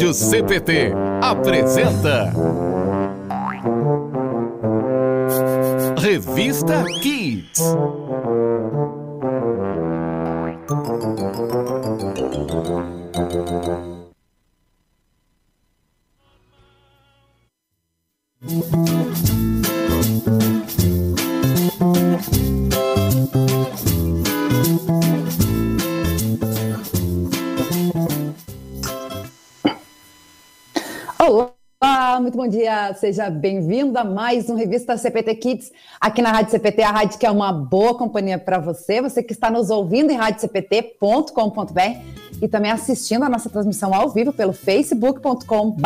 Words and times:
Rádio 0.00 0.14
CPT 0.14 0.94
apresenta. 1.20 2.32
Revista 5.98 6.82
Kids. 7.02 7.60
Seja 33.00 33.30
bem-vindo 33.30 33.98
a 33.98 34.04
mais 34.04 34.50
um 34.50 34.54
Revista 34.54 34.94
CPT 34.94 35.34
Kids, 35.36 35.72
aqui 35.98 36.20
na 36.20 36.30
Rádio 36.30 36.50
CPT, 36.50 36.82
a 36.82 36.90
rádio 36.90 37.18
que 37.18 37.24
é 37.24 37.30
uma 37.30 37.50
boa 37.50 37.96
companhia 37.96 38.38
para 38.38 38.58
você, 38.58 39.00
você 39.00 39.22
que 39.22 39.32
está 39.32 39.50
nos 39.50 39.70
ouvindo 39.70 40.10
em 40.10 40.16
radiocpt.com.br 40.16 41.80
e 42.42 42.46
também 42.46 42.70
assistindo 42.70 43.22
a 43.24 43.28
nossa 43.30 43.48
transmissão 43.48 43.94
ao 43.94 44.10
vivo 44.10 44.34
pelo 44.34 44.52
facebook.com.br 44.52 45.80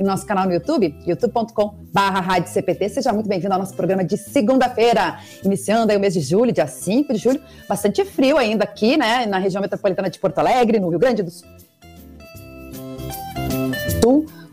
e 0.00 0.02
nosso 0.02 0.26
canal 0.26 0.46
no 0.46 0.52
YouTube, 0.52 0.92
youtube.com.br 1.06 2.88
Seja 2.88 3.12
muito 3.12 3.28
bem-vindo 3.28 3.54
ao 3.54 3.60
nosso 3.60 3.74
programa 3.74 4.02
de 4.02 4.16
segunda-feira, 4.16 5.20
iniciando 5.44 5.92
aí 5.92 5.96
o 5.96 6.00
mês 6.00 6.14
de 6.14 6.20
julho, 6.20 6.50
dia 6.50 6.66
5 6.66 7.12
de 7.12 7.20
julho, 7.20 7.40
bastante 7.68 8.04
frio 8.04 8.36
ainda 8.36 8.64
aqui, 8.64 8.96
né, 8.96 9.26
na 9.26 9.38
região 9.38 9.62
metropolitana 9.62 10.10
de 10.10 10.18
Porto 10.18 10.40
Alegre, 10.40 10.80
no 10.80 10.88
Rio 10.88 10.98
Grande 10.98 11.22
do 11.22 11.30
Sul 11.30 11.46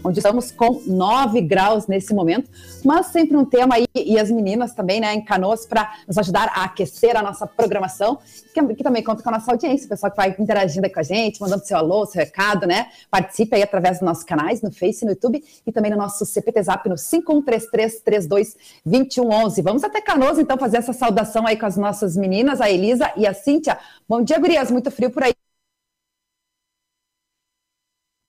onde 0.07 0.19
estamos 0.19 0.51
com 0.51 0.81
9 0.85 1.41
graus 1.41 1.87
nesse 1.87 2.13
momento, 2.13 2.49
mas 2.83 3.07
sempre 3.07 3.35
um 3.35 3.43
tema 3.43 3.75
aí, 3.75 3.85
e 3.93 4.17
as 4.17 4.31
meninas 4.31 4.73
também, 4.73 5.01
né, 5.01 5.13
em 5.13 5.21
Canoas, 5.23 5.65
para 5.65 5.93
nos 6.07 6.17
ajudar 6.17 6.49
a 6.53 6.63
aquecer 6.63 7.17
a 7.17 7.21
nossa 7.21 7.45
programação, 7.45 8.17
que, 8.53 8.75
que, 8.75 8.83
também 8.83 9.03
conta 9.03 9.21
com 9.21 9.27
a 9.29 9.33
nossa 9.33 9.51
audiência, 9.51 9.85
o 9.85 9.89
pessoal 9.89 10.09
que 10.09 10.17
vai 10.17 10.33
interagindo 10.39 10.85
aí 10.85 10.93
com 10.93 11.01
a 11.01 11.03
gente, 11.03 11.41
mandando 11.41 11.65
seu 11.65 11.75
alô, 11.77 12.05
seu 12.05 12.21
recado, 12.21 12.65
né, 12.65 12.87
participe 13.11 13.53
aí 13.55 13.63
através 13.63 13.99
dos 13.99 14.05
nossos 14.05 14.23
canais, 14.23 14.61
no 14.61 14.71
Face, 14.71 15.03
no 15.03 15.11
YouTube, 15.11 15.43
e 15.65 15.71
também 15.71 15.91
no 15.91 15.97
nosso 15.97 16.25
CPT 16.25 16.63
Zap, 16.63 16.87
no 16.87 16.95
5133322111. 16.95 19.61
Vamos 19.61 19.83
até 19.83 19.99
Canoas, 19.99 20.39
então, 20.39 20.57
fazer 20.57 20.77
essa 20.77 20.93
saudação 20.93 21.45
aí 21.45 21.57
com 21.57 21.65
as 21.65 21.75
nossas 21.75 22.15
meninas, 22.15 22.61
a 22.61 22.69
Elisa 22.69 23.11
e 23.17 23.27
a 23.27 23.33
Cíntia. 23.33 23.77
Bom 24.07 24.21
dia, 24.21 24.39
gurias, 24.39 24.71
muito 24.71 24.89
frio 24.89 25.11
por 25.11 25.23
aí. 25.23 25.33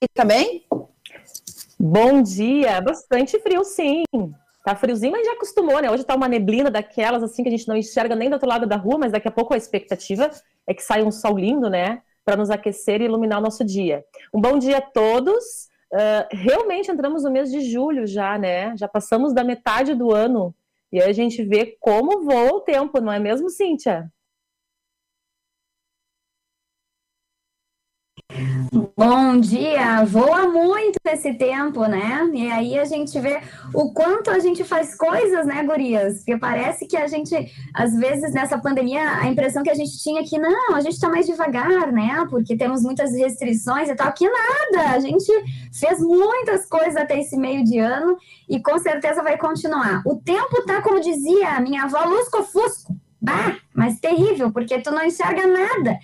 E 0.01 0.07
também? 0.13 0.65
Bom 1.81 2.21
dia, 2.21 2.81
bastante 2.81 3.39
frio 3.39 3.63
sim. 3.63 4.03
Tá 4.65 4.75
friozinho, 4.75 5.13
mas 5.13 5.25
já 5.25 5.31
acostumou, 5.31 5.81
né? 5.81 5.89
Hoje 5.89 6.03
tá 6.03 6.13
uma 6.13 6.27
neblina 6.27 6.69
daquelas 6.69 7.23
assim 7.23 7.41
que 7.41 7.47
a 7.47 7.51
gente 7.51 7.69
não 7.69 7.77
enxerga 7.77 8.17
nem 8.17 8.29
do 8.29 8.33
outro 8.33 8.49
lado 8.49 8.67
da 8.67 8.75
rua, 8.75 8.97
mas 8.97 9.13
daqui 9.13 9.29
a 9.29 9.31
pouco 9.31 9.53
a 9.53 9.57
expectativa 9.57 10.29
é 10.67 10.73
que 10.73 10.83
saia 10.83 11.05
um 11.05 11.11
sol 11.11 11.37
lindo, 11.37 11.69
né? 11.69 12.01
Para 12.25 12.35
nos 12.35 12.49
aquecer 12.49 12.99
e 12.99 13.05
iluminar 13.05 13.39
o 13.39 13.41
nosso 13.41 13.63
dia. 13.63 14.03
Um 14.33 14.41
bom 14.41 14.59
dia 14.59 14.79
a 14.79 14.81
todos. 14.81 15.69
Uh, 15.93 16.27
realmente 16.31 16.91
entramos 16.91 17.23
no 17.23 17.31
mês 17.31 17.49
de 17.49 17.61
julho 17.61 18.05
já, 18.05 18.37
né? 18.37 18.75
Já 18.75 18.89
passamos 18.89 19.33
da 19.33 19.41
metade 19.45 19.95
do 19.95 20.13
ano. 20.13 20.53
E 20.91 21.01
aí 21.01 21.09
a 21.09 21.13
gente 21.13 21.41
vê 21.45 21.77
como 21.79 22.25
voa 22.25 22.55
o 22.55 22.59
tempo, 22.59 22.99
não 22.99 23.13
é 23.13 23.19
mesmo, 23.19 23.49
Cíntia? 23.49 24.11
Bom 28.99 29.39
dia, 29.39 30.03
voa 30.03 30.49
muito 30.49 30.97
esse 31.05 31.33
tempo, 31.33 31.85
né? 31.85 32.29
E 32.33 32.51
aí 32.51 32.77
a 32.77 32.83
gente 32.83 33.17
vê 33.17 33.39
o 33.73 33.93
quanto 33.93 34.29
a 34.29 34.39
gente 34.39 34.61
faz 34.65 34.93
coisas, 34.93 35.45
né, 35.45 35.63
gurias? 35.63 36.17
Porque 36.17 36.37
parece 36.37 36.85
que 36.85 36.97
a 36.97 37.07
gente, 37.07 37.33
às 37.73 37.95
vezes, 37.95 38.33
nessa 38.33 38.57
pandemia, 38.57 39.01
a 39.21 39.25
impressão 39.27 39.63
que 39.63 39.69
a 39.69 39.73
gente 39.73 39.97
tinha 40.03 40.21
que 40.25 40.37
não, 40.37 40.75
a 40.75 40.81
gente 40.81 40.95
está 40.95 41.07
mais 41.07 41.25
devagar, 41.25 41.93
né? 41.93 42.27
Porque 42.29 42.57
temos 42.57 42.83
muitas 42.83 43.15
restrições 43.15 43.87
e 43.87 43.95
tal. 43.95 44.11
Que 44.11 44.29
nada, 44.29 44.89
a 44.89 44.99
gente 44.99 45.31
fez 45.71 46.01
muitas 46.01 46.65
coisas 46.65 46.97
até 46.97 47.21
esse 47.21 47.37
meio 47.37 47.63
de 47.63 47.79
ano 47.79 48.17
e 48.49 48.61
com 48.61 48.77
certeza 48.79 49.23
vai 49.23 49.37
continuar. 49.37 50.01
O 50.05 50.17
tempo 50.17 50.65
tá, 50.65 50.81
como 50.81 50.99
dizia 50.99 51.51
a 51.51 51.61
minha 51.61 51.83
avó, 51.83 52.03
lusco-fusco. 52.03 52.93
Bah, 53.21 53.57
mas 53.73 53.99
terrível, 53.99 54.51
porque 54.51 54.81
tu 54.81 54.91
não 54.91 55.05
enxerga 55.05 55.47
nada. 55.47 55.97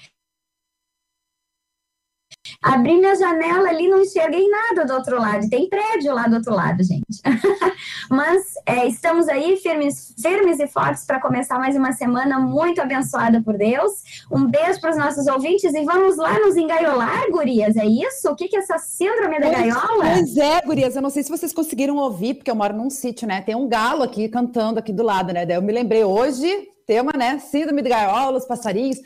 Abri 2.66 2.98
minha 2.98 3.16
janela 3.16 3.70
ali, 3.70 3.88
não 3.88 4.02
enxerguei 4.02 4.50
nada 4.50 4.86
do 4.86 4.94
outro 4.96 5.20
lado. 5.20 5.48
Tem 5.48 5.70
prédio 5.70 6.12
lá 6.16 6.24
do 6.28 6.38
outro 6.38 6.52
lado, 6.52 6.84
gente. 6.84 7.22
Mas 8.10 8.42
é, 8.66 8.88
estamos 8.88 9.28
aí 9.28 9.56
firmes, 9.58 10.16
firmes 10.20 10.60
e 10.60 10.66
fortes 10.66 11.06
para 11.06 11.22
começar 11.22 11.60
mais 11.60 11.76
uma 11.76 11.92
semana 11.92 12.40
muito 12.40 12.82
abençoada 12.82 13.40
por 13.44 13.56
Deus. 13.56 14.26
Um 14.32 14.48
beijo 14.48 14.82
para 14.82 14.90
os 14.90 14.98
nossos 14.98 15.28
ouvintes 15.28 15.76
e 15.76 15.84
vamos 15.84 16.18
lá 16.18 16.40
nos 16.40 16.58
engaiolar, 16.58 17.30
gurias. 17.30 17.78
É 17.78 17.86
isso? 17.86 18.32
O 18.32 18.36
que, 18.36 18.48
que 18.48 18.56
é 18.56 18.60
essa 18.60 18.80
síndrome 18.80 19.40
da 19.40 19.50
gaiola? 19.52 20.06
Pois 20.16 20.36
é, 20.36 20.62
gurias. 20.62 20.96
Eu 20.96 21.04
não 21.04 21.12
sei 21.12 21.22
se 21.22 21.30
vocês 21.30 21.54
conseguiram 21.54 21.98
ouvir, 21.98 22.34
porque 22.34 22.50
eu 22.50 22.56
moro 22.56 22.76
num 22.76 22.90
sítio, 22.90 23.28
né? 23.28 23.42
Tem 23.42 23.54
um 23.54 23.68
galo 23.68 24.02
aqui 24.02 24.28
cantando 24.28 24.80
aqui 24.80 24.92
do 24.92 25.04
lado, 25.04 25.32
né? 25.32 25.46
Daí 25.46 25.56
eu 25.56 25.62
me 25.62 25.72
lembrei 25.72 26.04
hoje, 26.04 26.68
tema, 26.88 27.12
né? 27.16 27.38
Síndrome 27.38 27.84
da 27.84 27.90
gaiola, 27.90 28.40
os 28.40 28.46
passarinhos. 28.46 28.98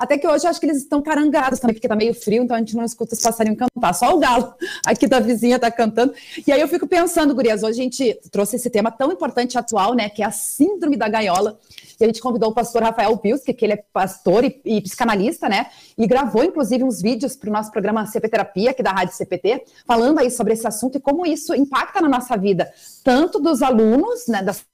Até 0.00 0.16
que 0.16 0.26
hoje 0.26 0.46
eu 0.46 0.50
acho 0.50 0.58
que 0.58 0.64
eles 0.64 0.78
estão 0.78 1.02
carangados 1.02 1.60
também, 1.60 1.74
porque 1.74 1.86
tá 1.86 1.94
meio 1.94 2.14
frio, 2.14 2.42
então 2.42 2.56
a 2.56 2.58
gente 2.58 2.74
não 2.74 2.86
escuta 2.86 3.14
os 3.14 3.20
passarinhos 3.20 3.58
cantar. 3.58 3.92
Só 3.92 4.16
o 4.16 4.18
galo 4.18 4.54
aqui 4.86 5.06
da 5.06 5.20
vizinha 5.20 5.58
tá 5.58 5.70
cantando. 5.70 6.14
E 6.46 6.50
aí 6.50 6.58
eu 6.58 6.68
fico 6.68 6.86
pensando, 6.86 7.34
gurias, 7.34 7.62
hoje 7.62 7.78
a 7.78 7.82
gente 7.82 8.18
trouxe 8.32 8.56
esse 8.56 8.70
tema 8.70 8.90
tão 8.90 9.12
importante 9.12 9.58
atual, 9.58 9.92
né, 9.92 10.08
que 10.08 10.22
é 10.22 10.24
a 10.24 10.30
síndrome 10.30 10.96
da 10.96 11.06
gaiola. 11.06 11.58
E 12.00 12.04
a 12.04 12.06
gente 12.06 12.22
convidou 12.22 12.48
o 12.48 12.54
pastor 12.54 12.82
Rafael 12.82 13.14
Pilski, 13.18 13.52
que 13.52 13.62
ele 13.62 13.74
é 13.74 13.84
pastor 13.92 14.42
e, 14.42 14.58
e 14.64 14.80
psicanalista, 14.80 15.50
né? 15.50 15.66
E 15.98 16.06
gravou, 16.06 16.42
inclusive, 16.42 16.82
uns 16.82 17.02
vídeos 17.02 17.36
para 17.36 17.50
o 17.50 17.52
nosso 17.52 17.70
programa 17.70 18.06
CP 18.06 18.26
Terapia, 18.26 18.70
aqui 18.70 18.82
da 18.82 18.90
Rádio 18.90 19.14
CPT, 19.14 19.64
falando 19.86 20.18
aí 20.18 20.30
sobre 20.30 20.54
esse 20.54 20.66
assunto 20.66 20.96
e 20.96 21.00
como 21.00 21.26
isso 21.26 21.54
impacta 21.54 22.00
na 22.00 22.08
nossa 22.08 22.38
vida, 22.38 22.72
tanto 23.04 23.38
dos 23.38 23.60
alunos, 23.60 24.26
né, 24.28 24.42
das 24.42 24.64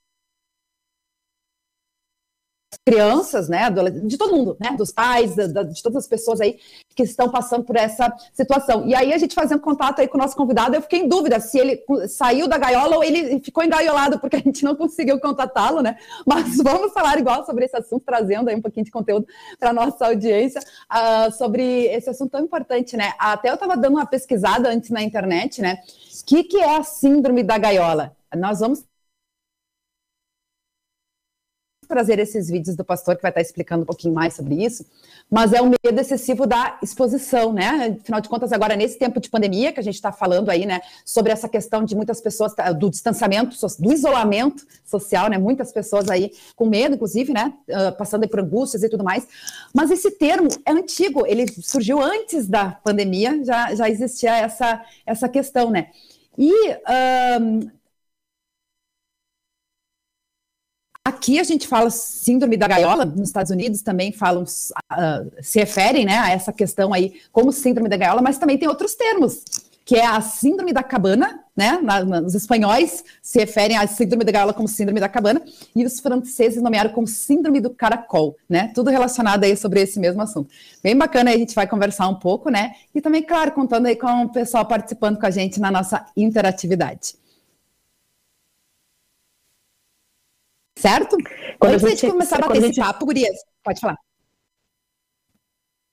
crianças, 2.84 3.48
né, 3.48 3.68
de 4.04 4.16
todo 4.16 4.34
mundo, 4.34 4.56
né, 4.60 4.76
dos 4.76 4.92
pais, 4.92 5.34
de 5.34 5.82
todas 5.82 6.04
as 6.04 6.08
pessoas 6.08 6.40
aí 6.40 6.58
que 6.94 7.02
estão 7.02 7.30
passando 7.30 7.64
por 7.64 7.76
essa 7.76 8.12
situação. 8.32 8.86
E 8.86 8.94
aí 8.94 9.12
a 9.12 9.18
gente 9.18 9.34
fazendo 9.34 9.60
contato 9.60 10.00
aí 10.00 10.08
com 10.08 10.16
o 10.16 10.20
nosso 10.20 10.36
convidado, 10.36 10.74
eu 10.74 10.82
fiquei 10.82 11.00
em 11.00 11.08
dúvida 11.08 11.38
se 11.40 11.58
ele 11.58 11.84
saiu 12.08 12.48
da 12.48 12.56
gaiola 12.56 12.96
ou 12.96 13.04
ele 13.04 13.40
ficou 13.40 13.62
engaiolado, 13.62 14.18
porque 14.18 14.36
a 14.36 14.40
gente 14.40 14.64
não 14.64 14.74
conseguiu 14.74 15.20
contatá-lo, 15.20 15.82
né? 15.82 15.96
Mas 16.26 16.56
vamos 16.62 16.92
falar 16.92 17.18
igual 17.18 17.44
sobre 17.44 17.64
esse 17.64 17.76
assunto, 17.76 18.04
trazendo 18.04 18.48
aí 18.48 18.56
um 18.56 18.62
pouquinho 18.62 18.84
de 18.84 18.90
conteúdo 18.90 19.26
para 19.58 19.72
nossa 19.72 20.06
audiência 20.06 20.60
uh, 20.60 21.30
sobre 21.32 21.86
esse 21.86 22.08
assunto 22.08 22.30
tão 22.30 22.40
importante, 22.40 22.96
né? 22.96 23.12
Até 23.18 23.50
eu 23.50 23.54
estava 23.54 23.76
dando 23.76 23.94
uma 23.94 24.06
pesquisada 24.06 24.68
antes 24.68 24.90
na 24.90 25.02
internet, 25.02 25.60
né? 25.60 25.78
O 26.22 26.24
que, 26.24 26.44
que 26.44 26.58
é 26.58 26.76
a 26.76 26.82
síndrome 26.82 27.42
da 27.42 27.58
gaiola? 27.58 28.16
Nós 28.34 28.60
vamos 28.60 28.84
trazer 31.86 32.18
esses 32.18 32.48
vídeos 32.48 32.76
do 32.76 32.84
pastor 32.84 33.16
que 33.16 33.22
vai 33.22 33.30
estar 33.30 33.40
explicando 33.40 33.82
um 33.82 33.86
pouquinho 33.86 34.14
mais 34.14 34.34
sobre 34.34 34.64
isso, 34.64 34.84
mas 35.30 35.52
é 35.52 35.60
o 35.60 35.66
medo 35.66 36.00
excessivo 36.00 36.46
da 36.46 36.78
exposição, 36.82 37.52
né? 37.52 37.96
Afinal 38.00 38.20
de 38.20 38.28
contas, 38.28 38.52
agora 38.52 38.76
nesse 38.76 38.98
tempo 38.98 39.20
de 39.20 39.28
pandemia 39.28 39.72
que 39.72 39.80
a 39.80 39.82
gente 39.82 39.96
está 39.96 40.12
falando 40.12 40.50
aí, 40.50 40.64
né, 40.64 40.80
sobre 41.04 41.32
essa 41.32 41.48
questão 41.48 41.84
de 41.84 41.96
muitas 41.96 42.20
pessoas 42.20 42.54
tá, 42.54 42.70
do 42.72 42.88
distanciamento, 42.88 43.56
do 43.78 43.92
isolamento 43.92 44.64
social, 44.84 45.28
né? 45.28 45.36
Muitas 45.36 45.72
pessoas 45.72 46.08
aí 46.08 46.30
com 46.54 46.66
medo, 46.66 46.94
inclusive, 46.94 47.32
né, 47.32 47.52
ah, 47.72 47.92
passando 47.92 48.28
por 48.28 48.40
angústias 48.40 48.82
e 48.82 48.88
tudo 48.88 49.02
mais. 49.02 49.26
Mas 49.74 49.90
esse 49.90 50.10
termo 50.12 50.48
é 50.64 50.70
antigo, 50.70 51.26
ele 51.26 51.46
surgiu 51.60 52.00
antes 52.00 52.46
da 52.46 52.70
pandemia, 52.70 53.44
já 53.44 53.74
já 53.74 53.90
existia 53.90 54.36
essa 54.36 54.84
essa 55.04 55.28
questão, 55.28 55.70
né? 55.70 55.88
E 56.38 56.52
um, 57.40 57.70
Aqui 61.06 61.38
a 61.38 61.44
gente 61.44 61.68
fala 61.68 61.88
síndrome 61.88 62.56
da 62.56 62.66
gaiola, 62.66 63.04
nos 63.04 63.28
Estados 63.28 63.52
Unidos 63.52 63.80
também 63.80 64.10
falam, 64.10 64.42
uh, 64.42 65.30
se 65.40 65.60
referem 65.60 66.04
né, 66.04 66.18
a 66.18 66.30
essa 66.32 66.52
questão 66.52 66.92
aí 66.92 67.20
como 67.30 67.52
síndrome 67.52 67.88
da 67.88 67.96
gaiola, 67.96 68.20
mas 68.20 68.38
também 68.38 68.58
tem 68.58 68.68
outros 68.68 68.96
termos, 68.96 69.44
que 69.84 69.94
é 69.94 70.04
a 70.04 70.20
síndrome 70.20 70.72
da 70.72 70.82
cabana, 70.82 71.44
né? 71.56 71.78
Na, 71.80 72.04
na, 72.04 72.20
os 72.22 72.34
espanhóis 72.34 73.04
se 73.22 73.38
referem 73.38 73.76
à 73.76 73.86
síndrome 73.86 74.24
da 74.24 74.32
gaiola 74.32 74.52
como 74.52 74.66
síndrome 74.66 74.98
da 74.98 75.08
cabana, 75.08 75.40
e 75.76 75.84
os 75.84 76.00
franceses 76.00 76.60
nomearam 76.60 76.90
como 76.90 77.06
síndrome 77.06 77.60
do 77.60 77.70
caracol, 77.70 78.36
né? 78.48 78.72
Tudo 78.74 78.90
relacionado 78.90 79.44
aí 79.44 79.56
sobre 79.56 79.80
esse 79.82 80.00
mesmo 80.00 80.20
assunto. 80.22 80.50
Bem 80.82 80.96
bacana, 80.96 81.30
aí 81.30 81.36
a 81.36 81.38
gente 81.38 81.54
vai 81.54 81.68
conversar 81.68 82.08
um 82.08 82.16
pouco, 82.16 82.50
né? 82.50 82.72
E 82.92 83.00
também, 83.00 83.22
claro, 83.22 83.52
contando 83.52 83.86
aí 83.86 83.94
com 83.94 84.24
o 84.24 84.28
pessoal 84.28 84.66
participando 84.66 85.20
com 85.20 85.26
a 85.26 85.30
gente 85.30 85.60
na 85.60 85.70
nossa 85.70 86.04
interatividade. 86.16 87.14
Certo? 90.78 91.16
Quando 91.58 91.74
Antes 91.74 91.88
gente, 91.88 92.06
de 92.06 92.12
começar 92.12 92.36
a 92.36 92.40
bater 92.40 92.58
esse 92.58 92.66
gente... 92.66 92.80
papo, 92.80 93.06
Gurias, 93.06 93.36
pode 93.64 93.80
falar. 93.80 93.96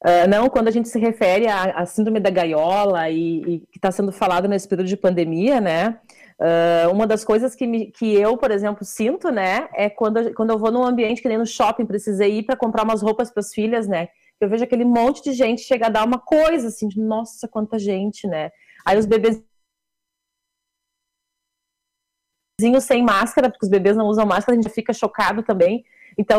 Uh, 0.04 0.28
não, 0.30 0.50
quando 0.50 0.68
a 0.68 0.72
gente 0.72 0.90
se 0.90 1.00
refere 1.00 1.48
à, 1.48 1.64
à 1.64 1.86
síndrome 1.86 2.20
da 2.20 2.30
gaiola 2.30 3.10
e, 3.10 3.38
e 3.42 3.60
que 3.72 3.78
está 3.78 3.90
sendo 3.90 4.12
falado 4.12 4.50
nesse 4.50 4.68
período 4.68 4.88
de 4.88 4.98
pandemia, 4.98 5.62
né? 5.62 6.02
Uh, 6.38 6.92
uma 6.92 7.08
das 7.08 7.24
coisas 7.24 7.56
que, 7.56 7.66
me, 7.66 7.90
que 7.92 8.14
eu, 8.14 8.38
por 8.38 8.52
exemplo, 8.52 8.84
sinto, 8.84 9.32
né, 9.32 9.70
é 9.74 9.90
quando, 9.90 10.34
quando 10.34 10.50
eu 10.50 10.60
vou 10.60 10.72
num 10.72 10.84
ambiente 10.84 11.22
que 11.22 11.30
nem 11.30 11.38
no 11.38 11.46
shopping, 11.46 11.86
precisei 11.86 12.40
ir 12.40 12.44
para 12.44 12.58
comprar 12.58 12.84
umas 12.84 13.02
roupas 13.02 13.32
para 13.32 13.40
as 13.40 13.54
filhas, 13.54 13.88
né? 13.88 14.10
Eu 14.42 14.50
vejo 14.50 14.66
aquele 14.66 14.84
monte 14.84 15.24
de 15.24 15.32
gente 15.32 15.62
chegar 15.62 15.88
a 15.88 15.92
dar 15.92 16.06
uma 16.06 16.20
coisa 16.20 16.68
assim, 16.68 16.90
de 16.90 17.00
nossa, 17.00 17.48
quanta 17.48 17.80
gente, 17.80 18.28
né? 18.28 18.52
Aí 18.86 18.98
os 18.98 19.06
bebês 19.06 19.42
sem 22.60 23.04
máscara, 23.04 23.50
porque 23.50 23.66
os 23.66 23.70
bebês 23.70 23.96
não 23.96 24.06
usam 24.06 24.26
máscara, 24.26 24.58
a 24.58 24.62
gente 24.62 24.74
fica 24.74 24.94
chocado 24.94 25.44
também. 25.44 25.84
Então, 26.18 26.38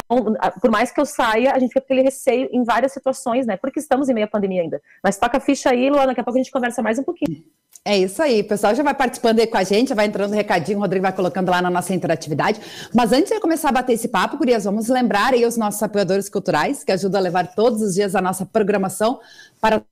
por 0.60 0.70
mais 0.70 0.92
que 0.92 1.00
eu 1.00 1.06
saia, 1.06 1.52
a 1.52 1.58
gente 1.58 1.70
fica 1.70 1.80
com 1.80 1.86
aquele 1.86 2.02
receio 2.02 2.48
em 2.52 2.62
várias 2.62 2.92
situações, 2.92 3.46
né? 3.46 3.56
Porque 3.56 3.80
estamos 3.80 4.08
em 4.08 4.14
meio 4.14 4.26
à 4.26 4.30
pandemia 4.30 4.62
ainda. 4.62 4.80
Mas 5.02 5.16
toca 5.16 5.38
a 5.38 5.40
ficha 5.40 5.70
aí, 5.70 5.90
Luana, 5.90 6.08
daqui 6.08 6.20
a 6.20 6.24
pouco 6.24 6.38
a 6.38 6.42
gente 6.42 6.52
conversa 6.52 6.80
mais 6.82 6.98
um 6.98 7.02
pouquinho. 7.02 7.42
É 7.86 7.98
isso 7.98 8.22
aí, 8.22 8.40
o 8.40 8.48
pessoal 8.48 8.74
já 8.74 8.82
vai 8.82 8.94
participando 8.94 9.40
aí 9.40 9.46
com 9.46 9.58
a 9.58 9.62
gente, 9.62 9.88
já 9.88 9.94
vai 9.94 10.06
entrando 10.06 10.32
recadinho, 10.32 10.78
o 10.78 10.80
Rodrigo 10.80 11.02
vai 11.02 11.12
colocando 11.12 11.50
lá 11.50 11.60
na 11.60 11.68
nossa 11.68 11.92
interatividade. 11.92 12.58
Mas 12.94 13.12
antes 13.12 13.30
de 13.30 13.38
começar 13.40 13.68
a 13.68 13.72
bater 13.72 13.92
esse 13.92 14.08
papo, 14.08 14.38
Gurias, 14.38 14.64
vamos 14.64 14.88
lembrar 14.88 15.34
aí 15.34 15.44
os 15.44 15.58
nossos 15.58 15.82
apoiadores 15.82 16.30
culturais, 16.30 16.82
que 16.82 16.92
ajudam 16.92 17.20
a 17.20 17.22
levar 17.22 17.54
todos 17.54 17.82
os 17.82 17.94
dias 17.94 18.14
a 18.14 18.22
nossa 18.22 18.46
programação 18.46 19.20
para 19.60 19.82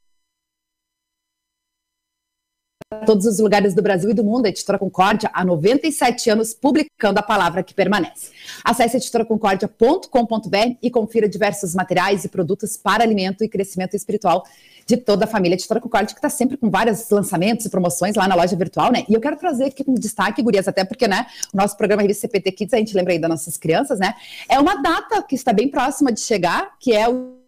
todos 2.92 3.26
os 3.26 3.38
lugares 3.38 3.74
do 3.74 3.82
Brasil 3.82 4.10
e 4.10 4.14
do 4.14 4.24
mundo. 4.24 4.46
A 4.46 4.48
Editora 4.48 4.78
Concórdia, 4.78 5.30
há 5.32 5.44
97 5.44 6.30
anos, 6.30 6.54
publicando 6.54 7.18
a 7.18 7.22
palavra 7.22 7.62
que 7.62 7.74
permanece. 7.74 8.30
Acesse 8.64 8.96
editoraconcordia.com.br 8.96 10.76
e 10.82 10.90
confira 10.90 11.28
diversos 11.28 11.74
materiais 11.74 12.24
e 12.24 12.28
produtos 12.28 12.76
para 12.76 13.02
alimento 13.02 13.42
e 13.42 13.48
crescimento 13.48 13.94
espiritual 13.94 14.44
de 14.86 14.96
toda 14.96 15.24
a 15.24 15.28
família 15.28 15.54
Editora 15.54 15.80
Concórdia, 15.80 16.14
que 16.14 16.18
está 16.18 16.28
sempre 16.28 16.56
com 16.56 16.68
vários 16.68 17.08
lançamentos 17.08 17.66
e 17.66 17.70
promoções 17.70 18.14
lá 18.16 18.26
na 18.26 18.34
loja 18.34 18.56
virtual, 18.56 18.90
né? 18.90 19.04
E 19.08 19.14
eu 19.14 19.20
quero 19.20 19.36
trazer 19.36 19.66
aqui 19.66 19.84
um 19.86 19.94
destaque, 19.94 20.42
Gurias, 20.42 20.66
até 20.66 20.84
porque, 20.84 21.06
né, 21.06 21.26
o 21.52 21.56
nosso 21.56 21.76
programa 21.76 22.02
Revista 22.02 22.22
CPT 22.22 22.52
Kids, 22.52 22.74
a 22.74 22.78
gente 22.78 22.94
lembra 22.94 23.12
aí 23.12 23.18
das 23.18 23.30
nossas 23.30 23.56
crianças, 23.56 23.98
né? 23.98 24.14
É 24.48 24.58
uma 24.58 24.82
data 24.82 25.22
que 25.22 25.34
está 25.34 25.52
bem 25.52 25.68
próxima 25.68 26.12
de 26.12 26.20
chegar, 26.20 26.72
que 26.78 26.92
é 26.92 27.08
o 27.08 27.41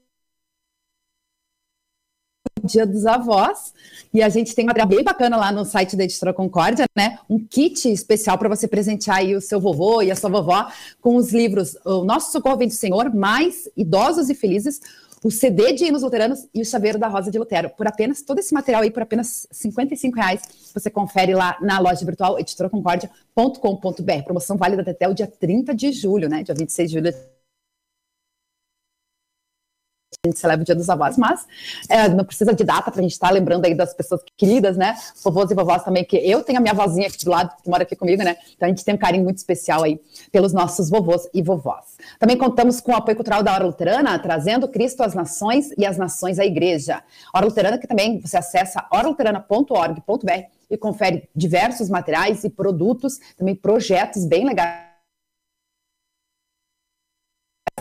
Dia 2.65 2.87
dos 2.87 3.05
Avós. 3.07 3.73
E 4.13 4.23
a 4.23 4.29
gente 4.29 4.55
tem 4.55 4.65
uma 4.65 4.69
material 4.69 4.89
bem 4.89 5.05
bacana 5.05 5.37
lá 5.37 5.53
no 5.53 5.65
site 5.65 5.97
da 5.97 6.05
Editora 6.05 6.33
Concórdia, 6.33 6.87
né? 6.97 7.19
Um 7.29 7.39
kit 7.39 7.93
especial 7.93 8.39
para 8.39 8.49
você 8.49 8.67
presentear 8.67 9.19
aí 9.19 9.37
o 9.37 9.41
seu 9.41 9.61
vovô 9.61 10.01
e 10.03 10.11
a 10.11 10.17
sua 10.17 10.31
vovó 10.31 10.69
com 11.01 11.17
os 11.17 11.33
livros 11.33 11.77
O 11.85 12.05
Nosso 12.05 12.33
Socorro 12.33 12.57
Vem 12.57 12.69
do 12.69 12.75
Senhor, 12.75 13.15
Mais 13.15 13.69
Idosos 13.77 14.31
e 14.31 14.35
Felizes, 14.35 14.81
o 15.25 15.31
CD 15.31 15.73
de 15.73 15.87
hinos 15.87 16.03
luteranos 16.03 16.47
e 16.55 16.61
o 16.61 16.65
chaveiro 16.65 16.99
da 16.99 17.09
Rosa 17.09 17.31
de 17.31 17.39
Lutero. 17.39 17.71
Por 17.71 17.87
apenas, 17.87 18.21
todo 18.21 18.39
esse 18.39 18.53
material 18.53 18.83
aí, 18.83 18.91
por 18.91 19.03
apenas 19.03 19.47
55 19.51 20.17
reais, 20.17 20.43
você 20.73 20.91
confere 20.91 21.35
lá 21.35 21.57
na 21.63 21.79
loja 21.79 22.05
virtual 22.05 22.39
editoraconcordia.com.br. 22.39 24.23
Promoção 24.25 24.59
válida 24.59 24.89
até 24.91 25.09
o 25.09 25.15
dia 25.15 25.27
30 25.27 25.75
de 25.75 25.93
julho, 25.93 26.29
né? 26.29 26.43
Dia 26.43 26.55
26 26.55 26.91
de 26.91 26.99
julho 26.99 27.15
a 30.25 30.31
gente 30.31 30.39
celebra 30.39 30.63
o 30.63 30.65
Dia 30.65 30.75
dos 30.75 30.89
Avós, 30.89 31.19
mas 31.19 31.47
é, 31.89 32.09
não 32.09 32.25
precisa 32.25 32.55
de 32.55 32.65
data 32.65 32.91
para 32.91 33.01
a 33.01 33.03
gente 33.03 33.13
estar 33.13 33.29
tá 33.29 33.35
lembrando 33.35 33.67
aí 33.67 33.75
das 33.75 33.93
pessoas 33.93 34.23
queridas, 34.37 34.77
né? 34.77 34.97
Vovôs 35.23 35.51
e 35.51 35.55
vovós 35.55 35.85
também, 35.85 36.05
que 36.05 36.17
eu 36.17 36.43
tenho 36.43 36.59
a 36.59 36.63
minha 36.63 36.73
vozinha 36.73 37.07
aqui 37.07 37.23
do 37.25 37.31
lado, 37.31 37.55
que 37.63 37.69
mora 37.69 37.83
aqui 37.83 37.95
comigo, 37.95 38.23
né? 38.23 38.37
Então 38.57 38.67
a 38.67 38.71
gente 38.71 38.85
tem 38.85 38.95
um 38.95 38.99
carinho 38.99 39.25
muito 39.25 39.37
especial 39.37 39.83
aí 39.83 40.01
pelos 40.33 40.53
nossos 40.53 40.89
vovôs 40.89 41.29
e 41.35 41.43
vovós. 41.43 41.97
Também 42.19 42.39
contamos 42.39 42.81
com 42.81 42.93
o 42.93 42.97
apoio 42.97 43.17
cultural 43.17 43.43
da 43.43 43.53
Hora 43.53 43.65
Luterana, 43.65 44.19
trazendo 44.19 44.67
Cristo 44.69 45.03
às 45.03 45.15
nações 45.15 45.71
e 45.77 45.85
as 45.85 45.99
nações 45.99 46.39
à 46.39 46.45
igreja. 46.45 47.03
Hora 47.35 47.45
Luterana, 47.45 47.79
que 47.79 47.87
também 47.87 48.19
você 48.21 48.39
acessa 48.39 48.87
oraluterana.org.br 48.91 50.33
e 50.71 50.77
confere 50.79 51.29
diversos 51.37 51.91
materiais 51.91 52.45
e 52.45 52.51
produtos, 52.51 53.19
também 53.37 53.55
projetos 53.55 54.25
bem 54.25 54.47
legais 54.47 54.95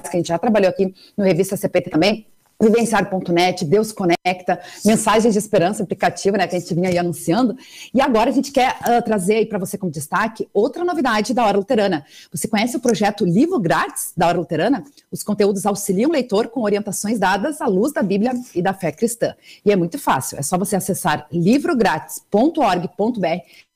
que 0.10 0.18
a 0.18 0.20
gente 0.20 0.28
já 0.28 0.38
trabalhou 0.38 0.70
aqui 0.70 0.94
no 1.18 1.24
Revista 1.24 1.58
CPT 1.58 1.90
também, 1.90 2.28
Vivenciar.net, 2.64 3.66
Deus 3.66 3.92
Conecta, 3.92 4.62
Mensagens 4.86 5.34
de 5.34 5.40
Esperança, 5.40 5.84
aplicativo, 5.84 6.38
né, 6.38 6.48
que 6.48 6.56
a 6.56 6.60
gente 6.60 6.74
vinha 6.74 6.90
aí 6.90 6.98
anunciando. 6.98 7.58
E 7.94 8.00
agora 8.00 8.30
a 8.30 8.34
gente 8.34 8.52
quer 8.52 8.78
uh, 8.82 9.04
trazer 9.04 9.36
aí 9.36 9.46
para 9.46 9.60
você 9.60 9.78
como 9.78 9.92
destaque 9.92 10.48
outra 10.54 10.86
novidade 10.86 11.34
da 11.34 11.46
Hora 11.46 11.58
Luterana. 11.58 12.06
Você 12.32 12.48
conhece 12.48 12.78
o 12.78 12.80
projeto 12.80 13.26
Livro 13.26 13.60
Grátis 13.60 14.14
da 14.16 14.28
Hora 14.28 14.38
Luterana? 14.38 14.84
Os 15.12 15.24
conteúdos 15.24 15.66
auxiliam 15.66 16.10
o 16.10 16.14
leitor 16.14 16.48
com 16.48 16.62
orientações 16.62 17.20
dadas 17.20 17.60
à 17.60 17.68
luz 17.68 17.92
da 17.92 18.02
Bíblia 18.02 18.32
e 18.56 18.62
da 18.62 18.74
fé 18.74 18.92
cristã. 18.92 19.36
E 19.66 19.72
é 19.72 19.76
muito 19.76 20.00
fácil, 20.00 20.40
é 20.40 20.42
só 20.42 20.58
você 20.58 20.76
acessar 20.76 21.28
livrográtis.org.br 21.32 23.73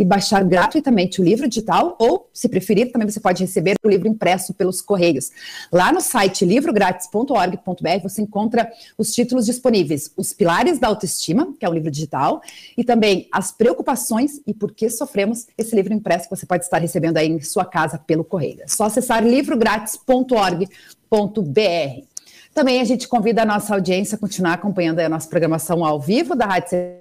e 0.00 0.04
baixar 0.04 0.42
gratuitamente 0.42 1.20
o 1.20 1.24
livro 1.24 1.46
digital, 1.46 1.94
ou, 1.98 2.30
se 2.32 2.48
preferir, 2.48 2.90
também 2.90 3.06
você 3.06 3.20
pode 3.20 3.44
receber 3.44 3.74
o 3.84 3.88
livro 3.88 4.08
impresso 4.08 4.54
pelos 4.54 4.80
correios. 4.80 5.30
Lá 5.70 5.92
no 5.92 6.00
site 6.00 6.46
livrográtis.org.br 6.46 8.02
você 8.02 8.22
encontra 8.22 8.72
os 8.96 9.12
títulos 9.12 9.44
disponíveis: 9.44 10.10
Os 10.16 10.32
Pilares 10.32 10.78
da 10.78 10.88
Autoestima, 10.88 11.52
que 11.58 11.66
é 11.66 11.68
o 11.68 11.74
livro 11.74 11.90
digital, 11.90 12.40
e 12.78 12.82
também 12.82 13.28
As 13.30 13.52
Preocupações 13.52 14.40
e 14.46 14.54
Por 14.54 14.72
que 14.72 14.88
Sofremos, 14.88 15.46
esse 15.58 15.76
livro 15.76 15.92
impresso 15.92 16.30
que 16.30 16.34
você 16.34 16.46
pode 16.46 16.64
estar 16.64 16.78
recebendo 16.78 17.18
aí 17.18 17.28
em 17.28 17.38
sua 17.42 17.66
casa 17.66 17.98
pelo 17.98 18.24
correio. 18.24 18.62
É 18.62 18.68
só 18.68 18.84
acessar 18.84 19.22
livrográtis.org.br. 19.22 22.06
Também 22.54 22.80
a 22.80 22.84
gente 22.84 23.06
convida 23.06 23.42
a 23.42 23.44
nossa 23.44 23.74
audiência 23.74 24.16
a 24.16 24.18
continuar 24.18 24.54
acompanhando 24.54 25.00
a 25.00 25.10
nossa 25.10 25.28
programação 25.28 25.84
ao 25.84 26.00
vivo 26.00 26.34
da 26.34 26.46
Rádio 26.46 26.99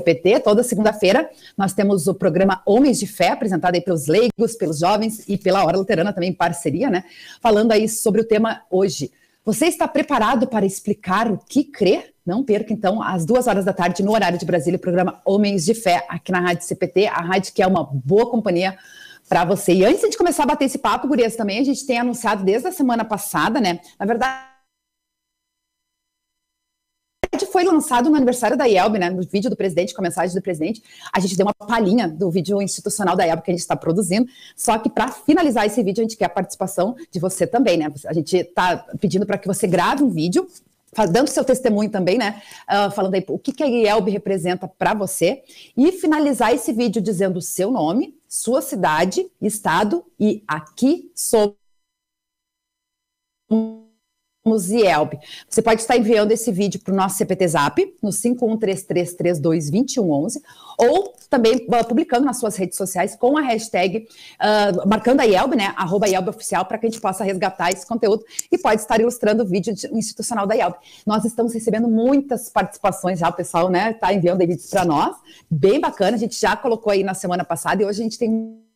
PT, 0.00 0.40
toda 0.40 0.62
segunda-feira, 0.62 1.28
nós 1.56 1.72
temos 1.72 2.06
o 2.06 2.14
programa 2.14 2.62
Homens 2.66 2.98
de 2.98 3.06
Fé, 3.06 3.28
apresentado 3.28 3.74
aí 3.74 3.80
pelos 3.80 4.06
leigos, 4.06 4.54
pelos 4.58 4.78
jovens 4.78 5.28
e 5.28 5.36
pela 5.36 5.64
Hora 5.64 5.76
Luterana 5.76 6.12
também 6.12 6.30
em 6.30 6.34
parceria, 6.34 6.90
né? 6.90 7.04
Falando 7.40 7.72
aí 7.72 7.88
sobre 7.88 8.20
o 8.20 8.24
tema 8.24 8.62
hoje. 8.70 9.10
Você 9.44 9.66
está 9.66 9.88
preparado 9.88 10.46
para 10.46 10.66
explicar 10.66 11.30
o 11.30 11.38
que 11.38 11.64
crê? 11.64 12.12
Não 12.24 12.44
perca, 12.44 12.72
então, 12.72 13.02
às 13.02 13.24
duas 13.24 13.46
horas 13.46 13.64
da 13.64 13.72
tarde, 13.72 14.02
no 14.02 14.12
horário 14.12 14.38
de 14.38 14.44
Brasília, 14.44 14.76
o 14.76 14.80
programa 14.80 15.20
Homens 15.24 15.64
de 15.64 15.74
Fé, 15.74 16.04
aqui 16.08 16.30
na 16.30 16.40
Rádio 16.40 16.64
CPT, 16.64 17.06
a 17.06 17.20
rádio 17.20 17.52
que 17.52 17.62
é 17.62 17.66
uma 17.66 17.82
boa 17.82 18.30
companhia 18.30 18.76
para 19.28 19.44
você. 19.44 19.72
E 19.72 19.84
antes 19.84 20.10
de 20.10 20.18
começar 20.18 20.42
a 20.42 20.46
bater 20.46 20.66
esse 20.66 20.78
papo, 20.78 21.08
Gurias, 21.08 21.36
também, 21.36 21.58
a 21.60 21.64
gente 21.64 21.86
tem 21.86 21.98
anunciado 21.98 22.44
desde 22.44 22.68
a 22.68 22.72
semana 22.72 23.04
passada, 23.04 23.60
né? 23.60 23.80
Na 23.98 24.04
verdade, 24.04 24.49
foi 27.60 27.64
lançado 27.64 28.08
no 28.08 28.16
aniversário 28.16 28.56
da 28.56 28.64
IELB, 28.64 28.98
né, 28.98 29.10
no 29.10 29.22
vídeo 29.22 29.50
do 29.50 29.56
presidente, 29.56 29.92
com 29.92 30.00
a 30.00 30.04
mensagem 30.04 30.34
do 30.34 30.40
presidente, 30.40 30.82
a 31.12 31.20
gente 31.20 31.36
deu 31.36 31.44
uma 31.44 31.54
palhinha 31.54 32.08
do 32.08 32.30
vídeo 32.30 32.62
institucional 32.62 33.14
da 33.14 33.26
IELB 33.26 33.42
que 33.42 33.50
a 33.50 33.54
gente 33.54 33.60
está 33.60 33.76
produzindo, 33.76 34.26
só 34.56 34.78
que 34.78 34.88
para 34.88 35.08
finalizar 35.08 35.66
esse 35.66 35.82
vídeo, 35.82 36.00
a 36.00 36.04
gente 36.04 36.16
quer 36.16 36.24
a 36.24 36.30
participação 36.30 36.96
de 37.10 37.20
você 37.20 37.46
também, 37.46 37.76
né? 37.76 37.92
A 38.06 38.14
gente 38.14 38.34
está 38.34 38.78
pedindo 38.98 39.26
para 39.26 39.36
que 39.36 39.46
você 39.46 39.66
grave 39.66 40.02
um 40.02 40.08
vídeo 40.08 40.48
dando 41.12 41.28
seu 41.28 41.44
testemunho 41.44 41.90
também, 41.90 42.18
né? 42.18 42.42
Uh, 42.68 42.90
falando 42.90 43.14
aí 43.14 43.24
o 43.28 43.38
que, 43.38 43.52
que 43.52 43.62
a 43.62 43.66
IELB 43.66 44.10
representa 44.10 44.66
para 44.66 44.94
você 44.94 45.42
e 45.76 45.92
finalizar 45.92 46.54
esse 46.54 46.72
vídeo 46.72 47.00
dizendo 47.02 47.38
o 47.38 47.42
seu 47.42 47.70
nome, 47.70 48.18
sua 48.26 48.62
cidade, 48.62 49.30
estado 49.40 50.04
e 50.18 50.42
aqui 50.48 51.10
somos 51.14 51.54
Musielb. 54.44 55.18
Você 55.48 55.60
pode 55.60 55.80
estar 55.82 55.96
enviando 55.96 56.30
esse 56.32 56.50
vídeo 56.50 56.80
para 56.80 56.94
o 56.94 56.96
nosso 56.96 57.18
CPT 57.18 57.46
Zap, 57.48 57.94
no 58.02 58.08
5133322111, 58.10 60.40
ou 60.78 61.12
também 61.28 61.56
uh, 61.56 61.84
publicando 61.86 62.24
nas 62.24 62.38
suas 62.38 62.56
redes 62.56 62.78
sociais 62.78 63.14
com 63.14 63.36
a 63.36 63.42
hashtag, 63.42 63.98
uh, 63.98 64.88
marcando 64.88 65.20
a 65.20 65.24
IELB, 65.24 65.56
né, 65.56 65.74
arroba 65.76 66.08
IELB 66.08 66.30
Oficial, 66.30 66.64
para 66.64 66.78
que 66.78 66.86
a 66.86 66.90
gente 66.90 67.00
possa 67.00 67.22
resgatar 67.22 67.70
esse 67.70 67.86
conteúdo 67.86 68.24
e 68.50 68.56
pode 68.56 68.80
estar 68.80 68.98
ilustrando 68.98 69.42
o 69.42 69.46
vídeo 69.46 69.74
institucional 69.92 70.46
da 70.46 70.54
IELB. 70.54 70.76
Nós 71.06 71.26
estamos 71.26 71.52
recebendo 71.52 71.86
muitas 71.86 72.48
participações 72.48 73.18
já, 73.18 73.28
o 73.28 73.34
pessoal, 73.34 73.68
né, 73.68 73.90
está 73.90 74.10
enviando 74.12 74.38
vídeos 74.38 74.70
para 74.70 74.86
nós, 74.86 75.14
bem 75.50 75.78
bacana, 75.78 76.16
a 76.16 76.20
gente 76.20 76.40
já 76.40 76.56
colocou 76.56 76.90
aí 76.90 77.04
na 77.04 77.12
semana 77.12 77.44
passada 77.44 77.82
e 77.82 77.84
hoje 77.84 78.00
a 78.00 78.04
gente 78.04 78.18
tem 78.18 78.69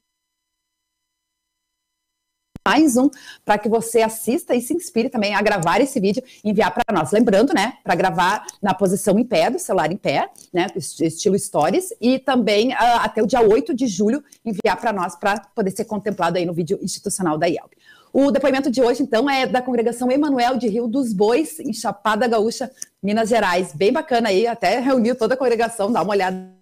mais 2.67 2.97
um 2.97 3.11
para 3.45 3.59
que 3.59 3.69
você 3.69 4.01
assista 4.01 4.55
e 4.55 4.61
se 4.63 4.73
inspire 4.73 5.11
também 5.11 5.35
a 5.35 5.43
gravar 5.43 5.83
esse 5.83 6.01
vídeo 6.01 6.23
e 6.43 6.51
enviar 6.51 6.73
para 6.73 6.83
nós. 6.95 7.13
Lembrando, 7.13 7.53
né, 7.53 7.75
para 7.85 7.95
gravar 7.95 8.47
na 8.63 8.73
posição 8.73 9.19
em 9.19 9.25
pé, 9.25 9.51
do 9.51 9.59
celular 9.59 9.93
em 9.93 9.99
pé, 9.99 10.31
né, 10.51 10.67
estilo 10.75 11.39
stories, 11.39 11.93
e 12.01 12.19
também 12.19 12.73
uh, 12.73 13.01
até 13.03 13.23
o 13.23 13.27
dia 13.27 13.43
8 13.43 13.75
de 13.75 13.87
julho 13.87 14.25
enviar 14.43 14.81
para 14.81 14.95
nós 14.95 15.15
para 15.15 15.41
poder 15.55 15.73
ser 15.73 15.85
contemplado 15.85 16.39
aí 16.39 16.47
no 16.47 16.55
vídeo 16.55 16.79
institucional 16.83 17.37
da 17.37 17.47
IELB. 17.47 17.71
O 18.11 18.31
depoimento 18.31 18.71
de 18.71 18.81
hoje, 18.81 19.03
então, 19.03 19.29
é 19.29 19.47
da 19.47 19.61
congregação 19.61 20.11
Emanuel 20.11 20.57
de 20.57 20.69
Rio 20.69 20.87
dos 20.87 21.13
Bois, 21.13 21.59
em 21.59 21.73
Chapada 21.73 22.27
Gaúcha, 22.29 22.71
Minas 23.03 23.29
Gerais. 23.29 23.75
Bem 23.75 23.93
bacana 23.93 24.29
aí, 24.29 24.47
até 24.47 24.79
reuniu 24.79 25.17
toda 25.17 25.35
a 25.35 25.37
congregação, 25.37 25.93
dá 25.93 26.01
uma 26.01 26.13
olhada. 26.13 26.55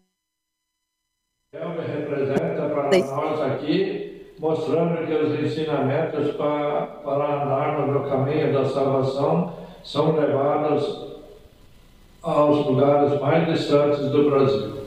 representa 1.52 2.68
para 2.70 2.98
nós 2.98 3.40
aqui 3.52 4.11
mostrando 4.42 5.06
que 5.06 5.14
os 5.14 5.38
ensinamentos 5.38 6.34
para, 6.34 6.86
para 7.04 7.44
andar 7.44 7.86
no 7.86 8.10
caminho 8.10 8.52
da 8.52 8.68
salvação 8.68 9.54
são 9.84 10.16
levados 10.16 11.12
aos 12.20 12.66
lugares 12.66 13.20
mais 13.20 13.46
distantes 13.46 14.00
do 14.10 14.28
Brasil. 14.28 14.82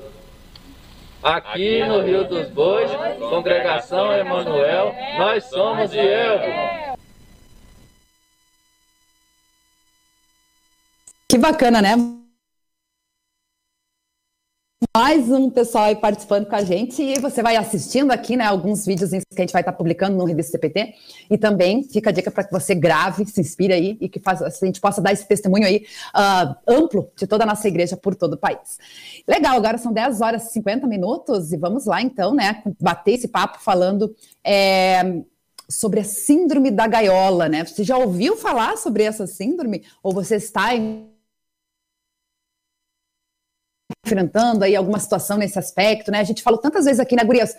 Aqui 1.24 1.82
no 1.86 2.02
Rio 2.02 2.28
dos 2.28 2.50
Bois, 2.50 2.92
Congregação 3.18 4.12
Emanuel, 4.12 4.94
nós 5.18 5.46
somos 5.46 5.90
de 5.90 6.00
Elvo. 6.00 6.98
Que 11.30 11.38
bacana, 11.38 11.82
né? 11.82 12.15
Mais 14.96 15.30
um 15.30 15.50
pessoal 15.50 15.86
aí 15.86 15.96
participando 15.96 16.48
com 16.48 16.56
a 16.56 16.64
gente 16.64 17.02
e 17.02 17.18
você 17.20 17.42
vai 17.42 17.56
assistindo 17.56 18.12
aqui, 18.12 18.36
né, 18.36 18.46
alguns 18.46 18.86
vídeos 18.86 19.12
que 19.12 19.18
a 19.38 19.42
gente 19.42 19.54
vai 19.54 19.62
estar 19.62 19.72
publicando 19.72 20.18
no 20.18 20.26
Revista 20.26 20.52
CPT 20.54 20.94
e 21.30 21.38
também 21.38 21.84
fica 21.84 22.10
a 22.10 22.14
dica 22.14 22.30
para 22.30 22.44
que 22.44 22.52
você 22.52 22.76
grave, 22.76 23.26
se 23.26 23.40
inspire 23.40 23.74
aí 23.74 23.98
e 24.02 24.10
que 24.10 24.20
faz, 24.20 24.42
a 24.42 24.50
gente 24.50 24.82
possa 24.82 25.02
dar 25.02 25.14
esse 25.14 25.26
testemunho 25.28 25.66
aí 25.66 25.86
uh, 26.14 26.56
amplo 26.68 27.10
de 27.16 27.26
toda 27.26 27.46
a 27.46 27.48
nossa 27.48 27.68
igreja 27.68 27.96
por 27.96 28.16
todo 28.16 28.34
o 28.34 28.38
país. 28.38 28.78
Legal, 29.28 29.56
agora 29.56 29.78
são 29.78 29.94
10 29.94 30.22
horas 30.22 30.48
e 30.48 30.54
50 30.54 30.88
minutos 30.88 31.54
e 31.54 31.58
vamos 31.58 31.86
lá 31.86 32.02
então, 32.02 32.34
né, 32.34 32.62
bater 32.80 33.14
esse 33.14 33.30
papo 33.30 33.60
falando 33.62 34.14
é, 34.44 35.22
sobre 35.70 36.02
a 36.02 36.04
síndrome 36.04 36.70
da 36.70 36.86
gaiola, 36.86 37.48
né? 37.48 37.64
Você 37.64 37.84
já 37.84 37.98
ouviu 37.98 38.36
falar 38.36 38.78
sobre 38.78 39.04
essa 39.04 39.26
síndrome 39.26 39.84
ou 40.04 40.14
você 40.14 40.36
está 40.36 40.76
em 40.76 41.15
enfrentando 44.06 44.64
aí 44.64 44.76
alguma 44.76 45.00
situação 45.00 45.38
nesse 45.38 45.58
aspecto, 45.58 46.12
né? 46.12 46.20
A 46.20 46.24
gente 46.24 46.44
falou 46.44 46.60
tantas 46.60 46.86
vezes 46.86 47.00
aqui, 47.00 47.16
né, 47.16 47.24
Gurias, 47.24 47.56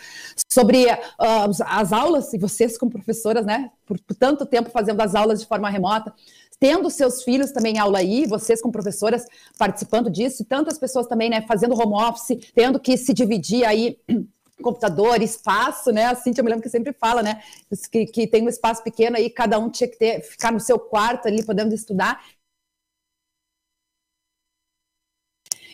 sobre 0.51 0.85
uh, 0.87 1.65
as 1.67 1.93
aulas, 1.93 2.33
e 2.33 2.39
vocês 2.39 2.79
como 2.79 2.93
professoras, 2.93 3.45
né, 3.45 3.71
por, 3.85 3.99
por, 4.01 4.15
tanto 4.15 4.47
tempo 4.47 4.71
fazendo 4.71 5.01
as 5.01 5.15
aulas 5.15 5.41
de 5.41 5.47
forma 5.47 5.69
remota, 5.69 6.15
tendo 6.59 6.89
seus 6.89 7.23
filhos 7.23 7.51
também 7.51 7.79
aula 7.79 7.99
aí, 7.99 8.27
vocês 8.27 8.63
como 8.63 8.73
professoras 8.73 9.27
participando 9.59 10.09
disso, 10.09 10.43
e 10.43 10.47
tantas 10.47 10.79
pessoas 10.79 11.07
também, 11.07 11.29
né, 11.29 11.43
fazendo 11.43 11.75
home 11.75 11.95
office, 11.95 12.39
tendo 12.55 12.79
que 12.79 12.97
se 12.97 13.13
dividir 13.13 13.65
aí 13.65 13.99
computador, 14.63 15.21
espaço, 15.21 15.93
né? 15.93 16.07
A 16.07 16.15
Cintia, 16.15 16.41
eu 16.41 16.45
me 16.45 16.51
lembro 16.51 16.63
que 16.63 16.71
sempre 16.71 16.91
fala, 16.95 17.23
né? 17.23 17.43
Que, 17.91 18.07
que 18.07 18.27
tem 18.27 18.43
um 18.43 18.49
espaço 18.49 18.83
pequeno 18.83 19.17
aí, 19.17 19.29
cada 19.29 19.59
um 19.59 19.69
tinha 19.69 19.87
que 19.87 19.99
ter, 19.99 20.23
ficar 20.23 20.51
no 20.51 20.59
seu 20.59 20.79
quarto 20.79 21.29
ali, 21.29 21.45
podendo 21.45 21.75
estudar. 21.75 22.25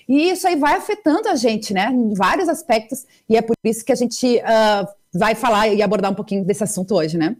E 0.09 0.30
isso 0.30 0.47
aí 0.47 0.56
vai 0.56 0.75
afetando 0.75 1.28
a 1.28 1.37
gente, 1.37 1.73
né, 1.73 1.88
em 1.90 2.14
vários 2.14 2.49
aspectos, 2.49 3.06
e 3.28 3.37
é 3.37 3.42
por 3.42 3.56
isso 3.64 3.85
que 3.85 3.92
a 3.92 3.97
gente 3.97 4.38
uh, 4.38 4.87
vai 5.12 5.35
falar 5.35 5.68
e 5.68 5.82
abordar 5.82 6.11
um 6.11 6.14
pouquinho 6.14 6.44
desse 6.44 6.64
assunto 6.64 6.94
hoje, 6.94 7.16
né? 7.18 7.37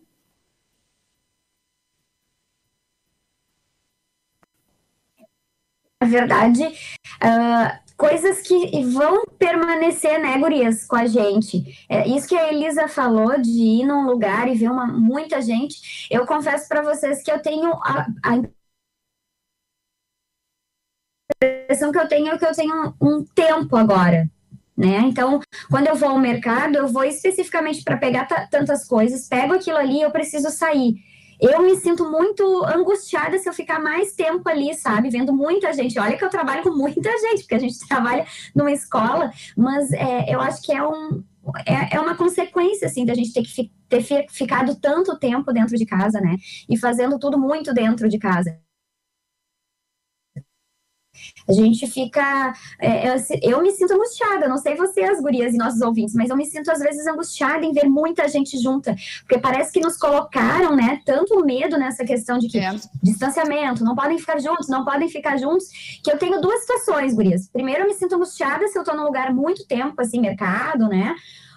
Na 6.01 6.09
verdade, 6.09 6.65
uh, 6.65 7.83
coisas 7.97 8.43
que 8.43 8.83
vão 8.87 9.25
permanecer, 9.39 10.21
né, 10.21 10.37
gurias, 10.37 10.85
com 10.85 10.97
a 10.97 11.07
gente. 11.07 11.63
É, 11.89 12.09
isso 12.09 12.27
que 12.27 12.37
a 12.37 12.53
Elisa 12.53 12.89
falou 12.89 13.41
de 13.41 13.51
ir 13.51 13.87
num 13.87 14.05
lugar 14.05 14.49
e 14.49 14.57
ver 14.57 14.69
uma, 14.69 14.87
muita 14.87 15.41
gente, 15.41 16.09
eu 16.11 16.27
confesso 16.27 16.69
para 16.69 16.83
vocês 16.83 17.23
que 17.23 17.31
eu 17.31 17.41
tenho 17.41 17.73
a, 17.75 18.09
a 18.25 18.43
impressão 21.45 21.93
que 21.93 21.99
eu 21.99 22.09
tenho 22.09 22.29
é 22.29 22.39
que 22.39 22.45
eu 22.45 22.55
tenho 22.55 22.95
um 23.01 23.25
tempo 23.25 23.77
agora. 23.77 24.29
Né? 24.77 24.99
Então, 25.05 25.41
quando 25.71 25.87
eu 25.87 25.95
vou 25.95 26.11
ao 26.11 26.19
mercado, 26.19 26.77
eu 26.77 26.89
vou 26.89 27.05
especificamente 27.05 27.83
para 27.85 27.97
pegar 27.97 28.27
tantas 28.51 28.87
coisas, 28.87 29.29
pego 29.29 29.55
aquilo 29.55 29.77
ali, 29.77 30.01
eu 30.01 30.11
preciso 30.11 30.51
sair. 30.51 30.95
Eu 31.41 31.63
me 31.63 31.77
sinto 31.77 32.09
muito 32.09 32.65
angustiada 32.65 33.37
se 33.37 33.49
eu 33.49 33.53
ficar 33.53 33.81
mais 33.81 34.15
tempo 34.15 34.49
ali, 34.49 34.73
sabe? 34.75 35.11
Vendo 35.11 35.33
muita 35.33 35.73
gente. 35.73 35.99
Olha 35.99 36.17
que 36.17 36.25
eu 36.25 36.31
trabalho 36.31 36.63
com 36.63 36.71
muita 36.71 37.11
gente, 37.19 37.41
porque 37.41 37.57
a 37.57 37.59
gente 37.59 37.87
trabalha 37.89 38.25
numa 38.55 38.71
escola, 38.71 39.31
mas 39.57 39.93
é, 39.93 40.33
eu 40.33 40.41
acho 40.41 40.63
que 40.63 40.73
é 40.73 40.87
um, 40.87 41.23
é, 41.67 41.97
é, 41.97 42.01
uma 42.01 42.15
consequência, 42.15 42.87
assim, 42.87 43.05
da 43.05 43.15
gente 43.15 43.33
ter 43.33 43.43
que 43.43 43.53
fi, 43.53 43.73
ter 43.89 44.27
ficado 44.31 44.77
tanto 44.77 45.19
tempo 45.19 45.53
dentro 45.53 45.77
de 45.77 45.85
casa, 45.85 46.21
né? 46.21 46.37
E 46.69 46.79
fazendo 46.79 47.19
tudo 47.19 47.39
muito 47.39 47.75
dentro 47.75 48.09
de 48.09 48.19
casa. 48.19 48.57
A 51.49 51.53
gente 51.53 51.87
fica. 51.87 52.53
É, 52.81 53.09
eu, 53.09 53.17
eu, 53.43 53.63
me 53.63 53.71
sinto 53.73 53.95
angustiada, 53.95 54.49
não 54.49 54.59
sei 54.59 54.77
vocês, 54.77 55.21
gurias 55.21 55.55
e 55.55 55.57
nossos 55.57 55.81
ouvintes, 55.81 56.15
mas 56.15 56.31
eu 56.31 56.37
me 56.37 56.47
sinto 56.47 56.71
às 56.71 56.79
vezes 56.79 57.07
angustiada 57.07 57.65
em 57.65 57.73
ver 57.73 57.89
muita 57.89 58.29
gente 58.29 58.59
junta, 58.59 58.95
porque 59.21 59.39
parece 59.39 59.73
que 59.73 59.81
nos 59.81 59.97
colocaram, 59.97 60.77
né, 60.77 61.01
tanto 61.05 61.45
medo 61.45 61.77
nessa 61.79 62.05
questão 62.05 62.39
de 62.39 62.49
que 62.49 62.59
é. 62.59 62.75
distanciamento, 63.03 63.85
não 63.85 63.95
podem 63.95 64.19
ficar 64.19 64.41
juntos, 64.41 64.69
não 64.69 64.85
podem 64.85 65.09
ficar 65.09 65.37
juntos, 65.37 65.67
que 66.03 66.11
eu 66.11 66.19
tenho 66.19 66.41
duas 66.41 66.61
situações, 66.61 67.15
gurias. 67.15 67.49
Primeiro, 67.49 67.83
eu 67.83 67.89
me 67.89 67.95
sinto 67.95 68.15
angustiada 68.15 68.67
se 68.69 68.79
eu 68.79 68.85
tô 68.85 68.95
num 68.95 69.05
lugar 69.05 69.33
muito 69.33 69.67
tempo, 69.67 70.01
assim, 70.01 70.21
mercado, 70.21 70.89
né? 70.89 71.15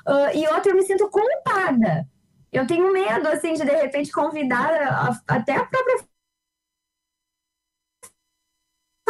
Uh, 0.07 0.37
e 0.37 0.47
outra, 0.47 0.71
eu 0.71 0.75
me 0.75 0.83
sinto 0.83 1.09
culpada. 1.09 2.07
Eu 2.51 2.65
tenho 2.65 2.91
medo, 2.91 3.27
assim, 3.27 3.53
de 3.53 3.65
de 3.65 3.75
repente 3.75 4.11
convidar 4.11 4.71
a, 4.71 5.19
até 5.27 5.55
a 5.55 5.65
própria 5.65 5.97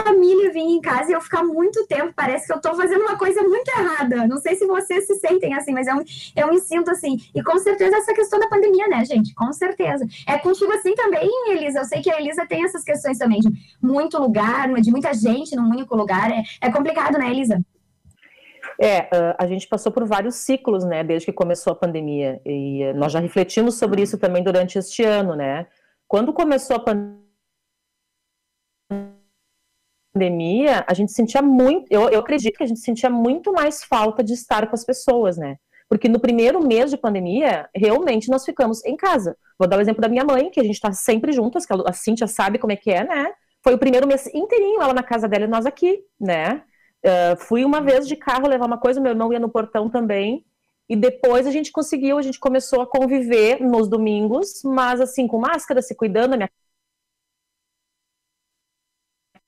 família 0.06 0.52
vir 0.52 0.60
em 0.60 0.80
casa 0.80 1.10
e 1.10 1.14
eu 1.14 1.22
ficar 1.22 1.44
muito 1.44 1.86
tempo, 1.88 2.14
parece 2.16 2.46
que 2.46 2.54
eu 2.54 2.62
tô 2.62 2.76
fazendo 2.76 3.02
uma 3.02 3.18
coisa 3.18 3.42
muito 3.42 3.68
errada. 3.70 4.28
Não 4.28 4.38
sei 4.38 4.56
se 4.56 4.68
vocês 4.68 5.08
se 5.08 5.16
sentem 5.16 5.54
assim, 5.56 5.74
mas 5.74 5.88
eu, 5.88 5.96
eu 6.36 6.48
me 6.50 6.60
sinto 6.60 6.92
assim. 6.92 7.18
E 7.34 7.42
com 7.42 7.58
certeza 7.58 7.98
essa 7.98 8.14
questão 8.14 8.40
da 8.40 8.48
pandemia, 8.48 8.88
né, 8.88 9.04
gente? 9.04 9.34
Com 9.34 9.52
certeza. 9.52 10.06
É 10.28 10.38
contigo 10.38 10.72
assim 10.74 10.94
também, 10.94 11.28
Elisa. 11.50 11.80
Eu 11.80 11.86
sei 11.86 12.02
que 12.02 12.12
a 12.12 12.20
Elisa 12.20 12.46
tem 12.46 12.64
essas 12.64 12.84
questões 12.84 13.18
também 13.18 13.40
de 13.40 13.50
muito 13.82 14.20
lugar, 14.20 14.72
de 14.76 14.92
muita 14.92 15.14
gente 15.14 15.56
num 15.56 15.70
único 15.70 15.96
lugar. 15.96 16.30
É, 16.32 16.44
é 16.62 16.72
complicado, 16.72 17.18
né, 17.18 17.30
Elisa? 17.32 17.60
É, 18.80 19.08
a 19.40 19.48
gente 19.48 19.68
passou 19.68 19.92
por 19.92 20.06
vários 20.06 20.36
ciclos, 20.36 20.84
né, 20.84 21.02
desde 21.04 21.28
que 21.28 21.34
começou 21.34 21.74
a 21.74 21.76
pandemia. 21.76 22.42
E 22.46 22.94
nós 22.94 23.12
já 23.12 23.20
refletimos 23.20 23.76
sobre 23.76 24.02
isso 24.02 24.18
também 24.18 24.44
durante 24.44 24.78
este 24.78 25.04
ano, 25.04 25.36
né? 25.36 25.66
Quando 26.08 26.34
começou 26.34 26.76
a 26.76 26.80
pandemia, 26.80 27.25
pandemia, 30.16 30.86
a 30.88 30.94
gente 30.94 31.12
sentia 31.12 31.42
muito, 31.42 31.86
eu, 31.92 32.10
eu 32.10 32.22
acredito 32.22 32.56
que 32.56 32.64
a 32.64 32.68
gente 32.68 32.80
sentia 32.80 33.10
muito 33.10 33.52
mais 33.52 33.84
falta 33.84 34.24
de 34.24 34.34
estar 34.34 34.66
com 34.68 34.74
as 34.74 34.86
pessoas, 34.86 35.38
né? 35.38 35.58
Porque 35.90 36.08
no 36.08 36.20
primeiro 36.20 36.66
mês 36.66 36.90
de 36.90 36.98
pandemia, 36.98 37.70
realmente 37.76 38.30
nós 38.30 38.46
ficamos 38.46 38.84
em 38.86 38.96
casa. 38.96 39.38
Vou 39.60 39.68
dar 39.68 39.78
o 39.78 39.82
exemplo 39.82 40.02
da 40.02 40.08
minha 40.08 40.24
mãe, 40.24 40.50
que 40.50 40.60
a 40.60 40.64
gente 40.64 40.76
está 40.76 40.92
sempre 40.94 41.34
juntas, 41.34 41.66
que 41.66 41.74
a 41.74 41.94
Cíntia 41.94 42.28
sabe 42.28 42.58
como 42.58 42.72
é 42.72 42.76
que 42.78 42.90
é, 42.90 43.04
né? 43.04 43.32
Foi 43.62 43.74
o 43.74 43.78
primeiro 43.78 44.08
mês 44.08 44.26
inteirinho, 44.34 44.82
ela 44.82 44.94
na 44.94 45.04
casa 45.04 45.28
dela 45.28 45.44
e 45.44 45.48
nós 45.48 45.66
aqui, 45.66 46.00
né? 46.20 46.64
Uh, 47.06 47.38
fui 47.38 47.64
uma 47.64 47.82
vez 47.82 48.08
de 48.08 48.16
carro 48.16 48.48
levar 48.48 48.66
uma 48.66 48.80
coisa, 48.80 49.02
meu 49.02 49.12
irmão 49.12 49.32
ia 49.32 49.40
no 49.40 49.50
portão 49.50 49.90
também. 49.90 50.46
E 50.88 50.96
depois 50.96 51.46
a 51.46 51.52
gente 51.52 51.72
conseguiu, 51.72 52.18
a 52.18 52.22
gente 52.22 52.40
começou 52.40 52.82
a 52.82 52.88
conviver 52.88 53.60
nos 53.60 53.88
domingos, 53.88 54.62
mas 54.64 55.02
assim, 55.02 55.28
com 55.28 55.40
máscara, 55.40 55.82
se 55.82 55.96
cuidando. 55.96 56.34
A 56.34 56.38
minha 56.38 56.50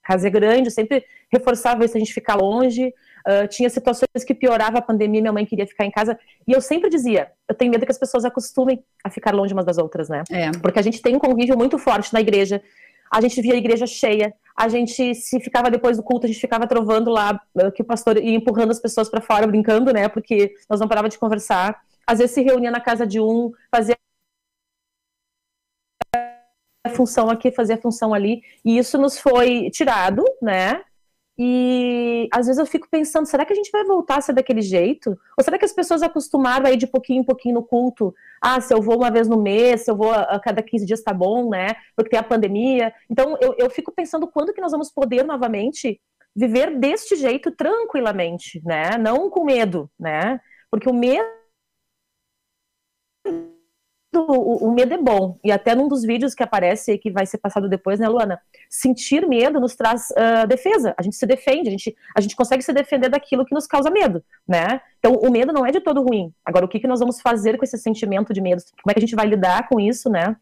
casa 0.07 0.27
é 0.27 0.29
grande, 0.29 0.71
sempre 0.71 1.03
reforçava 1.29 1.85
se 1.85 1.97
a 1.97 1.99
gente 1.99 2.13
ficar 2.13 2.35
longe. 2.35 2.93
Uh, 3.27 3.45
tinha 3.49 3.69
situações 3.69 4.23
que 4.25 4.33
piorava 4.33 4.77
a 4.77 4.81
pandemia, 4.81 5.19
minha 5.19 5.33
mãe 5.33 5.45
queria 5.45 5.67
ficar 5.67 5.85
em 5.85 5.91
casa. 5.91 6.17
E 6.47 6.53
eu 6.53 6.61
sempre 6.61 6.89
dizia, 6.89 7.29
eu 7.47 7.53
tenho 7.53 7.69
medo 7.69 7.85
que 7.85 7.91
as 7.91 7.97
pessoas 7.97 8.23
acostumem 8.23 8.81
a 9.03 9.09
ficar 9.09 9.35
longe 9.35 9.53
umas 9.53 9.65
das 9.65 9.77
outras, 9.77 10.07
né? 10.07 10.23
É. 10.31 10.51
Porque 10.61 10.79
a 10.79 10.81
gente 10.81 11.01
tem 11.01 11.13
um 11.15 11.19
convívio 11.19 11.57
muito 11.57 11.77
forte 11.77 12.13
na 12.13 12.21
igreja. 12.21 12.61
A 13.11 13.19
gente 13.19 13.41
via 13.41 13.53
a 13.53 13.57
igreja 13.57 13.85
cheia. 13.85 14.33
A 14.55 14.69
gente, 14.69 15.13
se 15.13 15.39
ficava 15.41 15.69
depois 15.69 15.97
do 15.97 16.03
culto, 16.03 16.25
a 16.25 16.29
gente 16.29 16.39
ficava 16.39 16.65
trovando 16.65 17.11
lá, 17.11 17.39
ah, 17.59 17.71
que 17.71 17.81
o 17.81 17.85
pastor 17.85 18.17
ia 18.17 18.35
empurrando 18.35 18.71
as 18.71 18.79
pessoas 18.79 19.09
para 19.09 19.21
fora, 19.21 19.45
brincando, 19.45 19.91
né? 19.91 20.07
Porque 20.07 20.53
nós 20.69 20.79
não 20.79 20.87
parava 20.87 21.09
de 21.09 21.17
conversar. 21.17 21.77
Às 22.05 22.19
vezes 22.19 22.33
se 22.33 22.41
reunia 22.41 22.71
na 22.71 22.79
casa 22.79 23.05
de 23.05 23.19
um, 23.19 23.51
fazia 23.69 23.97
função 26.89 27.29
aqui, 27.29 27.51
fazer 27.51 27.73
a 27.73 27.81
função 27.81 28.13
ali, 28.13 28.41
e 28.63 28.77
isso 28.77 28.97
nos 28.97 29.19
foi 29.19 29.69
tirado, 29.69 30.23
né? 30.41 30.81
E 31.39 32.27
às 32.33 32.47
vezes 32.47 32.57
eu 32.57 32.65
fico 32.65 32.87
pensando, 32.89 33.27
será 33.27 33.45
que 33.45 33.53
a 33.53 33.55
gente 33.55 33.69
vai 33.71 33.83
voltar 33.83 34.17
a 34.17 34.21
ser 34.21 34.33
daquele 34.33 34.61
jeito? 34.61 35.11
Ou 35.37 35.43
será 35.43 35.59
que 35.59 35.65
as 35.65 35.73
pessoas 35.73 36.01
acostumaram 36.01 36.65
a 36.65 36.71
ir 36.71 36.77
de 36.77 36.87
pouquinho 36.87 37.21
em 37.21 37.23
pouquinho 37.23 37.55
no 37.55 37.63
culto? 37.63 38.13
Ah, 38.41 38.59
se 38.59 38.73
eu 38.73 38.81
vou 38.81 38.97
uma 38.97 39.11
vez 39.11 39.27
no 39.27 39.39
mês, 39.39 39.81
se 39.81 39.91
eu 39.91 39.95
vou 39.95 40.11
a 40.11 40.39
cada 40.39 40.63
15 40.63 40.85
dias 40.85 41.03
tá 41.03 41.13
bom, 41.13 41.49
né? 41.49 41.75
Porque 41.95 42.09
tem 42.09 42.19
a 42.19 42.23
pandemia. 42.23 42.91
Então 43.09 43.37
eu, 43.39 43.53
eu 43.59 43.69
fico 43.69 43.91
pensando 43.91 44.27
quando 44.27 44.51
que 44.51 44.61
nós 44.61 44.71
vamos 44.71 44.91
poder 44.91 45.23
novamente 45.23 46.01
viver 46.35 46.75
deste 46.79 47.15
jeito 47.15 47.51
tranquilamente, 47.51 48.59
né? 48.65 48.97
Não 48.97 49.29
com 49.29 49.43
medo, 49.43 49.89
né? 49.99 50.39
Porque 50.71 50.89
o 50.89 50.93
medo 50.93 51.23
o, 54.17 54.67
o, 54.67 54.71
medo 54.73 54.93
é 54.93 54.97
bom. 54.97 55.39
E 55.43 55.51
até 55.51 55.75
num 55.75 55.87
dos 55.87 56.03
vídeos 56.03 56.33
que 56.33 56.43
aparece, 56.43 56.97
que 56.97 57.11
vai 57.11 57.25
ser 57.25 57.37
passado 57.37 57.69
depois, 57.69 57.99
né, 57.99 58.07
Luana? 58.07 58.41
Sentir 58.69 59.27
medo 59.27 59.59
nos 59.59 59.75
traz 59.75 60.09
uh, 60.11 60.47
defesa. 60.47 60.93
A 60.97 61.01
gente 61.01 61.15
se 61.15 61.25
defende, 61.25 61.69
a 61.69 61.71
gente, 61.71 61.95
a 62.15 62.21
gente 62.21 62.35
consegue 62.35 62.63
se 62.63 62.73
defender 62.73 63.09
daquilo 63.09 63.45
que 63.45 63.53
nos 63.53 63.67
causa 63.67 63.89
medo, 63.89 64.23
né? 64.47 64.81
Então, 64.99 65.13
o 65.13 65.31
medo 65.31 65.53
não 65.53 65.65
é 65.65 65.71
de 65.71 65.79
todo 65.79 66.01
ruim. 66.01 66.33
Agora, 66.45 66.65
o 66.65 66.67
que, 66.67 66.79
que 66.79 66.87
nós 66.87 66.99
vamos 66.99 67.21
fazer 67.21 67.57
com 67.57 67.63
esse 67.63 67.77
sentimento 67.77 68.33
de 68.33 68.41
medo? 68.41 68.61
Como 68.81 68.91
é 68.91 68.93
que 68.93 68.99
a 68.99 69.05
gente 69.05 69.15
vai 69.15 69.27
lidar 69.27 69.67
com 69.67 69.79
isso, 69.79 70.09
né? 70.09 70.35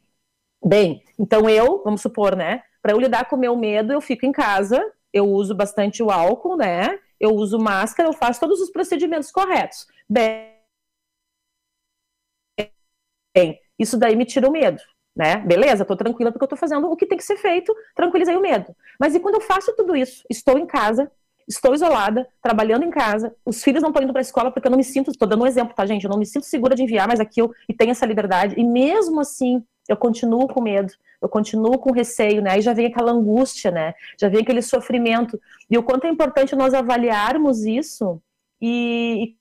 Bem, 0.63 1.03
então 1.19 1.49
eu, 1.49 1.83
vamos 1.83 2.01
supor, 2.01 2.35
né? 2.35 2.63
Para 2.81 2.93
eu 2.93 2.99
lidar 2.99 3.25
com 3.29 3.35
o 3.35 3.39
meu 3.39 3.55
medo, 3.55 3.93
eu 3.93 4.01
fico 4.01 4.25
em 4.25 4.31
casa, 4.31 4.83
eu 5.13 5.25
uso 5.25 5.53
bastante 5.55 6.01
o 6.01 6.11
álcool, 6.11 6.57
né? 6.57 6.99
Eu 7.19 7.35
uso 7.35 7.59
máscara, 7.59 8.09
eu 8.09 8.13
faço 8.13 8.39
todos 8.39 8.59
os 8.59 8.71
procedimentos 8.71 9.31
corretos. 9.31 9.87
Bem, 10.09 10.55
isso 13.77 13.97
daí 13.97 14.15
me 14.15 14.25
tira 14.25 14.47
o 14.47 14.51
medo, 14.51 14.81
né? 15.15 15.37
Beleza, 15.37 15.85
tô 15.85 15.95
tranquila 15.95 16.31
porque 16.31 16.43
eu 16.43 16.49
tô 16.49 16.55
fazendo 16.55 16.89
o 16.89 16.95
que 16.95 17.05
tem 17.05 17.17
que 17.17 17.23
ser 17.23 17.37
feito, 17.37 17.75
tranquilizei 17.95 18.35
o 18.35 18.41
medo. 18.41 18.75
Mas 18.99 19.15
e 19.15 19.19
quando 19.19 19.35
eu 19.35 19.41
faço 19.41 19.75
tudo 19.75 19.95
isso, 19.95 20.23
estou 20.29 20.57
em 20.57 20.65
casa, 20.65 21.11
estou 21.47 21.73
isolada, 21.73 22.27
trabalhando 22.41 22.83
em 22.83 22.89
casa, 22.89 23.35
os 23.45 23.63
filhos 23.63 23.81
não 23.81 23.89
estão 23.89 24.03
indo 24.03 24.11
para 24.11 24.21
a 24.21 24.23
escola 24.23 24.51
porque 24.51 24.67
eu 24.67 24.71
não 24.71 24.77
me 24.77 24.83
sinto, 24.83 25.11
estou 25.11 25.27
dando 25.27 25.43
um 25.43 25.47
exemplo, 25.47 25.75
tá, 25.75 25.85
gente? 25.85 26.03
Eu 26.03 26.09
não 26.09 26.17
me 26.17 26.25
sinto 26.25 26.45
segura 26.45 26.75
de 26.75 26.83
enviar 26.83 27.07
mais 27.07 27.19
aquilo 27.19 27.53
e 27.69 27.73
tenho 27.73 27.91
essa 27.91 28.05
liberdade. 28.05 28.55
E 28.57 28.63
mesmo 28.63 29.19
assim, 29.19 29.63
eu 29.87 29.95
continuo 29.95 30.47
com 30.47 30.61
medo, 30.61 30.91
eu 31.21 31.29
continuo 31.29 31.77
com 31.77 31.91
receio, 31.91 32.41
né? 32.41 32.51
Aí 32.51 32.61
já 32.61 32.73
vem 32.73 32.87
aquela 32.87 33.11
angústia, 33.11 33.71
né? 33.71 33.93
Já 34.19 34.27
vem 34.27 34.41
aquele 34.41 34.61
sofrimento. 34.61 35.39
E 35.69 35.77
o 35.77 35.83
quanto 35.83 36.05
é 36.05 36.09
importante 36.09 36.55
nós 36.55 36.73
avaliarmos 36.73 37.63
isso 37.65 38.21
e, 38.61 39.35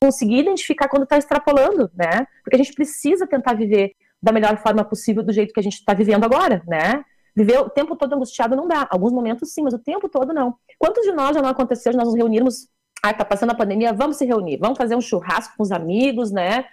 conseguir 0.00 0.38
identificar 0.38 0.88
quando 0.88 1.02
está 1.02 1.18
extrapolando, 1.18 1.90
né? 1.94 2.26
Porque 2.42 2.56
a 2.56 2.58
gente 2.58 2.72
precisa 2.72 3.26
tentar 3.26 3.54
viver 3.54 3.92
da 4.22 4.32
melhor 4.32 4.56
forma 4.58 4.82
possível 4.82 5.22
do 5.22 5.32
jeito 5.32 5.52
que 5.52 5.60
a 5.60 5.62
gente 5.62 5.74
está 5.74 5.92
vivendo 5.92 6.24
agora, 6.24 6.62
né? 6.66 7.04
Viver 7.36 7.58
o 7.60 7.70
tempo 7.70 7.94
todo 7.94 8.14
angustiado 8.14 8.56
não 8.56 8.66
dá. 8.66 8.88
Alguns 8.90 9.12
momentos 9.12 9.52
sim, 9.52 9.62
mas 9.62 9.74
o 9.74 9.78
tempo 9.78 10.08
todo 10.08 10.32
não. 10.32 10.54
Quantos 10.78 11.04
de 11.04 11.12
nós 11.12 11.34
já 11.34 11.42
não 11.42 11.50
aconteceu 11.50 11.92
de 11.92 11.98
nós 11.98 12.06
nos 12.06 12.16
reunirmos? 12.16 12.68
Ah, 13.02 13.14
tá 13.14 13.24
passando 13.24 13.50
a 13.50 13.54
pandemia, 13.54 13.92
vamos 13.92 14.16
se 14.16 14.26
reunir, 14.26 14.58
vamos 14.58 14.76
fazer 14.76 14.94
um 14.94 15.00
churrasco 15.00 15.54
com 15.56 15.62
os 15.62 15.72
amigos, 15.72 16.30
né? 16.30 16.66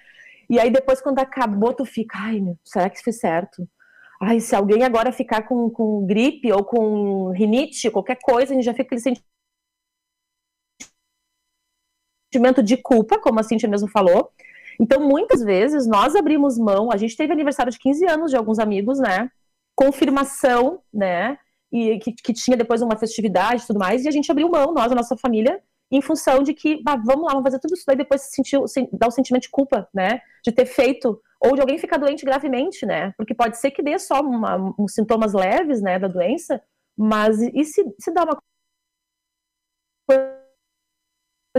E 0.49 0.59
aí 0.59 0.69
depois, 0.69 1.01
quando 1.01 1.19
acabou, 1.19 1.73
tu 1.73 1.85
fica, 1.85 2.17
ai, 2.17 2.39
meu, 2.39 2.57
será 2.63 2.89
que 2.89 3.01
foi 3.01 3.13
certo? 3.13 3.67
Ai, 4.21 4.39
se 4.39 4.55
alguém 4.55 4.83
agora 4.83 5.11
ficar 5.11 5.43
com, 5.43 5.69
com 5.69 6.05
gripe 6.05 6.51
ou 6.51 6.63
com 6.63 7.29
rinite, 7.31 7.91
qualquer 7.91 8.17
coisa, 8.21 8.51
a 8.51 8.55
gente 8.55 8.65
já 8.65 8.71
fica 8.71 8.83
aquele 8.83 9.01
sentimento 9.01 9.36
sentimento 12.27 12.61
de 12.61 12.77
culpa, 12.77 13.19
como 13.19 13.39
a 13.39 13.43
Cintia 13.43 13.69
mesmo 13.69 13.87
falou. 13.87 14.31
Então, 14.79 15.01
muitas 15.01 15.41
vezes, 15.41 15.87
nós 15.87 16.15
abrimos 16.15 16.57
mão, 16.57 16.91
a 16.91 16.97
gente 16.97 17.17
teve 17.17 17.33
aniversário 17.33 17.71
de 17.71 17.79
15 17.79 18.05
anos 18.05 18.31
de 18.31 18.37
alguns 18.37 18.59
amigos, 18.59 18.99
né? 18.99 19.29
Confirmação, 19.75 20.81
né? 20.93 21.37
E 21.71 21.97
que, 21.99 22.11
que 22.11 22.33
tinha 22.33 22.55
depois 22.55 22.81
uma 22.81 22.97
festividade 22.97 23.63
e 23.63 23.67
tudo 23.67 23.79
mais, 23.79 24.05
e 24.05 24.07
a 24.07 24.11
gente 24.11 24.31
abriu 24.31 24.49
mão, 24.49 24.73
nós, 24.73 24.91
a 24.91 24.95
nossa 24.95 25.17
família, 25.17 25.61
em 25.91 26.01
função 26.01 26.43
de 26.43 26.53
que, 26.53 26.81
vamos 26.83 27.23
lá, 27.23 27.31
vamos 27.31 27.43
fazer 27.43 27.59
tudo 27.59 27.73
isso 27.73 27.83
daí, 27.87 27.95
depois 27.95 28.21
se 28.21 28.35
sentiu, 28.35 28.67
se, 28.67 28.87
dá 28.93 29.07
o 29.07 29.09
um 29.09 29.11
sentimento 29.11 29.43
de 29.43 29.49
culpa, 29.49 29.87
né? 29.93 30.21
De 30.43 30.51
ter 30.51 30.65
feito, 30.65 31.19
ou 31.39 31.55
de 31.55 31.61
alguém 31.61 31.77
ficar 31.77 31.97
doente 31.97 32.25
gravemente, 32.25 32.85
né? 32.85 33.13
Porque 33.17 33.33
pode 33.33 33.57
ser 33.57 33.71
que 33.71 33.81
dê 33.81 33.97
só 33.97 34.21
uma, 34.21 34.73
uns 34.77 34.93
sintomas 34.93 35.33
leves, 35.33 35.81
né, 35.81 35.97
da 35.97 36.07
doença, 36.07 36.61
mas 36.95 37.41
e 37.41 37.63
se, 37.63 37.83
se 37.99 38.11
dá 38.11 38.23
uma 38.23 38.37
coisa 40.07 40.36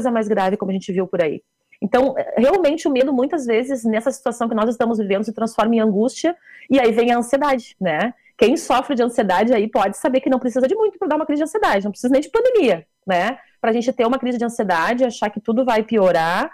mais 0.04 0.28
grave, 0.28 0.56
como 0.56 0.70
a 0.70 0.74
gente 0.74 0.92
viu 0.92 1.06
por 1.06 1.22
aí. 1.22 1.42
Então, 1.80 2.14
realmente 2.36 2.88
o 2.88 2.90
medo, 2.90 3.12
muitas 3.12 3.46
vezes, 3.46 3.84
nessa 3.84 4.10
situação 4.10 4.48
que 4.48 4.54
nós 4.54 4.68
estamos 4.68 4.98
vivendo, 4.98 5.24
se 5.24 5.32
transforma 5.32 5.76
em 5.76 5.80
angústia, 5.80 6.36
e 6.68 6.78
aí 6.78 6.90
vem 6.92 7.12
a 7.12 7.18
ansiedade, 7.18 7.76
né? 7.80 8.12
Quem 8.36 8.56
sofre 8.56 8.94
de 8.94 9.02
ansiedade 9.02 9.52
aí 9.52 9.68
pode 9.68 9.96
saber 9.96 10.20
que 10.20 10.30
não 10.30 10.38
precisa 10.38 10.66
de 10.66 10.74
muito 10.74 10.98
para 10.98 11.08
dar 11.08 11.16
uma 11.16 11.26
crise 11.26 11.40
de 11.40 11.44
ansiedade, 11.44 11.84
não 11.84 11.90
precisa 11.90 12.12
nem 12.12 12.20
de 12.20 12.30
pandemia, 12.30 12.86
né? 13.06 13.38
Para 13.60 13.70
a 13.70 13.72
gente 13.72 13.92
ter 13.92 14.06
uma 14.06 14.18
crise 14.18 14.38
de 14.38 14.44
ansiedade, 14.44 15.04
achar 15.04 15.30
que 15.30 15.40
tudo 15.40 15.64
vai 15.64 15.82
piorar, 15.82 16.50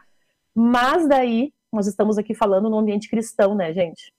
mas 0.55 1.09
daí, 1.09 1.53
nós 1.73 1.87
estamos 1.87 2.17
aqui 2.17 2.35
falando 2.35 2.71
no 2.71 2.79
ambiente 2.79 3.09
cristão, 3.09 3.55
né, 3.55 3.73
gente? 3.73 4.13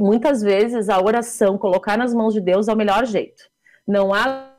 Muitas 0.00 0.42
vezes 0.42 0.88
a 0.88 1.00
oração, 1.00 1.58
colocar 1.58 1.96
nas 1.96 2.14
mãos 2.14 2.34
de 2.34 2.40
Deus 2.40 2.68
é 2.68 2.72
o 2.72 2.76
melhor 2.76 3.06
jeito. 3.06 3.44
Não 3.86 4.12
há 4.12 4.50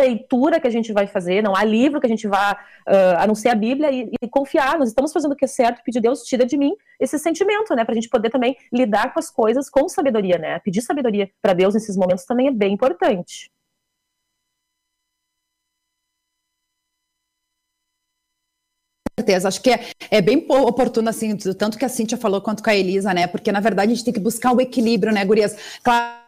leitura 0.00 0.60
que 0.60 0.66
a 0.66 0.70
gente 0.70 0.92
vai 0.92 1.06
fazer, 1.06 1.42
não 1.42 1.54
há 1.56 1.64
livro 1.64 2.00
que 2.00 2.06
a 2.06 2.08
gente 2.08 2.26
vá, 2.26 2.58
uh, 2.86 3.18
a 3.18 3.50
a 3.50 3.54
Bíblia, 3.54 3.90
e, 3.92 4.10
e, 4.20 4.28
confiar, 4.28 4.78
nós 4.78 4.88
estamos 4.88 5.12
fazendo 5.12 5.32
o 5.32 5.36
que 5.36 5.44
é 5.44 5.48
certo, 5.48 5.82
pedir 5.84 6.00
Deus, 6.00 6.22
tira 6.22 6.44
de 6.44 6.56
mim 6.56 6.74
esse 6.98 7.18
sentimento, 7.18 7.74
né, 7.74 7.84
para 7.84 7.92
a 7.92 7.94
gente 7.94 8.08
poder 8.08 8.30
também 8.30 8.56
lidar 8.72 9.12
com 9.12 9.18
as 9.18 9.30
coisas 9.30 9.68
com 9.70 9.88
sabedoria, 9.88 10.38
né, 10.38 10.58
pedir 10.60 10.82
sabedoria 10.82 11.30
para 11.40 11.52
Deus 11.52 11.74
nesses 11.74 11.96
momentos 11.96 12.24
também 12.24 12.48
é 12.48 12.52
bem 12.52 12.72
importante. 12.72 13.50
certeza. 19.18 19.48
Acho 19.48 19.60
que 19.60 19.70
é, 19.70 19.80
é, 20.10 20.20
bem 20.20 20.46
oportuno, 20.48 21.08
assim, 21.08 21.36
tanto 21.36 21.78
que 21.78 21.84
a 21.84 21.88
Cíntia 21.88 22.18
falou 22.18 22.40
quanto 22.40 22.62
com 22.62 22.70
a 22.70 22.76
Elisa, 22.76 23.12
né? 23.12 23.26
Porque, 23.26 23.50
na 23.50 23.60
verdade, 23.60 23.92
a 23.92 23.94
gente 23.94 24.04
tem 24.04 24.14
que 24.14 24.20
buscar 24.20 24.52
o 24.52 24.60
equilíbrio, 24.60 25.12
né, 25.12 25.24
gurias? 25.24 25.56
Claro 25.82 26.25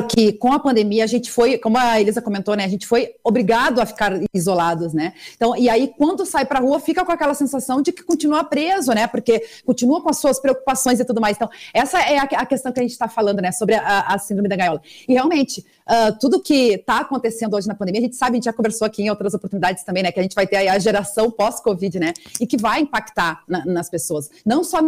que 0.00 0.32
com 0.32 0.50
a 0.50 0.58
pandemia 0.58 1.04
a 1.04 1.06
gente 1.06 1.30
foi, 1.30 1.58
como 1.58 1.76
a 1.76 2.00
Elisa 2.00 2.22
comentou, 2.22 2.56
né, 2.56 2.64
a 2.64 2.68
gente 2.68 2.86
foi 2.86 3.14
obrigado 3.22 3.78
a 3.78 3.84
ficar 3.84 4.12
isolados, 4.32 4.94
né? 4.94 5.12
Então, 5.36 5.54
e 5.54 5.68
aí 5.68 5.92
quando 5.98 6.24
sai 6.24 6.46
para 6.46 6.60
rua 6.60 6.80
fica 6.80 7.04
com 7.04 7.12
aquela 7.12 7.34
sensação 7.34 7.82
de 7.82 7.92
que 7.92 8.02
continua 8.02 8.42
preso, 8.42 8.92
né? 8.92 9.06
Porque 9.06 9.44
continua 9.66 10.00
com 10.00 10.08
as 10.08 10.16
suas 10.16 10.40
preocupações 10.40 10.98
e 10.98 11.04
tudo 11.04 11.20
mais. 11.20 11.36
Então, 11.36 11.50
essa 11.74 12.00
é 12.00 12.18
a, 12.18 12.22
a 12.22 12.46
questão 12.46 12.72
que 12.72 12.80
a 12.80 12.82
gente 12.82 12.92
está 12.92 13.06
falando, 13.06 13.42
né, 13.42 13.52
sobre 13.52 13.74
a, 13.74 14.00
a, 14.00 14.18
síndrome 14.18 14.48
da 14.48 14.56
gaiola. 14.56 14.80
E 15.06 15.12
realmente, 15.12 15.60
uh, 15.60 16.18
tudo 16.18 16.40
que 16.40 16.74
está 16.74 17.00
acontecendo 17.00 17.54
hoje 17.54 17.68
na 17.68 17.74
pandemia, 17.74 18.00
a 18.00 18.04
gente 18.04 18.16
sabe, 18.16 18.32
a 18.32 18.34
gente 18.36 18.44
já 18.44 18.52
conversou 18.52 18.86
aqui 18.86 19.02
em 19.02 19.10
outras 19.10 19.34
oportunidades 19.34 19.84
também, 19.84 20.02
né, 20.02 20.10
que 20.10 20.20
a 20.20 20.22
gente 20.22 20.34
vai 20.34 20.46
ter 20.46 20.56
aí 20.56 20.68
a 20.68 20.78
geração 20.78 21.30
pós-Covid, 21.30 22.00
né? 22.00 22.14
E 22.40 22.46
que 22.46 22.56
vai 22.56 22.80
impactar 22.80 23.42
na, 23.46 23.64
nas 23.66 23.90
pessoas, 23.90 24.30
não 24.46 24.64
só 24.64 24.80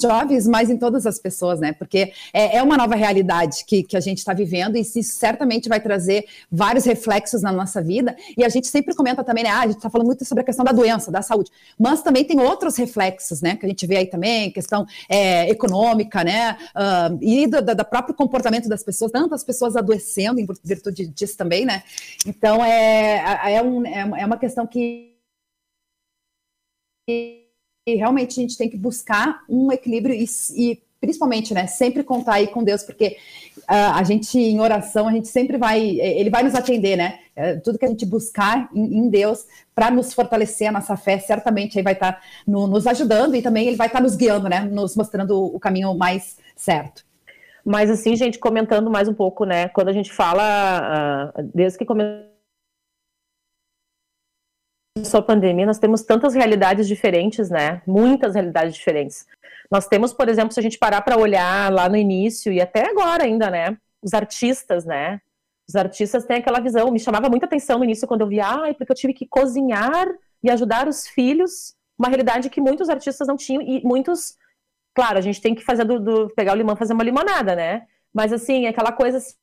jovens, 0.00 0.46
mas 0.46 0.70
em 0.70 0.76
todas 0.76 1.06
as 1.06 1.18
pessoas, 1.18 1.60
né? 1.60 1.72
Porque 1.72 2.12
é, 2.32 2.56
é 2.56 2.62
uma 2.62 2.76
nova 2.76 2.94
realidade 2.94 3.64
que, 3.64 3.82
que 3.82 3.96
a 3.96 4.00
gente 4.00 4.18
está 4.18 4.32
vivendo 4.32 4.76
e 4.76 4.80
isso 4.80 5.02
certamente 5.02 5.68
vai 5.68 5.80
trazer 5.80 6.26
vários 6.50 6.84
reflexos 6.84 7.42
na 7.42 7.52
nossa 7.52 7.82
vida. 7.82 8.16
E 8.36 8.44
a 8.44 8.48
gente 8.48 8.66
sempre 8.66 8.94
comenta 8.94 9.22
também, 9.24 9.44
né? 9.44 9.50
Ah, 9.50 9.60
a 9.60 9.66
gente 9.66 9.76
está 9.76 9.90
falando 9.90 10.06
muito 10.06 10.24
sobre 10.24 10.42
a 10.42 10.44
questão 10.44 10.64
da 10.64 10.72
doença, 10.72 11.10
da 11.10 11.22
saúde, 11.22 11.50
mas 11.78 12.02
também 12.02 12.24
tem 12.24 12.40
outros 12.40 12.76
reflexos, 12.76 13.40
né? 13.40 13.56
Que 13.56 13.66
a 13.66 13.68
gente 13.68 13.86
vê 13.86 13.98
aí 13.98 14.06
também, 14.06 14.50
questão 14.50 14.86
é, 15.08 15.48
econômica, 15.50 16.24
né? 16.24 16.56
Uh, 16.74 17.18
e 17.20 17.46
do, 17.46 17.62
do, 17.62 17.84
próprio 17.84 18.14
comportamento 18.14 18.68
das 18.68 18.82
pessoas, 18.82 19.10
tantas 19.10 19.44
pessoas 19.44 19.76
adoecendo 19.76 20.40
em 20.40 20.46
virtude 20.64 21.06
disso 21.06 21.36
também, 21.36 21.64
né? 21.64 21.82
Então 22.26 22.64
é, 22.64 23.54
é, 23.54 23.62
um, 23.62 23.86
é, 23.86 24.00
é 24.00 24.26
uma 24.26 24.36
questão 24.36 24.66
que 24.66 25.18
realmente 27.96 28.38
a 28.38 28.42
gente 28.42 28.56
tem 28.56 28.68
que 28.68 28.76
buscar 28.76 29.42
um 29.48 29.70
equilíbrio 29.72 30.14
e, 30.14 30.24
e 30.56 30.80
principalmente, 31.00 31.54
né, 31.54 31.66
sempre 31.66 32.02
contar 32.02 32.34
aí 32.34 32.48
com 32.48 32.64
Deus, 32.64 32.82
porque 32.82 33.16
uh, 33.58 33.94
a 33.94 34.02
gente 34.02 34.38
em 34.38 34.60
oração, 34.60 35.06
a 35.06 35.12
gente 35.12 35.28
sempre 35.28 35.56
vai, 35.56 35.80
ele 35.80 36.30
vai 36.30 36.42
nos 36.42 36.54
atender, 36.54 36.96
né? 36.96 37.20
Uh, 37.36 37.60
tudo 37.62 37.78
que 37.78 37.84
a 37.84 37.88
gente 37.88 38.04
buscar 38.04 38.68
em, 38.74 38.98
em 38.98 39.08
Deus 39.08 39.46
para 39.74 39.90
nos 39.90 40.12
fortalecer 40.12 40.68
a 40.68 40.72
nossa 40.72 40.96
fé, 40.96 41.18
certamente 41.18 41.78
aí 41.78 41.84
vai 41.84 41.92
estar 41.92 42.14
tá 42.14 42.20
no, 42.46 42.66
nos 42.66 42.86
ajudando 42.86 43.36
e 43.36 43.42
também 43.42 43.68
ele 43.68 43.76
vai 43.76 43.86
estar 43.86 43.98
tá 43.98 44.02
nos 44.02 44.16
guiando, 44.16 44.48
né? 44.48 44.60
Nos 44.60 44.96
mostrando 44.96 45.40
o 45.40 45.60
caminho 45.60 45.94
mais 45.94 46.36
certo. 46.56 47.06
Mas 47.64 47.90
assim, 47.90 48.16
gente, 48.16 48.38
comentando 48.38 48.90
mais 48.90 49.08
um 49.08 49.14
pouco, 49.14 49.44
né? 49.44 49.68
Quando 49.68 49.88
a 49.88 49.92
gente 49.92 50.12
fala, 50.12 51.32
uh, 51.38 51.50
desde 51.54 51.78
que 51.78 51.84
começou 51.84 52.27
a 55.18 55.22
pandemia, 55.22 55.66
nós 55.66 55.78
temos 55.78 56.02
tantas 56.02 56.34
realidades 56.34 56.86
diferentes, 56.86 57.50
né? 57.50 57.82
Muitas 57.86 58.34
realidades 58.34 58.74
diferentes. 58.74 59.26
Nós 59.70 59.86
temos, 59.86 60.12
por 60.12 60.28
exemplo, 60.28 60.52
se 60.52 60.60
a 60.60 60.62
gente 60.62 60.78
parar 60.78 61.02
para 61.02 61.18
olhar 61.18 61.72
lá 61.72 61.88
no 61.88 61.96
início 61.96 62.52
e 62.52 62.60
até 62.60 62.88
agora 62.88 63.24
ainda, 63.24 63.50
né? 63.50 63.76
Os 64.02 64.14
artistas, 64.14 64.84
né? 64.84 65.20
Os 65.68 65.76
artistas 65.76 66.24
têm 66.24 66.38
aquela 66.38 66.60
visão. 66.60 66.90
Me 66.90 66.98
chamava 66.98 67.28
muita 67.28 67.46
atenção 67.46 67.78
no 67.78 67.84
início 67.84 68.08
quando 68.08 68.22
eu 68.22 68.26
via, 68.26 68.46
ah, 68.46 68.74
porque 68.74 68.90
eu 68.90 68.96
tive 68.96 69.12
que 69.12 69.26
cozinhar 69.26 70.06
e 70.42 70.50
ajudar 70.50 70.88
os 70.88 71.06
filhos. 71.06 71.74
Uma 71.98 72.08
realidade 72.08 72.48
que 72.48 72.60
muitos 72.60 72.88
artistas 72.88 73.28
não 73.28 73.36
tinham 73.36 73.60
e 73.60 73.82
muitos, 73.84 74.36
claro, 74.94 75.18
a 75.18 75.20
gente 75.20 75.40
tem 75.40 75.54
que 75.54 75.64
fazer 75.64 75.84
do, 75.84 75.98
do 75.98 76.30
pegar 76.30 76.52
o 76.54 76.56
limão, 76.56 76.76
fazer 76.76 76.94
uma 76.94 77.04
limonada, 77.04 77.54
né? 77.54 77.82
Mas 78.14 78.32
assim, 78.32 78.66
aquela 78.66 78.92
coisa 78.92 79.18
assim, 79.18 79.34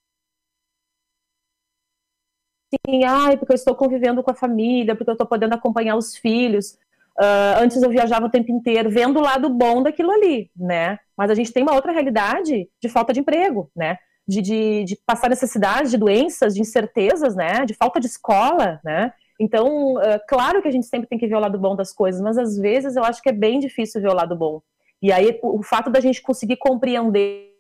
ai, 3.06 3.38
porque 3.38 3.54
eu 3.54 3.56
estou 3.56 3.76
convivendo 3.76 4.24
com 4.24 4.32
a 4.32 4.36
família, 4.36 4.96
porque 4.96 5.10
eu 5.10 5.16
estou 5.16 5.28
podendo 5.28 5.54
acompanhar 5.54 5.96
os 5.96 6.16
filhos. 6.16 6.78
Uh, 7.18 7.62
antes 7.62 7.82
eu 7.82 7.90
viajava 7.90 8.26
o 8.26 8.30
tempo 8.30 8.52
inteiro, 8.52 8.90
vendo 8.90 9.20
o 9.20 9.24
lado 9.24 9.50
bom 9.50 9.82
daquilo 9.82 10.12
ali, 10.12 10.52
né? 10.56 11.00
Mas 11.16 11.32
a 11.32 11.36
gente 11.36 11.52
tem 11.54 11.64
uma 11.64 11.74
outra 11.74 11.92
realidade 11.92 12.70
de 12.82 12.90
falta 12.90 13.14
de 13.14 13.22
emprego, 13.22 13.72
né? 13.76 13.98
de, 14.28 14.42
de, 14.42 14.84
de 14.84 14.98
passar 15.06 15.30
necessidade, 15.30 15.92
de 15.92 15.98
doenças, 15.98 16.56
de 16.56 16.62
incertezas, 16.62 17.36
né? 17.36 17.66
De 17.66 17.74
falta 17.74 18.00
de 18.00 18.08
escola, 18.08 18.80
né? 18.84 19.14
Então, 19.40 19.96
uh, 19.96 20.20
claro 20.28 20.62
que 20.62 20.68
a 20.68 20.72
gente 20.72 20.86
sempre 20.86 21.08
tem 21.08 21.20
que 21.20 21.28
ver 21.28 21.36
o 21.36 21.40
lado 21.40 21.60
bom 21.60 21.76
das 21.76 21.94
coisas, 21.94 22.22
mas 22.22 22.38
às 22.38 22.58
vezes 22.58 22.96
eu 22.96 23.04
acho 23.04 23.22
que 23.22 23.30
é 23.30 23.34
bem 23.34 23.60
difícil 23.60 24.02
ver 24.02 24.10
o 24.10 24.16
lado 24.16 24.36
bom. 24.36 24.62
E 25.02 25.12
aí, 25.12 25.38
o, 25.44 25.60
o 25.60 25.64
fato 25.64 25.90
da 25.90 26.00
gente 26.00 26.22
conseguir 26.22 26.58
compreender 26.58 27.54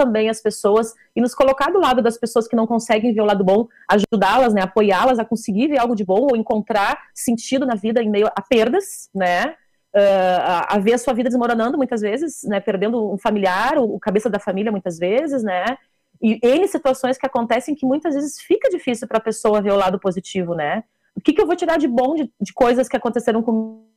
também 0.00 0.30
as 0.30 0.40
pessoas 0.40 0.94
e 1.14 1.20
nos 1.20 1.34
colocar 1.34 1.70
do 1.70 1.78
lado 1.78 2.00
das 2.00 2.16
pessoas 2.16 2.48
que 2.48 2.56
não 2.56 2.66
conseguem 2.66 3.12
ver 3.12 3.20
o 3.20 3.26
lado 3.26 3.44
bom, 3.44 3.68
ajudá-las, 3.86 4.54
né, 4.54 4.62
apoiá-las 4.62 5.18
a 5.18 5.24
conseguir 5.26 5.68
ver 5.68 5.78
algo 5.78 5.94
de 5.94 6.04
bom 6.04 6.28
ou 6.30 6.36
encontrar 6.36 6.98
sentido 7.14 7.66
na 7.66 7.74
vida 7.74 8.02
em 8.02 8.08
meio 8.08 8.28
a 8.34 8.40
perdas, 8.40 9.10
né, 9.14 9.54
uh, 9.94 10.40
a, 10.42 10.76
a, 10.76 10.78
ver 10.78 10.94
a 10.94 10.98
sua 10.98 11.12
vida 11.12 11.28
desmoronando 11.28 11.76
muitas 11.76 12.00
vezes, 12.00 12.40
né, 12.44 12.60
perdendo 12.60 13.12
um 13.12 13.18
familiar, 13.18 13.76
o, 13.76 13.96
o 13.96 14.00
cabeça 14.00 14.30
da 14.30 14.38
família 14.38 14.72
muitas 14.72 14.98
vezes, 14.98 15.42
né, 15.42 15.76
e 16.22 16.38
N 16.42 16.66
situações 16.66 17.18
que 17.18 17.26
acontecem 17.26 17.74
que 17.74 17.84
muitas 17.84 18.14
vezes 18.14 18.40
fica 18.40 18.70
difícil 18.70 19.06
para 19.06 19.18
a 19.18 19.22
pessoa 19.22 19.60
ver 19.60 19.72
o 19.72 19.76
lado 19.76 19.98
positivo, 19.98 20.54
né? 20.54 20.84
O 21.14 21.20
que, 21.20 21.32
que 21.32 21.40
eu 21.40 21.46
vou 21.46 21.56
tirar 21.56 21.78
de 21.78 21.88
bom 21.88 22.14
de, 22.14 22.30
de 22.40 22.52
coisas 22.52 22.88
que 22.88 22.96
aconteceram 22.96 23.42
comigo? 23.42 23.88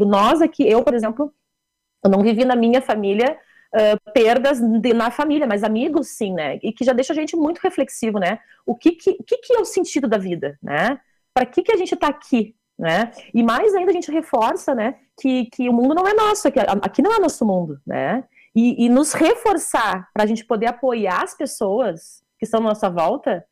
Nós 0.00 0.42
aqui, 0.42 0.68
eu, 0.68 0.82
por 0.82 0.92
exemplo, 0.92 1.32
eu 2.04 2.10
não 2.10 2.22
vivi 2.22 2.44
na 2.44 2.56
minha 2.56 2.80
família 2.80 3.38
uh, 3.74 4.12
perdas 4.12 4.60
de, 4.60 4.92
na 4.92 5.10
família, 5.10 5.46
mas 5.46 5.64
amigos 5.64 6.08
sim, 6.08 6.32
né? 6.32 6.58
E 6.62 6.72
que 6.72 6.84
já 6.84 6.92
deixa 6.92 7.12
a 7.12 7.16
gente 7.16 7.36
muito 7.36 7.58
reflexivo, 7.58 8.18
né? 8.18 8.38
O 8.66 8.74
que, 8.74 8.92
que, 8.92 9.10
o 9.18 9.24
que, 9.24 9.38
que 9.38 9.54
é 9.54 9.60
o 9.60 9.64
sentido 9.64 10.08
da 10.08 10.18
vida, 10.18 10.58
né? 10.62 11.00
Para 11.34 11.46
que, 11.46 11.62
que 11.62 11.72
a 11.72 11.76
gente 11.76 11.94
está 11.94 12.08
aqui, 12.08 12.54
né? 12.78 13.10
E 13.34 13.42
mais 13.42 13.74
ainda 13.74 13.90
a 13.90 13.94
gente 13.94 14.10
reforça, 14.10 14.74
né? 14.74 14.96
Que, 15.20 15.46
que 15.46 15.68
o 15.68 15.72
mundo 15.72 15.94
não 15.94 16.06
é 16.06 16.14
nosso, 16.14 16.48
aqui, 16.48 16.60
aqui 16.60 17.02
não 17.02 17.12
é 17.12 17.18
nosso 17.18 17.44
mundo, 17.44 17.80
né? 17.86 18.24
e, 18.58 18.86
e 18.86 18.88
nos 18.88 19.12
reforçar 19.12 20.08
para 20.12 20.24
a 20.24 20.26
gente 20.26 20.44
poder 20.44 20.66
apoiar 20.66 21.22
as 21.22 21.32
pessoas 21.32 22.24
que 22.38 22.44
estão 22.44 22.58
à 22.58 22.64
nossa 22.64 22.90
volta, 22.90 23.44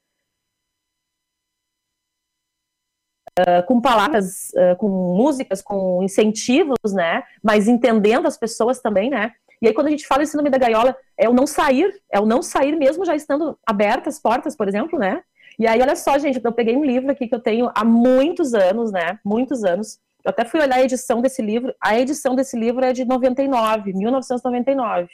Uh, 3.39 3.67
com 3.67 3.81
palavras, 3.81 4.51
uh, 4.51 4.77
com 4.79 4.89
músicas, 4.89 5.61
com 5.61 6.03
incentivos, 6.03 6.93
né? 6.95 7.23
Mas 7.43 7.69
entendendo 7.69 8.27
as 8.27 8.39
pessoas 8.39 8.81
também, 8.81 9.11
né? 9.11 9.33
E 9.61 9.69
aí, 9.69 9.75
quando 9.75 9.89
a 9.89 9.91
gente 9.91 10.07
fala 10.07 10.23
em 10.23 10.27
síndrome 10.27 10.51
da 10.51 10.59
gaiola, 10.59 10.97
é 11.19 11.29
o 11.29 11.35
não 11.35 11.47
sair, 11.47 12.01
é 12.11 12.21
o 12.21 12.27
não 12.27 12.43
sair 12.43 12.77
mesmo 12.77 13.05
já 13.05 13.15
estando 13.15 13.59
abertas 13.67 14.15
as 14.15 14.21
portas, 14.21 14.57
por 14.57 14.69
exemplo, 14.69 14.99
né? 14.99 15.23
E 15.59 15.67
aí, 15.67 15.81
olha 15.81 15.97
só, 15.97 16.19
gente, 16.19 16.41
eu 16.43 16.53
peguei 16.53 16.77
um 16.77 16.85
livro 16.85 17.11
aqui 17.11 17.27
que 17.27 17.35
eu 17.35 17.41
tenho 17.41 17.71
há 17.75 17.85
muitos 17.85 18.55
anos, 18.55 18.93
né? 18.93 19.19
Muitos 19.25 19.65
anos, 19.65 19.99
eu 20.25 20.31
até 20.31 20.45
fui 20.45 20.61
olhar 20.61 20.77
a 20.77 20.83
edição 20.83 21.23
desse 21.23 21.41
livro. 21.41 21.75
A 21.81 21.99
edição 21.99 22.35
desse 22.35 22.59
livro 22.59 22.85
é 22.85 22.93
de 22.93 23.05
99, 23.05 23.93
1999. 23.93 25.09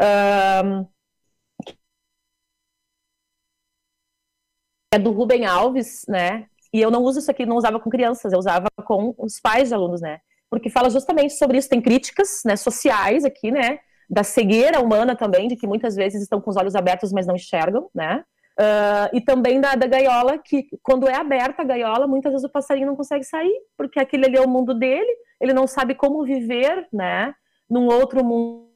Um, 0.00 0.86
é 4.92 4.98
do 4.98 5.10
Rubem 5.10 5.44
Alves, 5.44 6.04
né? 6.08 6.48
E 6.74 6.82
eu 6.82 6.90
não 6.90 7.04
uso 7.04 7.20
isso 7.20 7.30
aqui, 7.30 7.46
não 7.46 7.54
usava 7.56 7.78
com 7.78 7.88
crianças, 7.88 8.32
eu 8.32 8.38
usava 8.40 8.66
com 8.84 9.14
os 9.16 9.38
pais 9.38 9.68
de 9.68 9.74
alunos, 9.76 10.00
né? 10.00 10.18
Porque 10.50 10.68
fala 10.68 10.90
justamente 10.90 11.34
sobre 11.34 11.56
isso. 11.56 11.68
Tem 11.68 11.80
críticas 11.80 12.42
né, 12.44 12.56
sociais 12.56 13.24
aqui, 13.24 13.52
né? 13.52 13.78
Da 14.10 14.24
cegueira 14.24 14.80
humana 14.80 15.14
também, 15.14 15.46
de 15.46 15.54
que 15.54 15.68
muitas 15.68 15.94
vezes 15.94 16.20
estão 16.20 16.40
com 16.40 16.50
os 16.50 16.56
olhos 16.56 16.74
abertos, 16.74 17.12
mas 17.12 17.28
não 17.28 17.36
enxergam, 17.36 17.88
né? 17.94 18.24
Uh, 18.58 19.06
e 19.16 19.20
também 19.20 19.60
da, 19.60 19.76
da 19.76 19.86
gaiola, 19.86 20.36
que 20.36 20.66
quando 20.82 21.08
é 21.08 21.14
aberta 21.14 21.62
a 21.62 21.64
gaiola, 21.64 22.08
muitas 22.08 22.32
vezes 22.32 22.44
o 22.44 22.52
passarinho 22.52 22.88
não 22.88 22.96
consegue 22.96 23.22
sair, 23.22 23.54
porque 23.76 24.00
aquele 24.00 24.26
ali 24.26 24.36
é 24.36 24.40
o 24.40 24.50
mundo 24.50 24.74
dele, 24.74 25.12
ele 25.40 25.52
não 25.52 25.68
sabe 25.68 25.94
como 25.94 26.24
viver, 26.24 26.88
né, 26.92 27.34
num 27.70 27.86
outro 27.86 28.24
mundo 28.24 28.68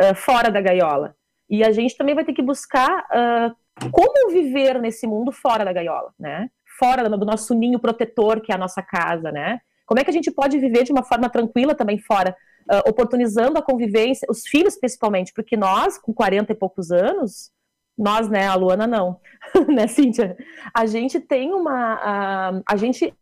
uh, 0.00 0.14
fora 0.16 0.50
da 0.50 0.60
gaiola. 0.60 1.16
E 1.48 1.62
a 1.62 1.70
gente 1.70 1.96
também 1.96 2.14
vai 2.14 2.24
ter 2.24 2.32
que 2.32 2.42
buscar 2.42 3.04
uh, 3.04 3.63
como 3.90 4.30
viver 4.30 4.80
nesse 4.80 5.06
mundo 5.06 5.32
fora 5.32 5.64
da 5.64 5.72
gaiola, 5.72 6.12
né, 6.18 6.48
fora 6.78 7.08
do 7.08 7.24
nosso 7.24 7.54
ninho 7.54 7.78
protetor, 7.78 8.40
que 8.40 8.52
é 8.52 8.54
a 8.54 8.58
nossa 8.58 8.82
casa, 8.82 9.30
né, 9.32 9.60
como 9.86 10.00
é 10.00 10.04
que 10.04 10.10
a 10.10 10.12
gente 10.12 10.30
pode 10.30 10.58
viver 10.58 10.84
de 10.84 10.92
uma 10.92 11.04
forma 11.04 11.28
tranquila 11.28 11.74
também 11.74 11.98
fora 11.98 12.36
uh, 12.70 12.88
oportunizando 12.88 13.58
a 13.58 13.62
convivência, 13.62 14.26
os 14.30 14.46
filhos 14.46 14.76
principalmente, 14.76 15.32
porque 15.32 15.56
nós, 15.56 15.98
com 15.98 16.12
40 16.12 16.52
e 16.52 16.54
poucos 16.54 16.90
anos, 16.90 17.52
nós, 17.96 18.28
né, 18.28 18.46
a 18.46 18.54
Luana 18.54 18.86
não, 18.86 19.20
né, 19.68 19.86
Cíntia? 19.86 20.36
A 20.72 20.86
gente 20.86 21.20
tem 21.20 21.52
uma. 21.52 21.94
A, 21.94 22.62
a 22.66 22.76
gente 22.76 23.14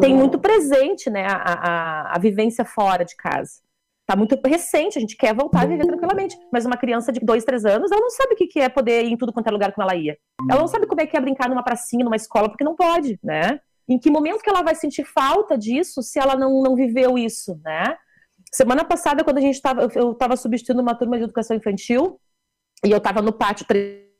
tem 0.00 0.14
muito 0.14 0.38
presente, 0.38 1.10
né, 1.10 1.26
a, 1.26 1.36
a, 1.36 2.16
a 2.16 2.18
vivência 2.18 2.64
fora 2.64 3.04
de 3.04 3.16
casa. 3.16 3.60
Tá 4.12 4.16
muito 4.16 4.38
recente, 4.44 4.98
a 4.98 5.00
gente 5.00 5.16
quer 5.16 5.34
voltar 5.34 5.62
a 5.62 5.64
viver 5.64 5.86
tranquilamente. 5.86 6.36
Mas 6.52 6.66
uma 6.66 6.76
criança 6.76 7.10
de 7.10 7.18
dois, 7.20 7.44
três 7.44 7.64
anos, 7.64 7.90
ela 7.90 8.00
não 8.02 8.10
sabe 8.10 8.34
o 8.34 8.36
que 8.36 8.60
é 8.60 8.68
poder 8.68 9.06
ir 9.06 9.12
em 9.12 9.16
tudo 9.16 9.32
quanto 9.32 9.46
é 9.46 9.50
lugar 9.50 9.72
como 9.72 9.88
ela 9.88 9.98
ia. 9.98 10.18
Ela 10.50 10.60
não 10.60 10.68
sabe 10.68 10.86
como 10.86 11.00
é 11.00 11.06
que 11.06 11.16
é 11.16 11.20
brincar 11.20 11.48
numa 11.48 11.62
pracinha, 11.62 12.04
numa 12.04 12.16
escola, 12.16 12.50
porque 12.50 12.62
não 12.62 12.76
pode, 12.76 13.18
né? 13.24 13.58
Em 13.88 13.98
que 13.98 14.10
momento 14.10 14.42
que 14.42 14.50
ela 14.50 14.60
vai 14.60 14.74
sentir 14.74 15.06
falta 15.06 15.56
disso 15.56 16.02
se 16.02 16.18
ela 16.18 16.36
não, 16.36 16.62
não 16.62 16.76
viveu 16.76 17.16
isso, 17.16 17.58
né? 17.64 17.96
Semana 18.52 18.84
passada, 18.84 19.24
quando 19.24 19.38
a 19.38 19.40
gente 19.40 19.54
estava, 19.54 19.88
eu 19.94 20.12
estava 20.12 20.36
substituindo 20.36 20.82
uma 20.82 20.94
turma 20.94 21.16
de 21.16 21.24
educação 21.24 21.56
infantil, 21.56 22.20
e 22.84 22.90
eu 22.90 22.98
estava 22.98 23.22
no 23.22 23.32
pátio, 23.32 23.64
13 23.66 24.10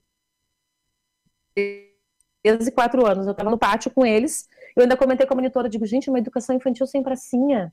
e 1.54 2.70
4 2.72 3.06
anos, 3.06 3.26
eu 3.26 3.32
estava 3.32 3.50
no 3.50 3.58
pátio 3.58 3.90
com 3.90 4.06
eles, 4.06 4.48
eu 4.74 4.84
ainda 4.84 4.96
comentei 4.96 5.26
com 5.26 5.34
a 5.34 5.36
monitora, 5.36 5.68
digo, 5.68 5.84
gente, 5.84 6.08
uma 6.08 6.18
educação 6.18 6.56
infantil 6.56 6.86
sem 6.86 7.02
pracinha. 7.02 7.70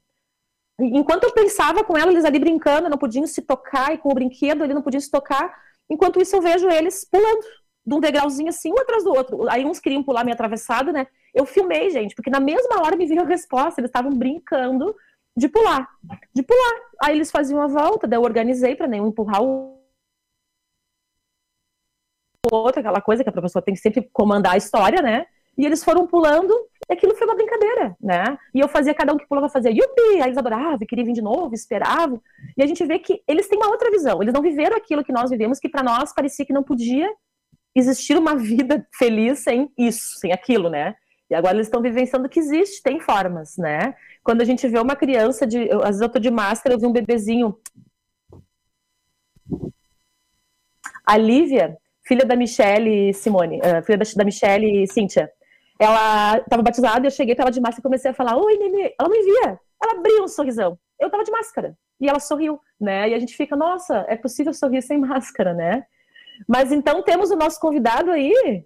Enquanto 0.80 1.26
eu 1.26 1.34
pensava 1.34 1.84
com 1.84 1.98
ela, 1.98 2.12
eles 2.12 2.26
ali 2.26 2.40
brincando, 2.40 2.90
não 2.90 2.98
podiam 2.98 3.28
se 3.28 3.42
tocar, 3.42 3.94
e 3.94 3.98
com 3.98 4.10
o 4.10 4.14
brinquedo 4.14 4.64
ele 4.64 4.74
não 4.74 4.82
podia 4.82 5.00
se 5.00 5.12
tocar, 5.12 5.54
enquanto 5.90 6.22
isso 6.22 6.36
eu 6.36 6.42
vejo 6.42 6.70
eles 6.70 7.06
pulando 7.06 7.46
de 7.86 7.96
um 7.96 8.00
degrauzinho 8.00 8.50
assim, 8.50 8.72
um 8.72 8.80
atrás 8.80 9.04
do 9.04 9.10
outro. 9.10 9.50
Aí 9.50 9.66
uns 9.66 9.80
queriam 9.80 10.04
pular 10.04 10.24
meio 10.24 10.36
atravessado, 10.36 10.92
né? 10.92 11.08
Eu 11.34 11.46
filmei, 11.46 11.90
gente, 11.90 12.16
porque 12.16 12.30
na 12.30 12.40
mesma 12.40 12.82
hora 12.82 12.96
me 12.96 13.06
veio 13.06 13.22
a 13.22 13.26
resposta, 13.26 13.82
eles 13.82 13.90
estavam 13.90 14.12
brincando 14.12 14.96
de 15.36 15.50
pular, 15.50 15.88
de 16.34 16.44
pular. 16.44 16.76
Aí 17.04 17.16
eles 17.16 17.32
faziam 17.32 17.62
a 17.62 17.68
volta, 17.68 18.08
daí 18.08 18.18
eu 18.18 18.24
organizei 18.24 18.76
para 18.76 18.88
nenhum 18.88 19.08
empurrar 19.08 19.42
o 19.42 19.80
outro, 22.52 22.80
aquela 22.80 23.02
coisa 23.02 23.24
que 23.24 23.30
a 23.30 23.34
professora 23.34 23.66
tem 23.66 23.74
que 23.74 23.82
sempre 23.82 24.10
comandar 24.14 24.54
a 24.54 24.58
história, 24.58 25.02
né? 25.02 25.26
E 25.60 25.66
eles 25.66 25.84
foram 25.84 26.08
pulando, 26.08 26.54
e 26.90 26.94
aquilo 26.94 27.14
foi 27.14 27.28
uma 27.28 27.36
brincadeira, 27.36 27.94
né? 28.00 28.38
E 28.56 28.62
eu 28.62 28.70
fazia, 28.70 28.94
cada 28.94 29.14
um 29.14 29.18
que 29.18 29.28
pulava 29.28 29.50
fazia 29.50 29.70
yupi, 29.70 30.22
aí 30.22 30.30
eles 30.30 30.38
adoravam, 30.38 30.88
queriam 30.88 31.06
vir 31.06 31.12
de 31.12 31.22
novo, 31.22 31.54
esperavam. 31.54 32.22
E 32.58 32.64
a 32.64 32.66
gente 32.66 32.86
vê 32.86 32.98
que 32.98 33.22
eles 33.28 33.50
têm 33.50 33.60
uma 33.60 33.68
outra 33.68 33.92
visão, 33.92 34.22
eles 34.22 34.34
não 34.34 34.42
viveram 34.42 34.78
aquilo 34.78 35.04
que 35.04 35.12
nós 35.12 35.30
vivemos, 35.30 35.60
que 35.60 35.68
para 35.68 35.84
nós 35.84 36.14
parecia 36.14 36.46
que 36.46 36.54
não 36.54 36.64
podia 36.64 37.12
existir 37.76 38.18
uma 38.18 38.38
vida 38.40 38.88
feliz 38.98 39.40
sem 39.40 39.70
isso, 39.78 40.18
sem 40.18 40.32
aquilo, 40.32 40.70
né? 40.70 40.96
E 41.30 41.36
agora 41.36 41.56
eles 41.56 41.68
estão 41.68 41.82
vivenciando 41.82 42.30
que 42.30 42.40
existe, 42.40 42.82
tem 42.82 43.02
formas, 43.02 43.58
né? 43.58 43.94
Quando 44.24 44.40
a 44.40 44.46
gente 44.46 44.66
vê 44.66 44.80
uma 44.80 44.96
criança 44.96 45.46
de. 45.46 45.70
às 45.74 45.88
vezes 45.88 46.02
eu 46.02 46.10
tô 46.10 46.20
de 46.20 46.32
máscara, 46.32 46.74
eu 46.74 46.80
vi 46.80 46.86
um 46.86 46.94
bebezinho. 46.94 47.54
A 51.06 51.18
Lívia, 51.18 51.78
filha 52.08 52.26
da 52.26 52.38
Michelle 52.38 53.14
Simone, 53.14 53.58
uh, 53.60 53.84
filha 53.84 53.98
da, 53.98 54.06
da 54.16 54.24
Michelle 54.24 54.88
Cíntia, 54.88 55.30
ela 55.80 56.38
estava 56.40 56.62
batizada, 56.62 57.08
eu 57.08 57.12
cheguei, 57.12 57.34
estava 57.34 57.52
de 57.52 57.62
máscara 57.62 57.80
e 57.80 57.84
comecei 57.84 58.12
a 58.12 58.14
falar, 58.14 58.36
oi, 58.36 58.58
Nenê. 58.58 58.94
Ela 59.00 59.10
me 59.10 59.24
via, 59.24 59.60
ela 59.82 59.94
abriu 59.94 60.24
um 60.24 60.28
sorrisão. 60.28 60.78
Eu 61.00 61.08
estava 61.08 61.24
de 61.24 61.32
máscara. 61.32 61.78
E 62.02 62.10
ela 62.10 62.20
sorriu, 62.20 62.60
né? 62.80 63.10
E 63.10 63.14
a 63.14 63.20
gente 63.20 63.36
fica, 63.36 63.56
nossa, 63.56 64.06
é 64.10 64.18
possível 64.18 64.54
sorrir 64.54 64.82
sem 64.82 64.98
máscara, 65.00 65.54
né? 65.54 65.86
Mas 66.48 66.72
então 66.72 67.02
temos 67.02 67.32
o 67.32 67.36
nosso 67.36 67.60
convidado 67.60 68.12
aí, 68.12 68.66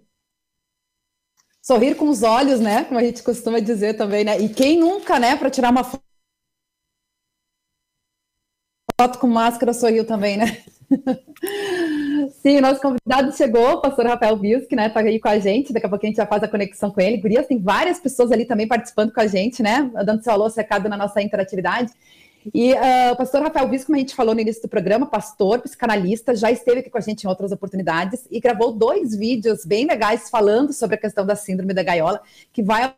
sorrir 1.64 1.96
com 1.96 2.08
os 2.08 2.22
olhos, 2.22 2.60
né? 2.60 2.84
Como 2.84 3.00
a 3.00 3.02
gente 3.02 3.22
costuma 3.22 3.58
dizer 3.58 3.94
também, 3.94 4.24
né? 4.24 4.38
E 4.38 4.48
quem 4.52 4.78
nunca, 4.78 5.18
né, 5.18 5.34
para 5.34 5.50
tirar 5.50 5.70
uma 5.70 5.82
foto 5.82 5.98
com 9.18 9.26
máscara 9.26 9.72
sorriu 9.72 10.06
também, 10.06 10.36
né? 10.36 10.64
Sim, 12.42 12.60
nosso 12.60 12.80
convidado 12.80 13.32
chegou, 13.36 13.72
o 13.72 13.80
pastor 13.80 14.06
Rafael 14.06 14.36
Bilski, 14.36 14.76
né? 14.76 14.88
Tá 14.88 15.00
aí 15.00 15.18
com 15.18 15.28
a 15.28 15.38
gente, 15.38 15.72
daqui 15.72 15.86
a 15.86 15.88
pouco 15.88 16.04
a 16.04 16.08
gente 16.08 16.16
já 16.16 16.26
faz 16.26 16.42
a 16.42 16.48
conexão 16.48 16.90
com 16.90 17.00
ele. 17.00 17.16
Gurias, 17.16 17.46
tem 17.46 17.58
várias 17.58 17.98
pessoas 17.98 18.30
ali 18.32 18.44
também 18.44 18.66
participando 18.66 19.12
com 19.12 19.20
a 19.20 19.26
gente, 19.26 19.62
né? 19.62 19.90
Dando 20.04 20.22
seu 20.22 20.32
alô, 20.32 20.48
recado 20.48 20.88
na 20.88 20.96
nossa 20.96 21.20
interatividade. 21.20 21.92
E 22.52 22.74
uh, 22.74 23.12
o 23.12 23.16
pastor 23.16 23.42
Rafael 23.42 23.68
Bisco, 23.68 23.86
como 23.86 23.96
a 23.96 24.00
gente 24.00 24.14
falou 24.14 24.34
no 24.34 24.40
início 24.40 24.60
do 24.60 24.68
programa, 24.68 25.06
pastor, 25.06 25.60
psicanalista, 25.60 26.34
já 26.34 26.50
esteve 26.50 26.80
aqui 26.80 26.90
com 26.90 26.98
a 26.98 27.00
gente 27.00 27.24
em 27.24 27.28
outras 27.28 27.52
oportunidades 27.52 28.26
e 28.30 28.38
gravou 28.38 28.72
dois 28.72 29.16
vídeos 29.16 29.64
bem 29.64 29.86
legais 29.86 30.28
falando 30.28 30.72
sobre 30.72 30.96
a 30.96 30.98
questão 30.98 31.24
da 31.24 31.36
síndrome 31.36 31.72
da 31.72 31.82
gaiola, 31.82 32.20
que 32.52 32.62
vai 32.62 32.94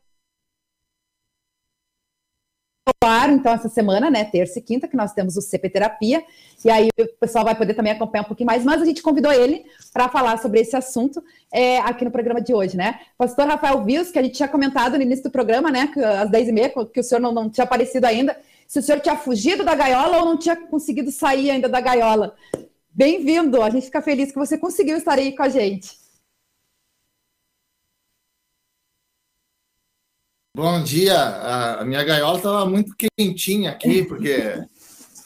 ar, 3.04 3.30
então, 3.30 3.52
essa 3.52 3.68
semana, 3.68 4.10
né, 4.10 4.24
terça 4.24 4.58
e 4.58 4.62
quinta, 4.62 4.86
que 4.86 4.96
nós 4.96 5.12
temos 5.12 5.36
o 5.36 5.40
CP 5.40 5.70
Terapia, 5.70 6.22
e 6.64 6.70
aí 6.70 6.88
o 6.98 7.06
pessoal 7.18 7.44
vai 7.44 7.54
poder 7.54 7.74
também 7.74 7.92
acompanhar 7.92 8.22
um 8.22 8.28
pouquinho 8.28 8.46
mais, 8.46 8.64
mas 8.64 8.80
a 8.80 8.84
gente 8.84 9.02
convidou 9.02 9.32
ele 9.32 9.64
para 9.92 10.08
falar 10.08 10.38
sobre 10.38 10.60
esse 10.60 10.76
assunto 10.76 11.22
é, 11.52 11.78
aqui 11.78 12.04
no 12.04 12.10
programa 12.10 12.40
de 12.40 12.54
hoje, 12.54 12.76
né? 12.76 13.00
Pastor 13.18 13.46
Rafael 13.46 13.84
Vios, 13.84 14.10
que 14.10 14.18
a 14.18 14.22
gente 14.22 14.36
tinha 14.36 14.48
comentado 14.48 14.96
no 14.96 15.02
início 15.02 15.24
do 15.24 15.30
programa, 15.30 15.70
né, 15.70 15.88
que, 15.92 16.00
às 16.00 16.30
10h30, 16.30 16.90
que 16.92 17.00
o 17.00 17.04
senhor 17.04 17.20
não, 17.20 17.32
não 17.32 17.50
tinha 17.50 17.64
aparecido 17.64 18.06
ainda, 18.06 18.36
se 18.68 18.78
o 18.78 18.82
senhor 18.82 19.00
tinha 19.00 19.16
fugido 19.16 19.64
da 19.64 19.74
gaiola 19.74 20.18
ou 20.18 20.24
não 20.24 20.36
tinha 20.36 20.56
conseguido 20.56 21.10
sair 21.10 21.50
ainda 21.50 21.68
da 21.68 21.80
gaiola. 21.80 22.34
Bem-vindo, 22.92 23.62
a 23.62 23.70
gente 23.70 23.86
fica 23.86 24.00
feliz 24.00 24.30
que 24.30 24.38
você 24.38 24.56
conseguiu 24.56 24.96
estar 24.96 25.18
aí 25.18 25.34
com 25.36 25.42
a 25.42 25.48
gente. 25.48 26.05
Bom 30.56 30.82
dia, 30.82 31.14
a 31.80 31.84
minha 31.84 32.02
gaiola 32.02 32.38
estava 32.38 32.64
muito 32.64 32.96
quentinha 32.96 33.72
aqui, 33.72 34.02
porque 34.08 34.64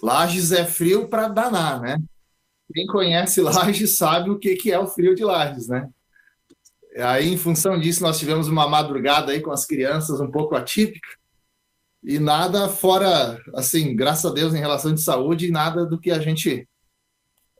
Lages 0.02 0.50
é 0.50 0.64
frio 0.66 1.06
para 1.06 1.28
danar, 1.28 1.80
né? 1.80 2.02
Quem 2.74 2.84
conhece 2.84 3.40
Lages 3.40 3.96
sabe 3.96 4.28
o 4.28 4.40
que, 4.40 4.56
que 4.56 4.72
é 4.72 4.78
o 4.80 4.88
frio 4.88 5.14
de 5.14 5.22
Lages, 5.22 5.68
né? 5.68 5.88
Aí, 6.96 7.32
em 7.32 7.36
função 7.36 7.78
disso, 7.78 8.02
nós 8.02 8.18
tivemos 8.18 8.48
uma 8.48 8.68
madrugada 8.68 9.30
aí 9.30 9.40
com 9.40 9.52
as 9.52 9.64
crianças 9.64 10.20
um 10.20 10.28
pouco 10.28 10.56
atípica, 10.56 11.08
e 12.02 12.18
nada 12.18 12.68
fora, 12.68 13.40
assim, 13.54 13.94
graças 13.94 14.28
a 14.28 14.34
Deus, 14.34 14.52
em 14.52 14.58
relação 14.58 14.92
de 14.92 15.00
saúde, 15.00 15.52
nada 15.52 15.86
do 15.86 16.00
que 16.00 16.10
a 16.10 16.18
gente. 16.18 16.68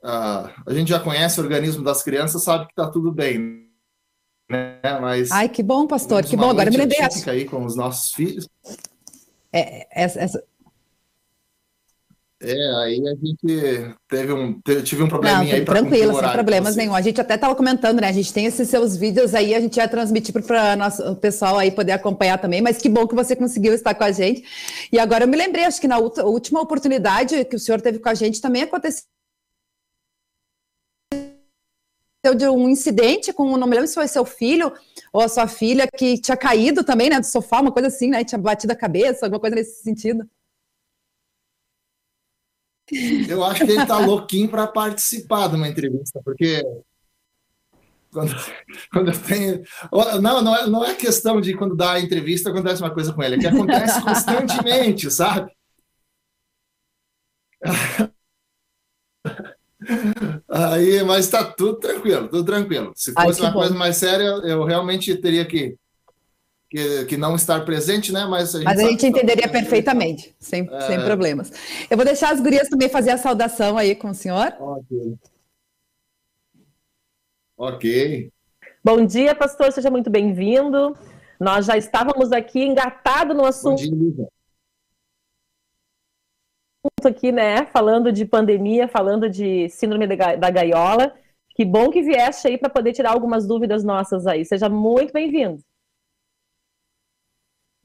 Uh, 0.03 0.51
a 0.67 0.73
gente 0.73 0.89
já 0.89 0.99
conhece 0.99 1.39
o 1.39 1.43
organismo 1.43 1.85
das 1.85 2.03
crianças, 2.03 2.43
sabe 2.43 2.65
que 2.65 2.73
está 2.73 2.91
tudo 2.91 3.13
bem. 3.13 3.70
Né? 4.51 4.99
Mas 4.99 5.31
Ai, 5.31 5.47
que 5.47 5.63
bom, 5.63 5.87
pastor, 5.87 6.25
que 6.25 6.35
bom. 6.35 6.49
Agora 6.49 6.69
me 6.69 6.77
lembrei. 6.77 6.99
aí 7.27 7.45
com 7.45 7.65
os 7.65 7.75
nossos 7.75 8.11
filhos. 8.11 8.47
É, 9.53 9.87
essa, 9.91 10.19
essa... 10.19 10.43
É, 12.43 12.53
aí 12.53 13.07
a 13.07 13.15
gente 13.15 13.95
teve 14.09 14.33
um, 14.33 14.59
tive 14.83 15.03
um 15.03 15.07
probleminha 15.07 15.43
Não, 15.43 15.53
aí 15.53 15.63
para 15.63 15.75
Tranquilo, 15.75 16.19
sem 16.19 16.29
problemas 16.31 16.75
nenhum. 16.75 16.95
A 16.95 17.01
gente 17.01 17.21
até 17.21 17.35
estava 17.35 17.53
comentando, 17.53 18.01
né? 18.01 18.09
A 18.09 18.11
gente 18.11 18.33
tem 18.33 18.45
esses 18.47 18.67
seus 18.67 18.97
vídeos 18.97 19.35
aí, 19.35 19.53
a 19.53 19.59
gente 19.59 19.77
ia 19.77 19.87
transmitir 19.87 20.33
para 20.33 20.89
o 21.11 21.15
pessoal 21.15 21.59
aí 21.59 21.69
poder 21.69 21.91
acompanhar 21.91 22.39
também, 22.39 22.59
mas 22.59 22.79
que 22.79 22.89
bom 22.89 23.07
que 23.07 23.13
você 23.13 23.35
conseguiu 23.35 23.73
estar 23.73 23.93
com 23.93 24.03
a 24.03 24.11
gente. 24.11 24.43
E 24.91 24.97
agora 24.97 25.25
eu 25.25 25.27
me 25.27 25.37
lembrei, 25.37 25.65
acho 25.65 25.79
que 25.79 25.87
na 25.87 25.99
última 25.99 26.59
oportunidade 26.59 27.45
que 27.45 27.55
o 27.55 27.59
senhor 27.59 27.79
teve 27.79 27.99
com 27.99 28.09
a 28.09 28.15
gente 28.15 28.41
também 28.41 28.63
aconteceu 28.63 29.10
de 32.35 32.47
um 32.47 32.69
incidente 32.69 33.33
com, 33.33 33.57
não 33.57 33.67
me 33.67 33.73
lembro 33.73 33.87
se 33.87 33.95
foi 33.95 34.07
seu 34.07 34.23
filho 34.23 34.71
ou 35.11 35.21
a 35.21 35.27
sua 35.27 35.47
filha, 35.47 35.87
que 35.87 36.19
tinha 36.19 36.37
caído 36.37 36.83
também, 36.83 37.09
né, 37.09 37.19
do 37.19 37.25
sofá, 37.25 37.59
uma 37.59 37.71
coisa 37.71 37.87
assim, 37.87 38.09
né, 38.09 38.23
tinha 38.23 38.37
batido 38.37 38.71
a 38.71 38.75
cabeça, 38.75 39.25
alguma 39.25 39.39
coisa 39.39 39.55
nesse 39.55 39.81
sentido. 39.81 40.29
Eu 43.27 43.43
acho 43.43 43.65
que 43.65 43.71
ele 43.71 43.81
está 43.81 43.97
louquinho 43.97 44.49
para 44.49 44.67
participar 44.67 45.47
de 45.47 45.55
uma 45.55 45.67
entrevista, 45.67 46.21
porque 46.23 46.61
quando, 48.11 48.35
quando 48.91 49.11
eu 49.11 49.23
tenho. 49.23 49.63
Não, 50.21 50.41
não 50.41 50.55
é, 50.55 50.67
não 50.67 50.85
é 50.85 50.93
questão 50.93 51.39
de 51.39 51.55
quando 51.55 51.75
dá 51.75 51.93
a 51.93 52.01
entrevista 52.01 52.49
acontece 52.49 52.81
uma 52.81 52.93
coisa 52.93 53.13
com 53.13 53.23
ele, 53.23 53.35
é 53.35 53.39
que 53.39 53.47
acontece 53.47 54.01
constantemente, 54.03 55.09
sabe? 55.09 55.51
Aí, 60.47 61.03
mas 61.03 61.25
está 61.25 61.43
tudo 61.43 61.79
tranquilo, 61.79 62.27
tudo 62.27 62.45
tranquilo. 62.45 62.91
Se 62.95 63.13
fosse 63.13 63.41
Ai, 63.41 63.47
uma 63.47 63.53
bom. 63.53 63.59
coisa 63.59 63.73
mais 63.73 63.97
séria, 63.97 64.25
eu 64.43 64.63
realmente 64.63 65.15
teria 65.15 65.45
que, 65.45 65.75
que, 66.69 67.05
que 67.05 67.17
não 67.17 67.35
estar 67.35 67.65
presente, 67.65 68.11
né? 68.11 68.25
Mas 68.25 68.53
a 68.53 68.59
gente, 68.59 68.65
mas 68.65 68.79
a 68.79 68.83
gente 68.83 69.07
entenderia 69.07 69.47
perfeitamente, 69.49 70.35
sem, 70.39 70.69
é... 70.71 70.81
sem 70.81 71.01
problemas. 71.01 71.51
Eu 71.89 71.97
vou 71.97 72.05
deixar 72.05 72.31
as 72.31 72.39
gurias 72.39 72.69
também 72.69 72.89
fazer 72.89 73.11
a 73.11 73.17
saudação 73.17 73.77
aí 73.77 73.95
com 73.95 74.09
o 74.09 74.15
senhor. 74.15 74.53
Ok. 74.59 75.17
Ok. 77.57 78.31
Bom 78.83 79.05
dia, 79.05 79.35
pastor, 79.35 79.71
seja 79.71 79.89
muito 79.89 80.09
bem-vindo. 80.09 80.95
Nós 81.39 81.65
já 81.65 81.77
estávamos 81.77 82.31
aqui 82.31 82.63
engatados 82.63 83.35
no 83.35 83.45
assunto. 83.45 83.81
Bom 83.89 84.13
dia, 84.15 84.27
Lisa 86.83 87.09
aqui, 87.09 87.31
né, 87.31 87.65
falando 87.67 88.11
de 88.11 88.25
pandemia, 88.25 88.87
falando 88.87 89.29
de 89.29 89.69
síndrome 89.69 90.07
da 90.07 90.49
gaiola. 90.49 91.13
Que 91.55 91.63
bom 91.63 91.89
que 91.89 92.01
vieste 92.01 92.47
aí 92.47 92.57
para 92.57 92.69
poder 92.69 92.93
tirar 92.93 93.11
algumas 93.11 93.45
dúvidas 93.45 93.83
nossas 93.83 94.25
aí. 94.25 94.43
Seja 94.45 94.67
muito 94.69 95.13
bem-vindo. 95.13 95.61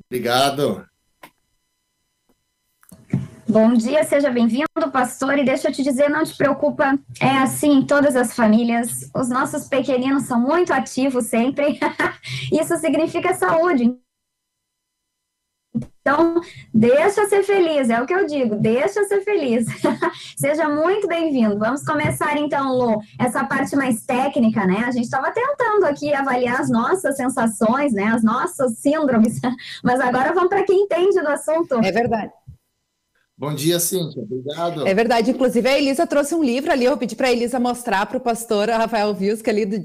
Obrigado. 0.07 0.87
Bom 3.49 3.75
dia, 3.75 4.03
seja 4.05 4.31
bem-vindo, 4.31 4.67
pastor. 4.93 5.39
E 5.39 5.45
deixa 5.45 5.69
eu 5.69 5.73
te 5.73 5.83
dizer, 5.83 6.09
não 6.09 6.25
te 6.25 6.37
preocupa, 6.37 6.99
é 7.21 7.39
assim 7.39 7.79
em 7.79 7.87
todas 7.87 8.17
as 8.17 8.35
famílias. 8.35 9.11
Os 9.15 9.29
nossos 9.29 9.69
pequeninos 9.69 10.25
são 10.25 10.41
muito 10.41 10.73
ativos 10.73 11.27
sempre. 11.27 11.79
Isso 12.53 12.77
significa 12.79 13.35
saúde. 13.35 13.97
Então, 16.07 16.41
deixa 16.73 17.29
ser 17.29 17.43
feliz, 17.43 17.91
é 17.91 18.01
o 18.01 18.07
que 18.07 18.15
eu 18.15 18.25
digo, 18.25 18.55
deixa 18.55 19.03
ser 19.07 19.23
feliz. 19.23 19.67
Seja 20.39 20.69
muito 20.69 21.09
bem-vindo. 21.09 21.59
Vamos 21.59 21.83
começar 21.83 22.39
então, 22.39 22.73
Lu, 22.79 23.01
essa 23.19 23.43
parte 23.45 23.75
mais 23.75 24.07
técnica, 24.07 24.65
né? 24.65 24.85
A 24.87 24.93
gente 24.93 25.07
estava 25.07 25.33
tentando 25.33 25.85
aqui 25.85 26.15
avaliar 26.15 26.61
as 26.61 26.71
nossas 26.71 27.17
sensações, 27.17 27.93
né? 27.93 28.05
As 28.05 28.23
nossas 28.23 28.79
síndromes, 28.79 29.41
mas 29.83 29.99
agora 29.99 30.33
vamos 30.33 30.49
para 30.49 30.63
quem 30.63 30.83
entende 30.83 31.21
do 31.21 31.27
assunto. 31.27 31.75
É 31.85 31.91
verdade. 31.91 32.31
Bom 33.37 33.53
dia, 33.53 33.81
Cíntia. 33.81 34.23
Obrigado. 34.23 34.87
É 34.87 34.95
verdade. 34.95 35.33
Inclusive, 35.33 35.69
a 35.69 35.77
Elisa 35.77 36.07
trouxe 36.07 36.37
um 36.37 36.45
livro 36.45 36.71
ali. 36.71 36.85
Eu 36.85 36.97
pedi 36.97 37.17
para 37.17 37.27
a 37.27 37.33
Elisa 37.33 37.59
mostrar 37.59 38.07
para 38.07 38.17
o 38.17 38.21
pastor 38.21 38.69
Rafael 38.69 39.13
Vilsca 39.13 39.51
ali 39.51 39.67
de 39.67 39.81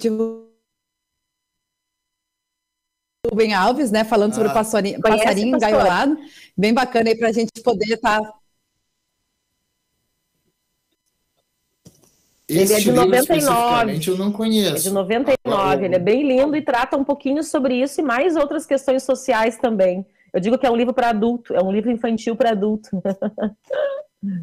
Rubem 3.29 3.53
Alves, 3.53 3.91
né, 3.91 4.03
falando 4.03 4.31
ah, 4.31 4.35
sobre 4.35 4.49
o 4.49 4.53
passarinho, 4.53 4.99
passarinho 4.99 5.55
engaiolado. 5.55 6.17
Bem 6.57 6.73
bacana 6.73 7.09
aí 7.09 7.15
para 7.15 7.29
a 7.29 7.31
gente 7.31 7.51
poder 7.63 7.93
estar. 7.93 8.19
Tá... 8.19 8.33
Ele 12.49 12.73
é 12.73 12.79
de 12.79 12.91
99. 12.91 14.01
Eu 14.09 14.17
não 14.17 14.31
conheço. 14.31 14.75
É 14.75 14.79
de 14.79 14.89
99. 14.89 15.85
Ele 15.85 15.95
é 15.95 15.99
bem 15.99 16.27
lindo 16.27 16.55
e 16.57 16.61
trata 16.63 16.97
um 16.97 17.03
pouquinho 17.03 17.43
sobre 17.43 17.75
isso 17.75 18.01
e 18.01 18.03
mais 18.03 18.35
outras 18.35 18.65
questões 18.65 19.03
sociais 19.03 19.57
também. 19.57 20.05
Eu 20.33 20.39
digo 20.39 20.57
que 20.57 20.65
é 20.65 20.71
um 20.71 20.75
livro 20.75 20.93
para 20.93 21.09
adulto, 21.09 21.53
é 21.53 21.61
um 21.61 21.71
livro 21.71 21.91
infantil 21.91 22.35
para 22.35 22.51
adulto. 22.51 22.89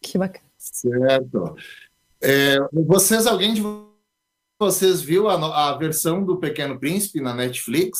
que 0.00 0.16
bacana. 0.16 0.46
Certo. 0.56 1.54
É, 2.20 2.56
vocês, 2.72 3.26
alguém 3.26 3.52
de 3.52 3.62
vocês 4.58 5.00
viu 5.00 5.28
a, 5.28 5.70
a 5.70 5.76
versão 5.76 6.24
do 6.24 6.38
Pequeno 6.38 6.78
Príncipe 6.78 7.20
na 7.20 7.34
Netflix? 7.34 7.98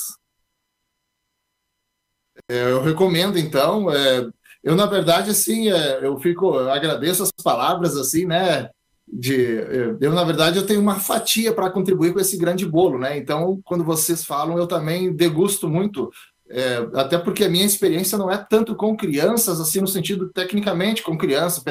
É, 2.49 2.71
eu 2.71 2.83
recomendo, 2.83 3.39
então. 3.39 3.91
É, 3.91 4.29
eu, 4.63 4.75
na 4.75 4.87
verdade, 4.87 5.31
assim, 5.31 5.71
é, 5.71 6.05
eu 6.05 6.19
fico, 6.19 6.55
eu 6.55 6.71
agradeço 6.71 7.23
as 7.23 7.31
palavras, 7.31 7.97
assim, 7.97 8.27
né? 8.27 8.71
De, 9.07 9.59
é, 9.59 9.97
eu, 10.01 10.13
na 10.13 10.25
verdade, 10.25 10.59
eu 10.59 10.67
tenho 10.67 10.81
uma 10.81 10.99
fatia 10.99 11.53
para 11.53 11.71
contribuir 11.71 12.13
com 12.13 12.21
esse 12.21 12.37
grande 12.37 12.67
bolo, 12.67 12.99
né? 12.99 13.17
Então, 13.17 13.61
quando 13.65 13.85
vocês 13.85 14.25
falam, 14.25 14.59
eu 14.59 14.67
também 14.67 15.15
degusto 15.15 15.69
muito 15.69 16.11
é, 16.49 16.77
até 16.95 17.19
porque 17.19 17.45
a 17.45 17.49
minha 17.49 17.65
experiência 17.65 18.17
não 18.17 18.31
é 18.31 18.39
tanto 18.39 18.77
com 18.77 18.97
crianças, 18.97 19.61
assim, 19.61 19.81
no 19.81 19.89
sentido 19.89 20.31
tecnicamente 20.33 21.03
com 21.03 21.19
crianças, 21.19 21.65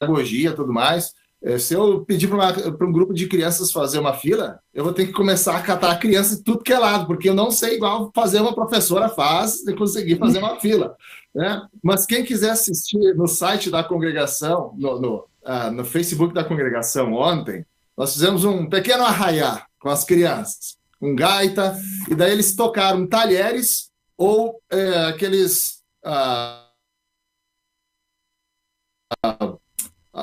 pedagogia, 0.00 0.54
tudo 0.54 0.72
mais. 0.72 1.14
É, 1.40 1.56
se 1.56 1.72
eu 1.72 2.04
pedir 2.04 2.28
para 2.28 2.86
um 2.86 2.92
grupo 2.92 3.14
de 3.14 3.28
crianças 3.28 3.70
fazer 3.70 3.98
uma 4.00 4.12
fila, 4.12 4.58
eu 4.74 4.82
vou 4.82 4.92
ter 4.92 5.06
que 5.06 5.12
começar 5.12 5.56
a 5.56 5.62
catar 5.62 5.92
a 5.92 5.98
criança 5.98 6.36
de 6.36 6.42
tudo 6.42 6.64
que 6.64 6.72
é 6.72 6.78
lado, 6.78 7.06
porque 7.06 7.28
eu 7.28 7.34
não 7.34 7.50
sei 7.50 7.76
igual 7.76 8.10
fazer 8.12 8.40
uma 8.40 8.54
professora 8.54 9.08
faz 9.08 9.62
de 9.64 9.72
conseguir 9.74 10.18
fazer 10.18 10.38
uma 10.40 10.58
fila. 10.58 10.96
Né? 11.32 11.64
Mas 11.82 12.04
quem 12.04 12.24
quiser 12.24 12.50
assistir 12.50 13.14
no 13.14 13.28
site 13.28 13.70
da 13.70 13.84
congregação, 13.84 14.74
no, 14.76 15.00
no, 15.00 15.16
uh, 15.44 15.70
no 15.72 15.84
Facebook 15.84 16.34
da 16.34 16.42
congregação 16.42 17.12
ontem, 17.12 17.64
nós 17.96 18.12
fizemos 18.12 18.44
um 18.44 18.68
pequeno 18.68 19.04
arraiá 19.04 19.64
com 19.78 19.88
as 19.88 20.04
crianças, 20.04 20.76
com 20.98 21.14
gaita, 21.14 21.78
e 22.08 22.14
daí 22.16 22.32
eles 22.32 22.54
tocaram 22.54 23.06
talheres 23.06 23.90
ou 24.16 24.60
é, 24.70 25.06
aqueles. 25.06 25.82
Uh, 26.04 26.68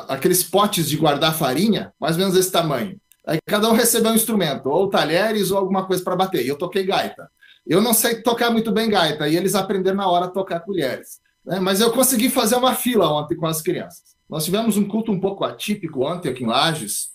aqueles 0.08 0.44
potes 0.44 0.88
de 0.90 0.98
guardar 0.98 1.38
farinha, 1.38 1.94
mais 2.00 2.16
ou 2.16 2.20
menos 2.20 2.36
desse 2.36 2.52
tamanho. 2.52 3.00
Aí 3.26 3.40
cada 3.46 3.70
um 3.70 3.74
recebeu 3.74 4.12
um 4.12 4.16
instrumento, 4.16 4.70
ou 4.70 4.90
talheres 4.90 5.52
ou 5.52 5.58
alguma 5.58 5.86
coisa 5.86 6.04
para 6.04 6.16
bater. 6.16 6.46
E 6.46 6.48
eu 6.48 6.58
toquei 6.58 6.86
gaita. 6.86 7.30
Eu 7.66 7.82
não 7.82 7.94
sei 7.94 8.22
tocar 8.22 8.52
muito 8.52 8.72
bem 8.72 8.90
gaita, 8.90 9.28
e 9.28 9.36
eles 9.36 9.56
aprenderam 9.56 9.98
na 9.98 10.08
hora 10.08 10.26
a 10.26 10.30
tocar 10.30 10.60
colheres. 10.60 11.20
Né? 11.44 11.60
Mas 11.60 11.82
eu 11.82 11.92
consegui 11.92 12.30
fazer 12.30 12.56
uma 12.56 12.76
fila 12.76 13.12
ontem 13.12 13.36
com 13.36 13.48
as 13.48 13.62
crianças. 13.62 14.16
Nós 14.30 14.46
tivemos 14.46 14.78
um 14.78 14.88
culto 14.88 15.12
um 15.12 15.20
pouco 15.20 15.44
atípico 15.44 16.06
ontem 16.06 16.30
aqui 16.30 16.44
em 16.44 16.48
Lages, 16.48 17.10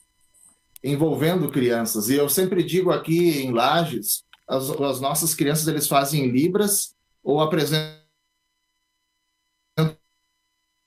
envolvendo 0.83 1.51
crianças. 1.51 2.09
E 2.09 2.15
eu 2.15 2.29
sempre 2.29 2.63
digo 2.63 2.91
aqui 2.91 3.43
em 3.43 3.53
Lages, 3.53 4.25
as, 4.49 4.71
as 4.71 5.01
nossas 5.01 5.35
crianças 5.35 5.69
eles 5.69 5.87
fazem 5.87 6.29
libras 6.29 6.95
ou 7.23 7.41
apresentam 7.41 8.01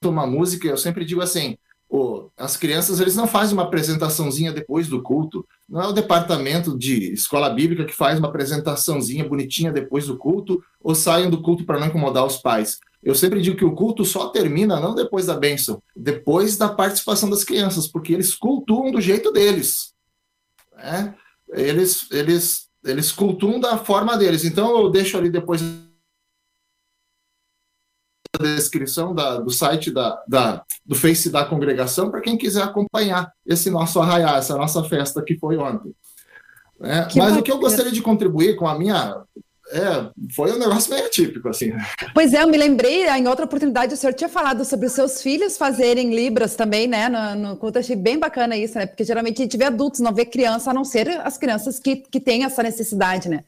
uma 0.04 0.28
música. 0.28 0.68
Eu 0.68 0.78
sempre 0.78 1.06
digo 1.06 1.22
assim, 1.22 1.58
as 2.36 2.58
crianças 2.58 3.00
eles 3.00 3.16
não 3.16 3.28
fazem 3.28 3.54
uma 3.54 3.64
apresentaçãozinha 3.64 4.52
depois 4.52 4.88
do 4.88 5.02
culto. 5.02 5.46
Não 5.70 5.82
é 5.82 5.88
o 5.88 5.94
departamento 5.94 6.76
de 6.78 7.14
escola 7.14 7.50
bíblica 7.52 7.86
que 7.86 7.94
faz 7.94 8.18
uma 8.18 8.30
apresentaçãozinha 8.30 9.28
bonitinha 9.28 9.72
depois 9.72 10.08
do 10.08 10.18
culto 10.18 10.64
ou 10.82 10.96
saem 10.96 11.30
do 11.30 11.42
culto 11.42 11.66
para 11.66 11.80
não 11.80 11.88
incomodar 11.88 12.26
os 12.26 12.38
pais. 12.38 12.80
Eu 13.04 13.14
sempre 13.14 13.42
digo 13.42 13.58
que 13.58 13.66
o 13.66 13.76
culto 13.76 14.04
só 14.04 14.30
termina 14.30 14.80
não 14.80 14.96
depois 14.96 15.28
da 15.28 15.36
bênção, 15.36 15.84
depois 15.96 16.58
da 16.58 16.70
participação 16.70 17.30
das 17.30 17.44
crianças, 17.44 17.88
porque 17.88 18.14
eles 18.14 18.34
cultuam 18.34 18.92
do 18.92 19.00
jeito 19.00 19.32
deles. 19.32 19.94
Né? 20.76 21.14
Eles, 21.52 22.10
eles, 22.12 22.70
eles 22.84 23.12
cultuam 23.12 23.60
da 23.60 23.78
forma 23.78 24.18
deles. 24.18 24.44
Então 24.46 24.80
eu 24.80 24.90
deixo 24.90 25.16
ali 25.16 25.30
depois 25.30 25.62
descrição 28.42 29.14
da, 29.14 29.38
do 29.38 29.52
site 29.52 29.92
da, 29.92 30.22
da, 30.28 30.64
do 30.86 30.96
Face 30.96 31.30
da 31.30 31.46
congregação 31.46 32.10
para 32.10 32.22
quem 32.22 32.38
quiser 32.38 32.64
acompanhar 32.64 33.32
esse 33.46 33.70
nosso 33.70 34.00
arraiar, 34.00 34.38
essa 34.38 34.58
nossa 34.58 34.84
festa 34.84 35.22
que 35.22 35.38
foi 35.38 35.58
ontem. 35.58 35.94
É, 36.82 37.02
mas 37.02 37.14
bacana. 37.14 37.40
o 37.40 37.44
que 37.44 37.52
eu 37.52 37.60
gostaria 37.60 37.92
de 37.92 38.02
contribuir 38.02 38.56
com 38.56 38.68
a 38.68 38.78
minha. 38.78 39.22
É, 39.72 40.10
foi 40.36 40.52
um 40.52 40.60
negócio 40.60 40.94
meio 40.94 41.06
atípico, 41.06 41.48
assim. 41.48 41.72
Pois 42.14 42.34
é, 42.34 42.44
eu 42.44 42.48
me 42.48 42.58
lembrei, 42.58 43.08
em 43.08 43.28
outra 43.28 43.46
oportunidade, 43.46 43.94
o 43.94 43.98
senhor 43.98 44.14
tinha 44.14 44.30
falado 44.30 44.66
sobre 44.66 44.86
os 44.86 44.92
seus 44.92 45.22
filhos 45.22 45.58
fazerem 45.58 46.14
Libras 46.14 46.56
também, 46.56 46.86
né? 46.86 47.08
No, 47.08 47.36
no 47.36 47.58
culto, 47.58 47.80
achei 47.80 47.96
bem 47.96 48.20
bacana 48.20 48.58
isso, 48.58 48.78
né? 48.78 48.86
Porque 48.86 49.06
geralmente 49.06 49.42
a 49.42 49.46
gente 49.46 49.58
vê 49.58 49.66
adultos, 49.66 50.02
não 50.02 50.14
vê 50.14 50.26
criança, 50.26 50.72
a 50.72 50.74
não 50.74 50.84
ser 50.84 51.10
as 51.22 51.38
crianças 51.38 51.80
que, 51.80 51.96
que 51.96 52.20
têm 52.20 52.44
essa 52.44 52.62
necessidade, 52.62 53.30
né? 53.30 53.46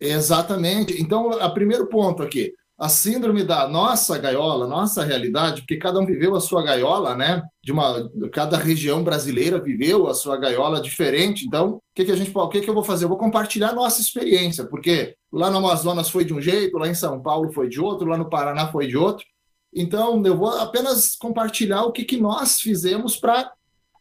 Exatamente. 0.00 1.00
Então, 1.00 1.30
o 1.30 1.54
primeiro 1.54 1.88
ponto 1.88 2.22
aqui, 2.22 2.52
a 2.78 2.88
síndrome 2.88 3.42
da 3.42 3.66
nossa 3.66 4.16
gaiola, 4.16 4.68
nossa 4.68 5.02
realidade, 5.02 5.62
porque 5.62 5.76
cada 5.76 5.98
um 5.98 6.06
viveu 6.06 6.36
a 6.36 6.40
sua 6.40 6.62
gaiola, 6.62 7.16
né? 7.16 7.42
De 7.60 7.72
uma, 7.72 8.08
cada 8.32 8.56
região 8.56 9.02
brasileira 9.02 9.60
viveu 9.60 10.06
a 10.06 10.14
sua 10.14 10.36
gaiola 10.36 10.80
diferente. 10.80 11.44
Então, 11.44 11.70
o 11.70 11.82
que, 11.92 12.04
que 12.04 12.12
a 12.12 12.16
gente, 12.16 12.30
o 12.32 12.48
que, 12.48 12.60
que 12.60 12.70
eu 12.70 12.74
vou 12.74 12.84
fazer? 12.84 13.04
Eu 13.04 13.08
vou 13.08 13.18
compartilhar 13.18 13.72
nossa 13.72 14.00
experiência, 14.00 14.64
porque 14.64 15.16
lá 15.32 15.50
no 15.50 15.58
Amazonas 15.58 16.08
foi 16.08 16.24
de 16.24 16.32
um 16.32 16.40
jeito, 16.40 16.78
lá 16.78 16.86
em 16.86 16.94
São 16.94 17.20
Paulo 17.20 17.52
foi 17.52 17.68
de 17.68 17.80
outro, 17.80 18.06
lá 18.06 18.16
no 18.16 18.30
Paraná 18.30 18.68
foi 18.68 18.86
de 18.86 18.96
outro. 18.96 19.26
Então, 19.74 20.24
eu 20.24 20.36
vou 20.36 20.50
apenas 20.50 21.16
compartilhar 21.16 21.82
o 21.82 21.92
que, 21.92 22.04
que 22.04 22.16
nós 22.16 22.60
fizemos 22.60 23.16
para, 23.16 23.50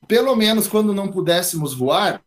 pelo 0.07 0.35
menos 0.35 0.67
quando 0.67 0.93
não 0.93 1.07
pudéssemos 1.07 1.73
voar, 1.73 2.21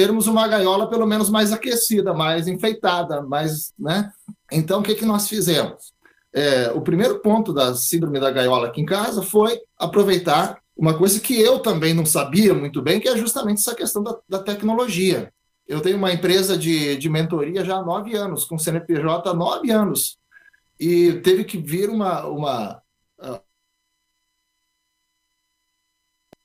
termos 0.00 0.26
uma 0.26 0.48
gaiola 0.48 0.88
pelo 0.88 1.06
menos 1.06 1.28
mais 1.28 1.52
aquecida, 1.52 2.14
mais 2.14 2.48
enfeitada, 2.48 3.20
mais, 3.20 3.74
né? 3.78 4.10
Então, 4.50 4.80
o 4.80 4.82
que, 4.82 4.94
que 4.94 5.04
nós 5.04 5.28
fizemos? 5.28 5.92
É, 6.32 6.70
o 6.70 6.80
primeiro 6.80 7.18
ponto 7.18 7.52
da 7.52 7.74
síndrome 7.74 8.18
da 8.18 8.30
gaiola 8.30 8.68
aqui 8.68 8.80
em 8.80 8.86
casa 8.86 9.20
foi 9.20 9.60
aproveitar 9.76 10.58
uma 10.74 10.96
coisa 10.96 11.20
que 11.20 11.38
eu 11.38 11.58
também 11.58 11.92
não 11.92 12.06
sabia 12.06 12.54
muito 12.54 12.80
bem, 12.80 12.98
que 12.98 13.10
é 13.10 13.16
justamente 13.18 13.58
essa 13.58 13.74
questão 13.74 14.02
da, 14.02 14.16
da 14.26 14.38
tecnologia. 14.38 15.30
Eu 15.68 15.82
tenho 15.82 15.98
uma 15.98 16.14
empresa 16.14 16.56
de, 16.56 16.96
de 16.96 17.08
mentoria 17.10 17.62
já 17.62 17.76
há 17.76 17.84
nove 17.84 18.16
anos, 18.16 18.46
com 18.46 18.58
CNPJ 18.58 19.28
há 19.28 19.34
nove 19.34 19.70
anos, 19.70 20.16
e 20.78 21.12
teve 21.20 21.44
que 21.44 21.58
vir 21.58 21.90
uma, 21.90 22.24
uma 22.24 22.82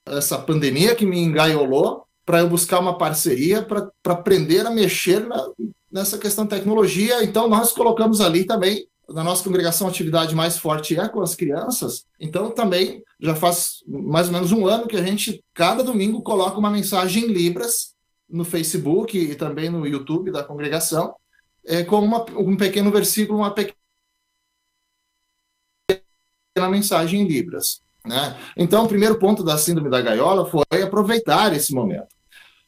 essa 0.05 0.37
pandemia 0.37 0.93
que 0.93 1.05
me 1.05 1.19
engaiolou 1.19 2.04
para 2.25 2.39
eu 2.39 2.49
buscar 2.49 2.79
uma 2.79 2.97
parceria 2.97 3.61
para 3.61 3.89
aprender 4.05 4.65
a 4.65 4.71
mexer 4.71 5.25
na, 5.27 5.47
nessa 5.91 6.17
questão 6.17 6.43
de 6.43 6.49
tecnologia. 6.49 7.23
Então, 7.23 7.47
nós 7.47 7.71
colocamos 7.71 8.19
ali 8.19 8.43
também, 8.43 8.87
na 9.07 9.23
nossa 9.23 9.43
congregação, 9.43 9.87
a 9.87 9.89
atividade 9.91 10.33
mais 10.33 10.57
forte 10.57 10.99
é 10.99 11.07
com 11.07 11.21
as 11.21 11.35
crianças. 11.35 12.05
Então, 12.19 12.49
também, 12.49 13.03
já 13.19 13.35
faz 13.35 13.83
mais 13.87 14.27
ou 14.27 14.33
menos 14.33 14.51
um 14.51 14.65
ano 14.65 14.87
que 14.87 14.97
a 14.97 15.03
gente, 15.03 15.43
cada 15.53 15.83
domingo, 15.83 16.23
coloca 16.23 16.57
uma 16.57 16.71
mensagem 16.71 17.25
em 17.25 17.27
Libras 17.27 17.93
no 18.27 18.43
Facebook 18.43 19.15
e 19.15 19.35
também 19.35 19.69
no 19.69 19.85
YouTube 19.85 20.31
da 20.31 20.43
congregação, 20.43 21.13
é, 21.63 21.83
com 21.83 21.99
uma, 21.99 22.25
um 22.31 22.57
pequeno 22.57 22.91
versículo, 22.91 23.39
uma 23.39 23.51
pequena 23.51 23.75
mensagem 26.69 27.21
em 27.21 27.27
Libras. 27.27 27.81
Né? 28.03 28.35
Então, 28.57 28.85
o 28.85 28.87
primeiro 28.87 29.19
ponto 29.19 29.43
da 29.43 29.57
síndrome 29.57 29.89
da 29.89 30.01
gaiola 30.01 30.49
foi 30.49 30.81
aproveitar 30.81 31.53
esse 31.53 31.73
momento. 31.73 32.14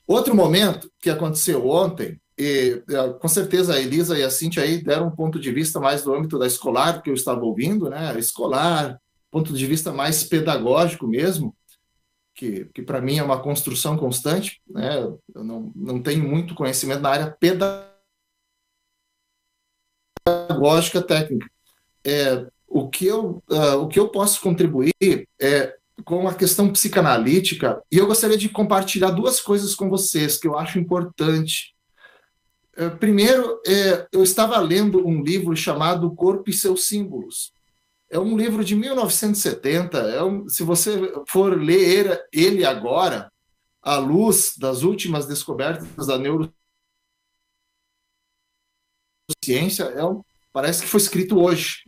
Outro 0.07 0.33
momento 0.33 0.89
que 0.99 1.09
aconteceu 1.09 1.67
ontem, 1.67 2.19
e 2.37 2.81
é, 2.89 3.13
com 3.13 3.27
certeza 3.27 3.73
a 3.73 3.81
Elisa 3.81 4.17
e 4.17 4.23
a 4.23 4.29
Cintia 4.29 4.63
aí 4.63 4.81
deram 4.81 5.07
um 5.07 5.15
ponto 5.15 5.39
de 5.39 5.51
vista 5.51 5.79
mais 5.79 6.03
do 6.03 6.13
âmbito 6.13 6.39
da 6.39 6.47
escolar, 6.47 7.01
que 7.01 7.09
eu 7.09 7.13
estava 7.13 7.43
ouvindo, 7.43 7.89
né? 7.89 8.17
Escolar, 8.17 8.99
ponto 9.29 9.53
de 9.53 9.65
vista 9.65 9.91
mais 9.91 10.23
pedagógico 10.23 11.07
mesmo, 11.07 11.55
que, 12.33 12.65
que 12.65 12.81
para 12.81 13.01
mim 13.01 13.17
é 13.17 13.23
uma 13.23 13.41
construção 13.41 13.97
constante, 13.97 14.61
né? 14.69 14.97
Eu 15.35 15.43
não, 15.43 15.71
não 15.75 16.01
tenho 16.01 16.27
muito 16.27 16.55
conhecimento 16.55 17.01
na 17.01 17.09
área 17.09 17.37
pedagógica 20.25 21.01
técnica. 21.01 21.49
É, 22.05 22.47
o, 22.67 22.87
que 22.89 23.05
eu, 23.05 23.43
uh, 23.49 23.77
o 23.81 23.87
que 23.87 23.99
eu 23.99 24.09
posso 24.09 24.39
contribuir 24.41 24.93
é 25.41 25.76
com 26.07 26.25
a 26.25 26.33
questão 26.33 26.71
psicanalítica, 26.71 27.83
e 27.91 27.97
eu 27.97 28.07
gostaria 28.07 28.37
de 28.37 28.47
compartilhar 28.47 29.11
duas 29.11 29.41
coisas 29.41 29.75
com 29.75 29.89
vocês 29.89 30.37
que 30.37 30.47
eu 30.47 30.57
acho 30.57 30.79
importante. 30.79 31.75
É, 32.77 32.89
primeiro, 32.89 33.61
é, 33.67 34.07
eu 34.13 34.23
estava 34.23 34.57
lendo 34.59 35.05
um 35.05 35.21
livro 35.21 35.53
chamado 35.53 36.15
Corpo 36.15 36.49
e 36.49 36.53
seus 36.53 36.87
Símbolos. 36.87 37.51
É 38.09 38.17
um 38.17 38.37
livro 38.37 38.63
de 38.63 38.73
1970. 38.73 39.97
É 39.97 40.23
um, 40.23 40.47
se 40.47 40.63
você 40.63 41.13
for 41.27 41.61
ler 41.61 42.25
ele 42.31 42.63
agora, 42.63 43.29
à 43.81 43.97
luz 43.97 44.53
das 44.57 44.83
últimas 44.83 45.25
descobertas 45.25 46.07
da 46.07 46.17
neurociência, 46.17 46.53
é 49.93 50.05
um, 50.05 50.23
parece 50.53 50.83
que 50.83 50.87
foi 50.87 51.01
escrito 51.01 51.37
hoje, 51.37 51.79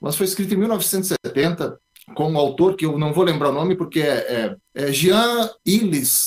mas 0.00 0.16
foi 0.16 0.24
escrito 0.24 0.54
em 0.54 0.56
1970 0.56 1.78
com 2.14 2.30
um 2.30 2.38
autor 2.38 2.76
que 2.76 2.86
eu 2.86 2.98
não 2.98 3.12
vou 3.12 3.24
lembrar 3.24 3.50
o 3.50 3.54
nome 3.54 3.76
porque 3.76 4.00
é, 4.00 4.56
é, 4.74 4.86
é 4.86 4.92
Jean 4.92 5.50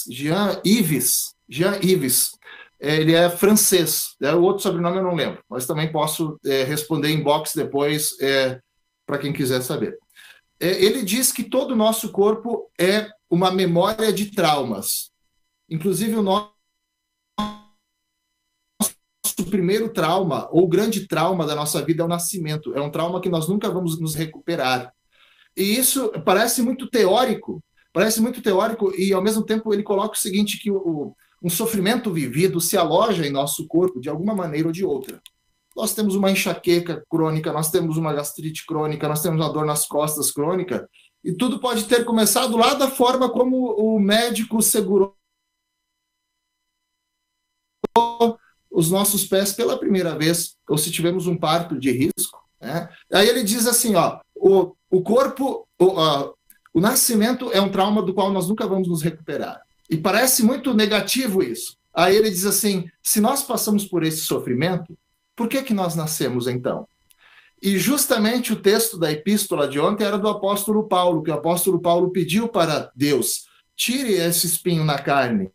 Jean 0.10 0.62
Yves, 0.66 1.36
Jean 1.48 1.80
Yves. 1.84 2.32
É, 2.82 2.96
ele 2.96 3.14
é 3.14 3.30
francês, 3.30 4.16
é, 4.22 4.34
o 4.34 4.42
outro 4.42 4.64
sobrenome 4.64 4.98
eu 4.98 5.04
não 5.04 5.14
lembro, 5.14 5.44
mas 5.50 5.66
também 5.66 5.92
posso 5.92 6.40
é, 6.46 6.64
responder 6.64 7.10
em 7.10 7.22
box 7.22 7.54
depois 7.54 8.18
é, 8.22 8.58
para 9.06 9.18
quem 9.18 9.34
quiser 9.34 9.62
saber. 9.62 9.98
É, 10.62 10.82
ele 10.84 11.04
diz 11.04 11.32
que 11.32 11.44
todo 11.44 11.72
o 11.72 11.76
nosso 11.76 12.10
corpo 12.10 12.72
é 12.80 13.10
uma 13.30 13.52
memória 13.52 14.14
de 14.14 14.32
traumas, 14.32 15.12
inclusive 15.70 16.16
o 16.16 16.22
nosso 16.22 16.54
primeiro 19.50 19.90
trauma, 19.90 20.48
ou 20.52 20.68
grande 20.68 21.08
trauma 21.08 21.46
da 21.46 21.56
nossa 21.56 21.84
vida 21.84 22.04
é 22.04 22.06
o 22.06 22.10
nascimento. 22.10 22.74
É 22.76 22.82
um 22.82 22.92
trauma 22.92 23.20
que 23.20 23.30
nós 23.30 23.48
nunca 23.48 23.70
vamos 23.70 24.00
nos 24.00 24.16
recuperar. 24.16 24.94
E 25.60 25.78
isso 25.78 26.10
parece 26.24 26.62
muito 26.62 26.90
teórico, 26.90 27.62
parece 27.92 28.22
muito 28.22 28.42
teórico, 28.42 28.94
e 28.98 29.12
ao 29.12 29.22
mesmo 29.22 29.44
tempo 29.44 29.74
ele 29.74 29.84
coloca 29.84 30.16
o 30.16 30.18
seguinte: 30.20 30.58
que 30.58 30.72
o, 30.72 31.14
um 31.44 31.50
sofrimento 31.50 32.14
vivido 32.14 32.62
se 32.62 32.78
aloja 32.78 33.28
em 33.28 33.30
nosso 33.30 33.68
corpo 33.68 34.00
de 34.00 34.08
alguma 34.08 34.34
maneira 34.34 34.70
ou 34.70 34.72
de 34.72 34.86
outra. 34.86 35.22
Nós 35.76 35.94
temos 35.94 36.16
uma 36.16 36.32
enxaqueca 36.32 37.04
crônica, 37.10 37.52
nós 37.52 37.70
temos 37.70 37.98
uma 37.98 38.14
gastrite 38.14 38.66
crônica, 38.66 39.06
nós 39.08 39.22
temos 39.22 39.42
uma 39.42 39.52
dor 39.52 39.66
nas 39.66 39.86
costas 39.86 40.32
crônica, 40.32 40.90
e 41.24 41.34
tudo 41.34 41.60
pode 41.60 41.84
ter 41.86 42.06
começado 42.06 42.56
lá 42.56 42.74
da 42.74 42.90
forma 42.90 43.30
como 43.30 43.74
o 43.74 44.00
médico 44.00 44.62
segurou 44.62 45.14
os 48.72 48.90
nossos 48.90 49.26
pés 49.26 49.52
pela 49.52 49.78
primeira 49.78 50.18
vez, 50.18 50.56
ou 50.70 50.78
se 50.78 50.90
tivemos 50.90 51.28
um 51.28 51.38
parto 51.38 51.78
de 51.78 51.92
risco. 51.92 52.40
Né? 52.62 52.90
Aí 53.12 53.28
ele 53.28 53.44
diz 53.44 53.66
assim: 53.68 53.96
ó, 53.96 54.20
o, 54.40 54.76
o 54.90 55.02
corpo, 55.02 55.68
o, 55.78 55.86
uh, 55.86 56.34
o 56.74 56.80
nascimento 56.80 57.52
é 57.52 57.62
um 57.62 57.70
trauma 57.70 58.02
do 58.02 58.14
qual 58.14 58.32
nós 58.32 58.48
nunca 58.48 58.68
vamos 58.68 58.88
nos 58.88 59.02
recuperar. 59.02 59.62
E 59.90 59.98
parece 59.98 60.44
muito 60.44 60.74
negativo 60.74 61.44
isso. 61.44 61.78
Aí 61.94 62.16
ele 62.16 62.30
diz 62.30 62.46
assim: 62.46 62.90
se 63.04 63.20
nós 63.20 63.44
passamos 63.44 63.86
por 63.86 64.04
esse 64.04 64.22
sofrimento, 64.22 64.98
por 65.36 65.48
que, 65.48 65.64
que 65.64 65.74
nós 65.74 65.96
nascemos 65.96 66.48
então? 66.48 66.88
E 67.62 67.78
justamente 67.78 68.54
o 68.54 68.62
texto 68.62 68.98
da 68.98 69.12
epístola 69.12 69.68
de 69.68 69.80
ontem 69.80 70.06
era 70.06 70.18
do 70.18 70.30
apóstolo 70.30 70.88
Paulo, 70.88 71.22
que 71.22 71.32
o 71.32 71.34
apóstolo 71.34 71.82
Paulo 71.82 72.12
pediu 72.12 72.48
para 72.48 72.92
Deus: 72.96 73.46
tire 73.76 74.14
esse 74.14 74.48
espinho 74.48 74.86
na 74.86 75.00
carne. 75.00 75.52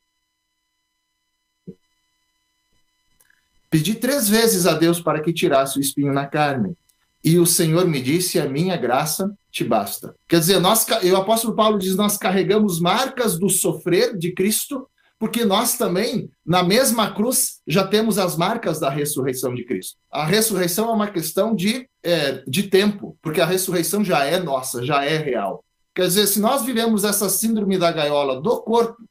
Pedi 3.71 3.95
três 3.95 4.29
vezes 4.29 4.67
a 4.67 4.75
Deus 4.75 5.01
para 5.01 5.21
que 5.21 5.33
tirasse 5.33 5.79
o 5.79 5.81
espinho 5.81 6.13
na 6.13 6.27
carne. 6.27 6.77
E 7.25 7.39
o 7.39 7.47
Senhor 7.47 7.87
me 7.87 8.03
disse: 8.03 8.39
A 8.39 8.47
minha 8.47 8.77
graça 8.77 9.35
te 9.51 9.65
basta. 9.65 10.15
Quer 10.29 10.41
dizer, 10.41 10.61
nós, 10.61 10.87
o 10.87 11.17
apóstolo 11.17 11.57
Paulo 11.57 11.79
diz: 11.79 11.97
Nós 11.97 12.19
carregamos 12.19 12.79
marcas 12.79 13.39
do 13.39 13.49
sofrer 13.49 14.17
de 14.19 14.33
Cristo, 14.33 14.87
porque 15.19 15.43
nós 15.43 15.79
também, 15.79 16.31
na 16.45 16.63
mesma 16.63 17.15
cruz, 17.15 17.61
já 17.67 17.87
temos 17.87 18.19
as 18.19 18.37
marcas 18.37 18.79
da 18.79 18.91
ressurreição 18.91 19.55
de 19.55 19.65
Cristo. 19.65 19.97
A 20.11 20.27
ressurreição 20.27 20.91
é 20.91 20.93
uma 20.93 21.11
questão 21.11 21.55
de, 21.55 21.89
é, 22.03 22.45
de 22.47 22.65
tempo, 22.65 23.17
porque 23.23 23.41
a 23.41 23.47
ressurreição 23.47 24.05
já 24.05 24.25
é 24.25 24.39
nossa, 24.39 24.85
já 24.85 25.03
é 25.03 25.17
real. 25.17 25.65
Quer 25.95 26.09
dizer, 26.09 26.27
se 26.27 26.41
nós 26.41 26.63
vivemos 26.63 27.05
essa 27.05 27.31
síndrome 27.31 27.79
da 27.79 27.91
gaiola 27.91 28.41
do 28.41 28.61
corpo, 28.61 29.03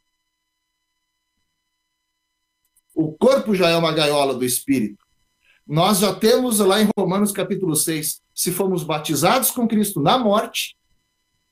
o 2.94 3.12
corpo 3.14 3.56
já 3.56 3.70
é 3.70 3.76
uma 3.76 3.92
gaiola 3.92 4.36
do 4.36 4.46
espírito. 4.46 5.03
Nós 5.66 6.00
já 6.00 6.14
temos 6.14 6.60
lá 6.60 6.82
em 6.82 6.90
Romanos 6.98 7.32
capítulo 7.32 7.76
6, 7.76 8.22
se 8.34 8.52
fomos 8.52 8.84
batizados 8.84 9.50
com 9.50 9.68
Cristo 9.68 10.02
na 10.02 10.18
morte, 10.18 10.76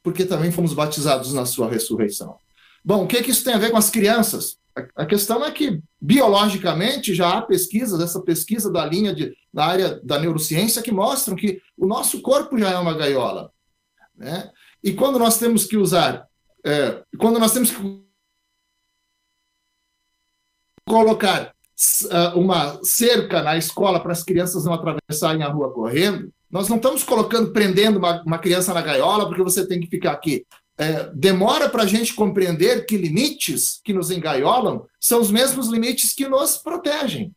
porque 0.03 0.25
também 0.25 0.51
fomos 0.51 0.73
batizados 0.73 1.33
na 1.33 1.45
sua 1.45 1.69
ressurreição. 1.69 2.37
Bom, 2.83 3.03
o 3.03 3.07
que, 3.07 3.21
que 3.21 3.31
isso 3.31 3.43
tem 3.43 3.53
a 3.53 3.59
ver 3.59 3.71
com 3.71 3.77
as 3.77 3.89
crianças? 3.89 4.57
A, 4.75 5.03
a 5.03 5.05
questão 5.05 5.45
é 5.45 5.51
que, 5.51 5.81
biologicamente, 5.99 7.13
já 7.13 7.37
há 7.37 7.41
pesquisas, 7.41 8.01
essa 8.01 8.21
pesquisa 8.21 8.71
da 8.71 8.85
linha 8.85 9.13
de, 9.13 9.33
da 9.53 9.65
área 9.65 9.99
da 10.03 10.19
neurociência, 10.19 10.81
que 10.81 10.91
mostram 10.91 11.35
que 11.35 11.61
o 11.77 11.85
nosso 11.85 12.21
corpo 12.21 12.57
já 12.57 12.71
é 12.71 12.77
uma 12.77 12.97
gaiola. 12.97 13.51
Né? 14.15 14.51
E 14.83 14.93
quando 14.93 15.19
nós 15.19 15.37
temos 15.37 15.65
que 15.65 15.77
usar, 15.77 16.27
é, 16.65 17.03
quando 17.17 17.39
nós 17.39 17.53
temos 17.53 17.71
que 17.71 18.01
colocar 20.85 21.53
uma 22.35 22.79
cerca 22.83 23.41
na 23.41 23.57
escola 23.57 23.99
para 23.99 24.11
as 24.11 24.23
crianças 24.23 24.65
não 24.65 24.73
atravessarem 24.73 25.43
a 25.43 25.49
rua 25.49 25.71
correndo, 25.71 26.31
nós 26.49 26.67
não 26.67 26.77
estamos 26.77 27.03
colocando, 27.03 27.51
prendendo 27.51 27.97
uma, 27.97 28.21
uma 28.23 28.37
criança 28.37 28.73
na 28.73 28.81
gaiola 28.81 29.25
porque 29.27 29.43
você 29.43 29.65
tem 29.65 29.79
que 29.79 29.87
ficar 29.87 30.11
aqui. 30.11 30.45
É, 30.77 31.09
demora 31.13 31.69
para 31.69 31.83
a 31.83 31.85
gente 31.85 32.13
compreender 32.13 32.85
que 32.85 32.97
limites 32.97 33.79
que 33.83 33.93
nos 33.93 34.09
engaiolam 34.09 34.85
são 34.99 35.21
os 35.21 35.31
mesmos 35.31 35.67
limites 35.67 36.13
que 36.13 36.27
nos 36.27 36.57
protegem. 36.57 37.33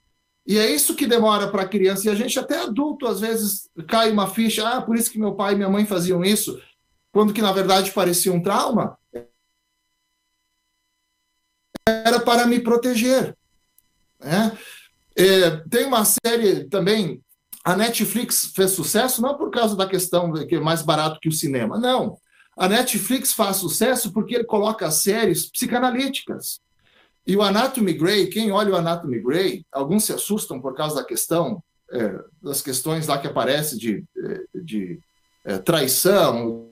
E 0.47 0.59
é 0.59 0.71
isso 0.71 0.95
que 0.95 1.07
demora 1.07 1.49
para 1.49 1.63
a 1.63 1.69
criança. 1.69 2.07
E 2.07 2.11
a 2.11 2.15
gente, 2.15 2.39
até 2.39 2.61
adulto, 2.63 3.07
às 3.07 3.21
vezes 3.21 3.69
cai 3.87 4.11
uma 4.11 4.27
ficha: 4.27 4.69
ah, 4.69 4.83
por 4.83 4.97
isso 4.97 5.11
que 5.11 5.19
meu 5.19 5.35
pai 5.35 5.53
e 5.55 5.57
minha 5.57 5.71
mãe 5.71 5.87
faziam 5.87 6.25
isso, 6.25 6.61
quando 7.13 7.33
que 7.33 7.43
na 7.43 7.53
verdade 7.53 7.93
parecia 7.93 8.33
um 8.33 8.43
trauma. 8.43 8.99
Era 11.87 12.21
para 12.21 12.47
me 12.47 12.61
proteger. 12.61 13.37
Né? 14.25 14.59
É, 15.17 15.51
tem 15.71 15.87
uma 15.87 16.05
série 16.05 16.65
também, 16.65 17.23
a 17.65 17.77
Netflix 17.77 18.53
fez 18.55 18.73
sucesso 18.73 19.23
não 19.23 19.37
por 19.37 19.51
causa 19.51 19.77
da 19.77 19.87
questão 19.87 20.33
que 20.33 20.57
é 20.57 20.61
mais 20.61 20.83
barato 20.83 21.21
que 21.21 21.29
o 21.29 21.33
cinema, 21.33 21.79
não. 21.79 22.19
A 22.57 22.69
Netflix 22.69 23.33
faz 23.33 23.57
sucesso 23.57 24.13
porque 24.13 24.35
ele 24.35 24.45
coloca 24.45 24.91
séries 24.91 25.51
psicanalíticas. 25.51 26.61
E 27.27 27.37
o 27.37 27.43
Anatomy 27.43 27.95
Grey, 27.95 28.29
quem 28.29 28.53
olha 28.53 28.73
o 28.73 28.77
Anatomy 28.77 29.19
Grey, 29.21 29.65
alguns 29.73 30.05
se 30.05 30.13
assustam 30.13 30.61
por 30.61 30.75
causa 30.75 30.97
da 30.97 31.05
questão, 31.05 31.63
é, 31.91 32.21
das 32.43 32.61
questões 32.61 33.07
lá 33.07 33.19
que 33.19 33.27
aparece 33.27 33.79
de, 33.79 34.05
é, 34.17 34.61
de 34.61 35.01
é, 35.45 35.59
traição, 35.59 36.71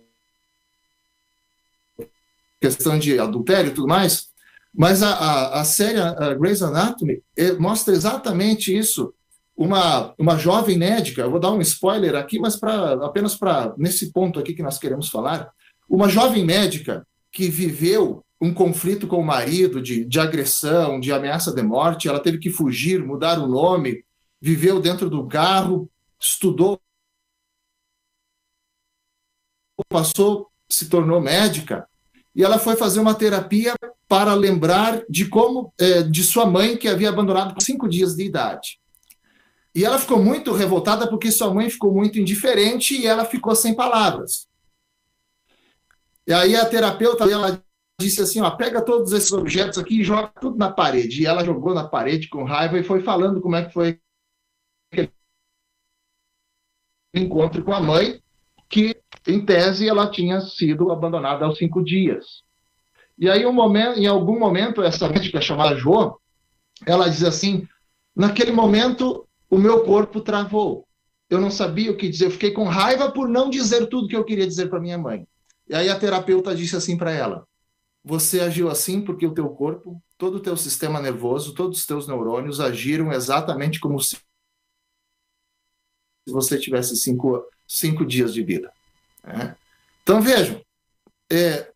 questão 2.60 2.98
de 2.98 3.18
adultério 3.18 3.70
e 3.70 3.74
tudo 3.74 3.88
mais. 3.88 4.31
Mas 4.74 5.02
a, 5.02 5.12
a, 5.12 5.60
a 5.60 5.64
série 5.64 6.00
a 6.00 6.34
Grey's 6.34 6.62
Anatomy 6.62 7.22
eh, 7.36 7.52
mostra 7.52 7.92
exatamente 7.92 8.76
isso. 8.76 9.12
Uma, 9.54 10.14
uma 10.18 10.38
jovem 10.38 10.78
médica, 10.78 11.28
vou 11.28 11.38
dar 11.38 11.52
um 11.52 11.60
spoiler 11.60 12.14
aqui, 12.14 12.38
mas 12.38 12.56
pra, 12.56 12.94
apenas 13.04 13.36
para 13.36 13.74
nesse 13.76 14.10
ponto 14.10 14.40
aqui 14.40 14.54
que 14.54 14.62
nós 14.62 14.78
queremos 14.78 15.10
falar. 15.10 15.52
Uma 15.88 16.08
jovem 16.08 16.44
médica 16.44 17.06
que 17.30 17.48
viveu 17.48 18.24
um 18.40 18.52
conflito 18.52 19.06
com 19.06 19.18
o 19.20 19.24
marido 19.24 19.80
de, 19.80 20.04
de 20.04 20.18
agressão, 20.18 20.98
de 20.98 21.12
ameaça 21.12 21.52
de 21.52 21.62
morte, 21.62 22.08
ela 22.08 22.18
teve 22.18 22.38
que 22.38 22.50
fugir, 22.50 23.04
mudar 23.04 23.38
o 23.38 23.46
nome, 23.46 24.04
viveu 24.40 24.80
dentro 24.80 25.08
do 25.08 25.28
carro, 25.28 25.88
estudou, 26.18 26.80
passou, 29.88 30.50
se 30.68 30.88
tornou 30.88 31.20
médica, 31.20 31.86
e 32.34 32.42
ela 32.42 32.58
foi 32.58 32.76
fazer 32.76 33.00
uma 33.00 33.14
terapia 33.14 33.74
para 34.08 34.34
lembrar 34.34 35.02
de 35.08 35.28
como 35.28 35.72
é, 35.78 36.02
de 36.02 36.22
sua 36.22 36.46
mãe 36.46 36.76
que 36.76 36.88
havia 36.88 37.08
abandonado 37.08 37.54
com 37.54 37.60
cinco 37.60 37.88
dias 37.88 38.14
de 38.14 38.24
idade. 38.24 38.80
E 39.74 39.84
ela 39.84 39.98
ficou 39.98 40.22
muito 40.22 40.52
revoltada 40.52 41.08
porque 41.08 41.30
sua 41.30 41.52
mãe 41.52 41.70
ficou 41.70 41.92
muito 41.92 42.18
indiferente 42.18 42.94
e 42.94 43.06
ela 43.06 43.24
ficou 43.24 43.54
sem 43.54 43.74
palavras. 43.74 44.46
E 46.26 46.32
aí 46.32 46.54
a 46.54 46.66
terapeuta 46.66 47.24
ela 47.24 47.62
disse 47.98 48.20
assim, 48.20 48.40
ó, 48.40 48.50
pega 48.50 48.82
todos 48.82 49.12
esses 49.12 49.32
objetos 49.32 49.78
aqui 49.78 50.00
e 50.00 50.04
joga 50.04 50.28
tudo 50.40 50.58
na 50.58 50.70
parede. 50.70 51.22
E 51.22 51.26
ela 51.26 51.44
jogou 51.44 51.74
na 51.74 51.88
parede 51.88 52.28
com 52.28 52.44
raiva 52.44 52.78
e 52.78 52.84
foi 52.84 53.02
falando 53.02 53.40
como 53.40 53.56
é 53.56 53.64
que 53.64 53.72
foi 53.72 53.98
aquele 54.92 55.10
encontro 57.14 57.64
com 57.64 57.72
a 57.72 57.80
mãe, 57.80 58.22
que 58.68 59.01
em 59.26 59.44
tese 59.44 59.88
ela 59.88 60.10
tinha 60.10 60.40
sido 60.40 60.90
abandonada 60.90 61.44
aos 61.44 61.58
cinco 61.58 61.82
dias. 61.82 62.42
E 63.18 63.30
aí, 63.30 63.46
um 63.46 63.52
momento, 63.52 63.98
em 63.98 64.06
algum 64.06 64.38
momento, 64.38 64.82
essa 64.82 65.08
médica 65.08 65.40
chamada 65.40 65.76
Jo, 65.76 66.18
ela 66.86 67.08
diz 67.08 67.22
assim: 67.22 67.66
naquele 68.16 68.52
momento, 68.52 69.26
o 69.48 69.58
meu 69.58 69.84
corpo 69.84 70.20
travou. 70.20 70.86
Eu 71.30 71.40
não 71.40 71.50
sabia 71.50 71.90
o 71.90 71.96
que 71.96 72.08
dizer. 72.08 72.26
Eu 72.26 72.30
fiquei 72.30 72.50
com 72.50 72.64
raiva 72.64 73.10
por 73.10 73.28
não 73.28 73.48
dizer 73.48 73.86
tudo 73.86 74.08
que 74.08 74.16
eu 74.16 74.24
queria 74.24 74.46
dizer 74.46 74.68
para 74.68 74.80
minha 74.80 74.98
mãe. 74.98 75.26
E 75.68 75.74
aí 75.74 75.88
a 75.88 75.98
terapeuta 75.98 76.54
disse 76.54 76.76
assim 76.76 76.96
para 76.96 77.12
ela: 77.12 77.46
Você 78.04 78.40
agiu 78.40 78.68
assim 78.68 79.00
porque 79.02 79.26
o 79.26 79.34
teu 79.34 79.48
corpo, 79.50 80.02
todo 80.18 80.36
o 80.36 80.40
teu 80.40 80.56
sistema 80.56 81.00
nervoso, 81.00 81.54
todos 81.54 81.78
os 81.78 81.86
teus 81.86 82.08
neurônios 82.08 82.60
agiram 82.60 83.12
exatamente 83.12 83.78
como 83.78 84.00
se 84.00 84.16
você 86.26 86.58
tivesse 86.58 86.96
cinco, 86.96 87.44
cinco 87.66 88.04
dias 88.04 88.32
de 88.34 88.42
vida. 88.42 88.72
É. 89.24 89.54
Então 90.02 90.20
vejam, 90.20 90.60
é, 91.30 91.72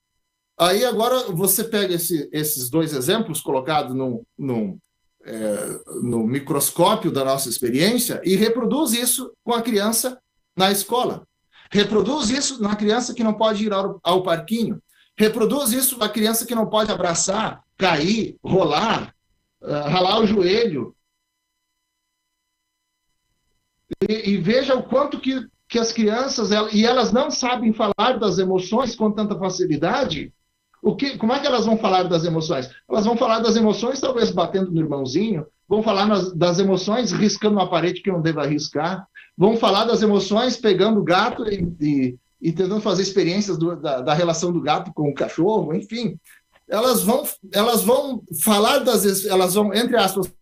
Aí 0.58 0.84
agora 0.86 1.24
você 1.32 1.62
pega 1.62 1.94
esse, 1.94 2.28
esses 2.32 2.70
dois 2.70 2.94
exemplos 2.94 3.42
colocados 3.42 3.94
no, 3.94 4.26
no, 4.38 4.78
é, 5.22 5.80
no 6.02 6.26
microscópio 6.26 7.10
da 7.10 7.24
nossa 7.24 7.50
experiência 7.50 8.22
e 8.24 8.36
reproduz 8.36 8.92
isso 8.92 9.32
com 9.44 9.52
a 9.52 9.60
criança 9.60 10.18
na 10.56 10.70
escola. 10.70 11.26
Reproduz 11.70 12.30
isso 12.30 12.62
na 12.62 12.74
criança 12.74 13.12
que 13.12 13.22
não 13.22 13.34
pode 13.34 13.66
ir 13.66 13.72
ao, 13.72 14.00
ao 14.02 14.22
parquinho. 14.22 14.82
Reproduz 15.18 15.72
isso 15.72 15.98
na 15.98 16.08
criança 16.08 16.46
que 16.46 16.54
não 16.54 16.70
pode 16.70 16.90
abraçar, 16.90 17.62
cair, 17.76 18.36
rolar, 18.42 19.14
uh, 19.60 19.88
ralar 19.90 20.20
o 20.20 20.26
joelho. 20.26 20.96
E, 24.08 24.30
e, 24.30 24.36
veja 24.38 24.74
o 24.74 24.82
quanto 24.82 25.20
que, 25.20 25.46
que 25.68 25.78
as 25.78 25.92
crianças, 25.92 26.50
e 26.72 26.84
elas 26.84 27.12
não 27.12 27.30
sabem 27.30 27.72
falar 27.72 28.18
das 28.18 28.38
emoções 28.38 28.94
com 28.94 29.10
tanta 29.10 29.36
facilidade, 29.36 30.32
o 30.82 30.94
que, 30.94 31.18
como 31.18 31.32
é 31.32 31.40
que 31.40 31.46
elas 31.46 31.66
vão 31.66 31.76
falar 31.76 32.04
das 32.04 32.24
emoções? 32.24 32.70
Elas 32.88 33.04
vão 33.04 33.16
falar 33.16 33.40
das 33.40 33.56
emoções, 33.56 34.00
talvez 34.00 34.30
batendo 34.30 34.70
no 34.70 34.80
irmãozinho, 34.80 35.44
vão 35.68 35.82
falar 35.82 36.06
nas, 36.06 36.32
das 36.32 36.60
emoções 36.60 37.10
riscando 37.10 37.56
uma 37.56 37.68
parede 37.68 38.00
que 38.00 38.12
não 38.12 38.22
deva 38.22 38.46
riscar, 38.46 39.06
vão 39.36 39.56
falar 39.56 39.84
das 39.84 40.02
emoções 40.02 40.56
pegando 40.56 41.00
o 41.00 41.04
gato 41.04 41.44
e, 41.48 41.74
e, 41.80 42.18
e 42.40 42.52
tentando 42.52 42.80
fazer 42.80 43.02
experiências 43.02 43.58
do, 43.58 43.74
da, 43.74 44.00
da, 44.00 44.14
relação 44.14 44.52
do 44.52 44.60
gato 44.60 44.92
com 44.94 45.08
o 45.10 45.14
cachorro, 45.14 45.74
enfim. 45.74 46.16
Elas 46.68 47.02
vão, 47.02 47.24
elas 47.52 47.82
vão 47.82 48.22
falar 48.44 48.78
das, 48.78 49.24
elas 49.24 49.54
vão, 49.54 49.74
entre 49.74 49.96
aspas, 49.96 50.32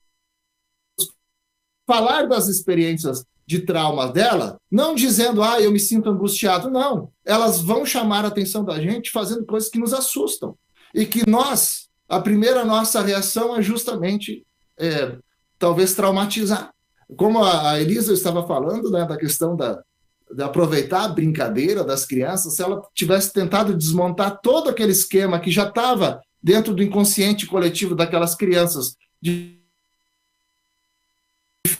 falar 1.87 2.27
das 2.27 2.49
experiências 2.49 3.25
de 3.47 3.61
trauma 3.61 4.11
dela, 4.11 4.59
não 4.71 4.95
dizendo, 4.95 5.43
ah, 5.43 5.61
eu 5.61 5.71
me 5.71 5.79
sinto 5.79 6.09
angustiado, 6.09 6.71
não. 6.71 7.11
Elas 7.25 7.61
vão 7.61 7.85
chamar 7.85 8.25
a 8.25 8.29
atenção 8.29 8.65
da 8.65 8.81
gente 8.81 9.11
fazendo 9.11 9.45
coisas 9.45 9.69
que 9.69 9.79
nos 9.79 9.93
assustam. 9.93 10.57
E 10.95 11.05
que 11.05 11.29
nós, 11.29 11.89
a 12.09 12.21
primeira 12.21 12.65
nossa 12.65 13.03
reação 13.03 13.57
é 13.57 13.63
justamente, 13.63 14.45
é, 14.79 15.17
talvez, 15.59 15.95
traumatizar. 15.95 16.71
Como 17.17 17.45
a 17.45 17.81
Elisa 17.81 18.13
estava 18.13 18.47
falando, 18.47 18.91
né, 18.91 19.05
da 19.05 19.17
questão 19.17 19.55
da, 19.55 19.83
de 20.35 20.43
aproveitar 20.43 21.05
a 21.05 21.09
brincadeira 21.09 21.85
das 21.85 22.07
crianças, 22.07 22.55
se 22.55 22.63
ela 22.63 22.83
tivesse 22.95 23.33
tentado 23.33 23.77
desmontar 23.77 24.41
todo 24.41 24.71
aquele 24.71 24.93
esquema 24.93 25.39
que 25.39 25.51
já 25.51 25.69
estava 25.69 26.21
dentro 26.43 26.75
do 26.75 26.83
inconsciente 26.83 27.47
coletivo 27.47 27.95
daquelas 27.95 28.35
crianças, 28.35 28.97
de 29.21 29.64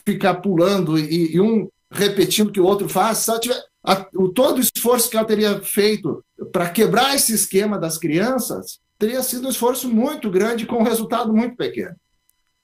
ficar 0.05 0.35
pulando 0.35 0.97
e, 0.97 1.35
e 1.35 1.41
um 1.41 1.69
repetindo 1.91 2.49
o 2.49 2.51
que 2.51 2.59
o 2.59 2.65
outro 2.65 2.89
faz, 2.89 3.19
se 3.19 3.29
ela 3.29 3.39
tiver, 3.39 3.63
a, 3.83 4.05
o, 4.15 4.29
todo 4.29 4.57
o 4.57 4.61
esforço 4.61 5.09
que 5.09 5.17
ela 5.17 5.25
teria 5.25 5.61
feito 5.61 6.23
para 6.51 6.69
quebrar 6.69 7.15
esse 7.15 7.33
esquema 7.33 7.77
das 7.77 7.97
crianças 7.97 8.79
teria 8.97 9.21
sido 9.21 9.47
um 9.47 9.51
esforço 9.51 9.89
muito 9.89 10.29
grande 10.29 10.65
com 10.65 10.77
um 10.77 10.83
resultado 10.83 11.33
muito 11.33 11.55
pequeno. 11.55 11.95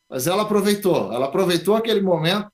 Mas 0.09 0.27
ela 0.27 0.43
aproveitou, 0.43 1.11
ela 1.13 1.27
aproveitou 1.27 1.75
aquele 1.75 2.01
momento 2.01 2.51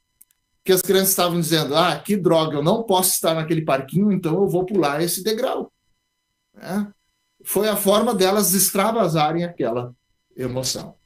que 0.64 0.72
as 0.72 0.82
crianças 0.82 1.10
estavam 1.10 1.40
dizendo: 1.40 1.76
ah, 1.76 1.98
que 1.98 2.18
droga, 2.18 2.58
eu 2.58 2.64
não 2.64 2.84
posso 2.84 3.14
estar 3.14 3.34
naquele 3.34 3.64
parquinho, 3.64 4.12
então 4.12 4.34
eu 4.36 4.48
vou 4.48 4.66
pular 4.66 5.02
esse 5.02 5.24
degrau. 5.24 5.72
Né? 6.54 6.92
Foi 7.44 7.70
a 7.70 7.78
forma 7.78 8.14
delas 8.14 8.54
extravasarem 8.54 9.44
aquela 9.44 9.94
emoção. 10.36 10.97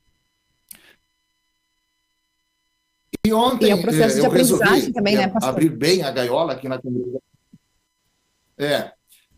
E 3.26 3.32
ontem 3.34 3.68
e 3.68 3.70
é 3.70 3.76
um 3.76 3.82
processo 3.82 4.20
de 4.20 4.26
aprendizagem 4.26 4.92
também, 4.92 5.16
né, 5.16 5.28
pastor? 5.28 5.50
abrir 5.50 5.70
bem 5.70 6.02
a 6.02 6.12
gaiola 6.12 6.54
aqui 6.54 6.68
na 6.68 6.80
comunidade. 6.80 7.24
É. 8.58 8.92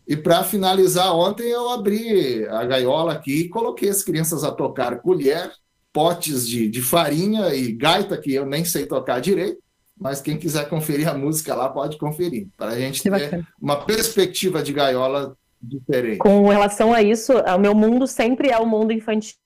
E 0.06 0.16
para 0.16 0.42
finalizar, 0.42 1.14
ontem 1.14 1.48
eu 1.48 1.70
abri 1.70 2.46
a 2.48 2.64
gaiola 2.64 3.12
aqui 3.12 3.40
e 3.40 3.48
coloquei 3.48 3.88
as 3.88 4.02
crianças 4.02 4.44
a 4.44 4.50
tocar 4.50 5.00
colher, 5.00 5.50
potes 5.92 6.46
de, 6.48 6.68
de 6.68 6.82
farinha 6.82 7.54
e 7.54 7.72
gaita, 7.72 8.16
que 8.18 8.34
eu 8.34 8.44
nem 8.44 8.64
sei 8.64 8.86
tocar 8.86 9.20
direito, 9.20 9.62
mas 9.98 10.20
quem 10.20 10.36
quiser 10.36 10.68
conferir 10.68 11.08
a 11.08 11.14
música 11.14 11.54
lá 11.54 11.68
pode 11.68 11.96
conferir, 11.96 12.48
para 12.56 12.72
a 12.72 12.78
gente 12.78 13.02
ter 13.02 13.46
uma 13.60 13.76
perspectiva 13.76 14.62
de 14.62 14.72
gaiola 14.72 15.36
diferente. 15.62 16.18
Com 16.18 16.48
relação 16.48 16.92
a 16.92 17.02
isso, 17.02 17.32
o 17.32 17.58
meu 17.58 17.74
mundo 17.74 18.06
sempre 18.06 18.50
é 18.50 18.58
o 18.58 18.66
mundo 18.66 18.92
infantil 18.92 19.36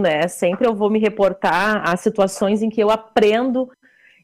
né? 0.00 0.28
Sempre 0.28 0.66
eu 0.66 0.74
vou 0.74 0.90
me 0.90 0.98
reportar 0.98 1.88
a 1.88 1.96
situações 1.96 2.62
em 2.62 2.70
que 2.70 2.80
eu 2.80 2.90
aprendo, 2.90 3.68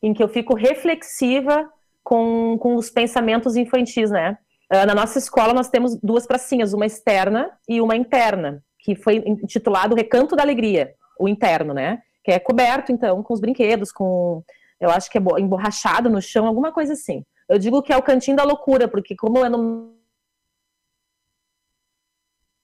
em 0.03 0.13
que 0.13 0.23
eu 0.23 0.29
fico 0.29 0.55
reflexiva 0.55 1.69
com, 2.03 2.59
com 2.59 2.77
os 2.77 2.91
pensamentos 2.91 3.57
infantis, 3.57 4.11
né? 4.11 4.39
Uh, 4.73 4.87
na 4.87 4.95
nossa 4.95 5.19
escola 5.19 5.53
nós 5.53 5.69
temos 5.69 5.97
duas 5.97 6.27
pracinhas, 6.27 6.73
uma 6.73 6.87
externa 6.87 7.51
e 7.69 7.81
uma 7.81 7.97
interna, 7.97 8.63
que 8.79 8.95
foi 8.95 9.17
intitulado 9.27 9.95
Recanto 9.95 10.35
da 10.35 10.43
Alegria, 10.43 10.95
o 11.19 11.29
interno, 11.29 11.75
né? 11.75 12.01
Que 12.25 12.33
é 12.33 12.39
coberto, 12.39 12.93
então, 12.93 13.23
com 13.23 13.35
os 13.35 13.41
brinquedos, 13.41 13.93
com, 13.93 14.43
eu 14.81 14.91
acho 14.91 15.11
que 15.11 15.19
é 15.19 15.21
emborrachado 15.39 16.09
no 16.09 16.21
chão, 16.21 16.47
alguma 16.47 16.73
coisa 16.73 16.93
assim. 16.93 17.25
Eu 17.49 17.59
digo 17.59 17.83
que 17.83 17.93
é 17.93 17.97
o 17.97 18.03
cantinho 18.03 18.37
da 18.37 18.45
loucura, 18.45 18.89
porque 18.89 19.15
como 19.15 19.45
é 19.45 19.49
no 19.49 19.93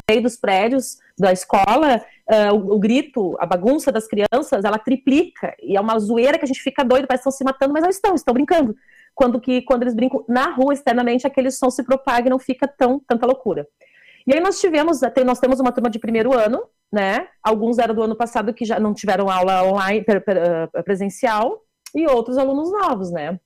meio 0.08 0.22
dos 0.22 0.36
prédios 0.36 0.96
da 1.18 1.32
escola, 1.32 2.02
uh, 2.30 2.54
o, 2.54 2.74
o, 2.74 2.78
grito, 2.78 3.36
a 3.38 3.46
bagunça 3.46 3.90
das 3.90 4.06
crianças, 4.06 4.64
ela 4.64 4.78
triplica, 4.78 5.54
e 5.62 5.76
é 5.76 5.80
uma 5.80 5.98
zoeira 5.98 6.38
que 6.38 6.44
a 6.44 6.48
gente 6.48 6.62
fica 6.62 6.84
doido, 6.84 7.06
parece 7.06 7.24
que 7.24 7.28
estão 7.28 7.38
se 7.38 7.44
matando, 7.44 7.72
mas 7.72 7.82
não 7.82 7.90
estão, 7.90 8.14
estão 8.14 8.34
brincando. 8.34 8.76
Quando 9.14 9.40
que 9.40 9.62
quando 9.62 9.82
eles 9.82 9.94
brincam 9.94 10.24
na 10.28 10.50
rua 10.50 10.72
externamente, 10.72 11.26
aquele 11.26 11.50
som 11.50 11.70
se 11.70 11.82
propaga 11.82 12.28
e 12.28 12.30
não 12.30 12.38
fica 12.38 12.68
tão 12.68 13.00
tanta 13.00 13.26
loucura. 13.26 13.66
E 14.26 14.34
aí 14.34 14.40
nós 14.40 14.60
tivemos, 14.60 15.00
nós 15.24 15.40
temos 15.40 15.58
uma 15.58 15.72
turma 15.72 15.88
de 15.90 15.98
primeiro 15.98 16.32
ano, 16.32 16.62
né? 16.92 17.28
Alguns 17.42 17.78
eram 17.78 17.94
do 17.94 18.02
ano 18.02 18.14
passado 18.14 18.52
que 18.52 18.64
já 18.64 18.78
não 18.78 18.92
tiveram 18.94 19.30
aula 19.30 19.64
online 19.64 20.04
presencial 20.84 21.64
e 21.94 22.06
outros 22.06 22.36
alunos 22.36 22.70
novos, 22.70 23.10
né? 23.10 23.40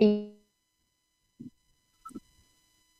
E, 0.00 0.34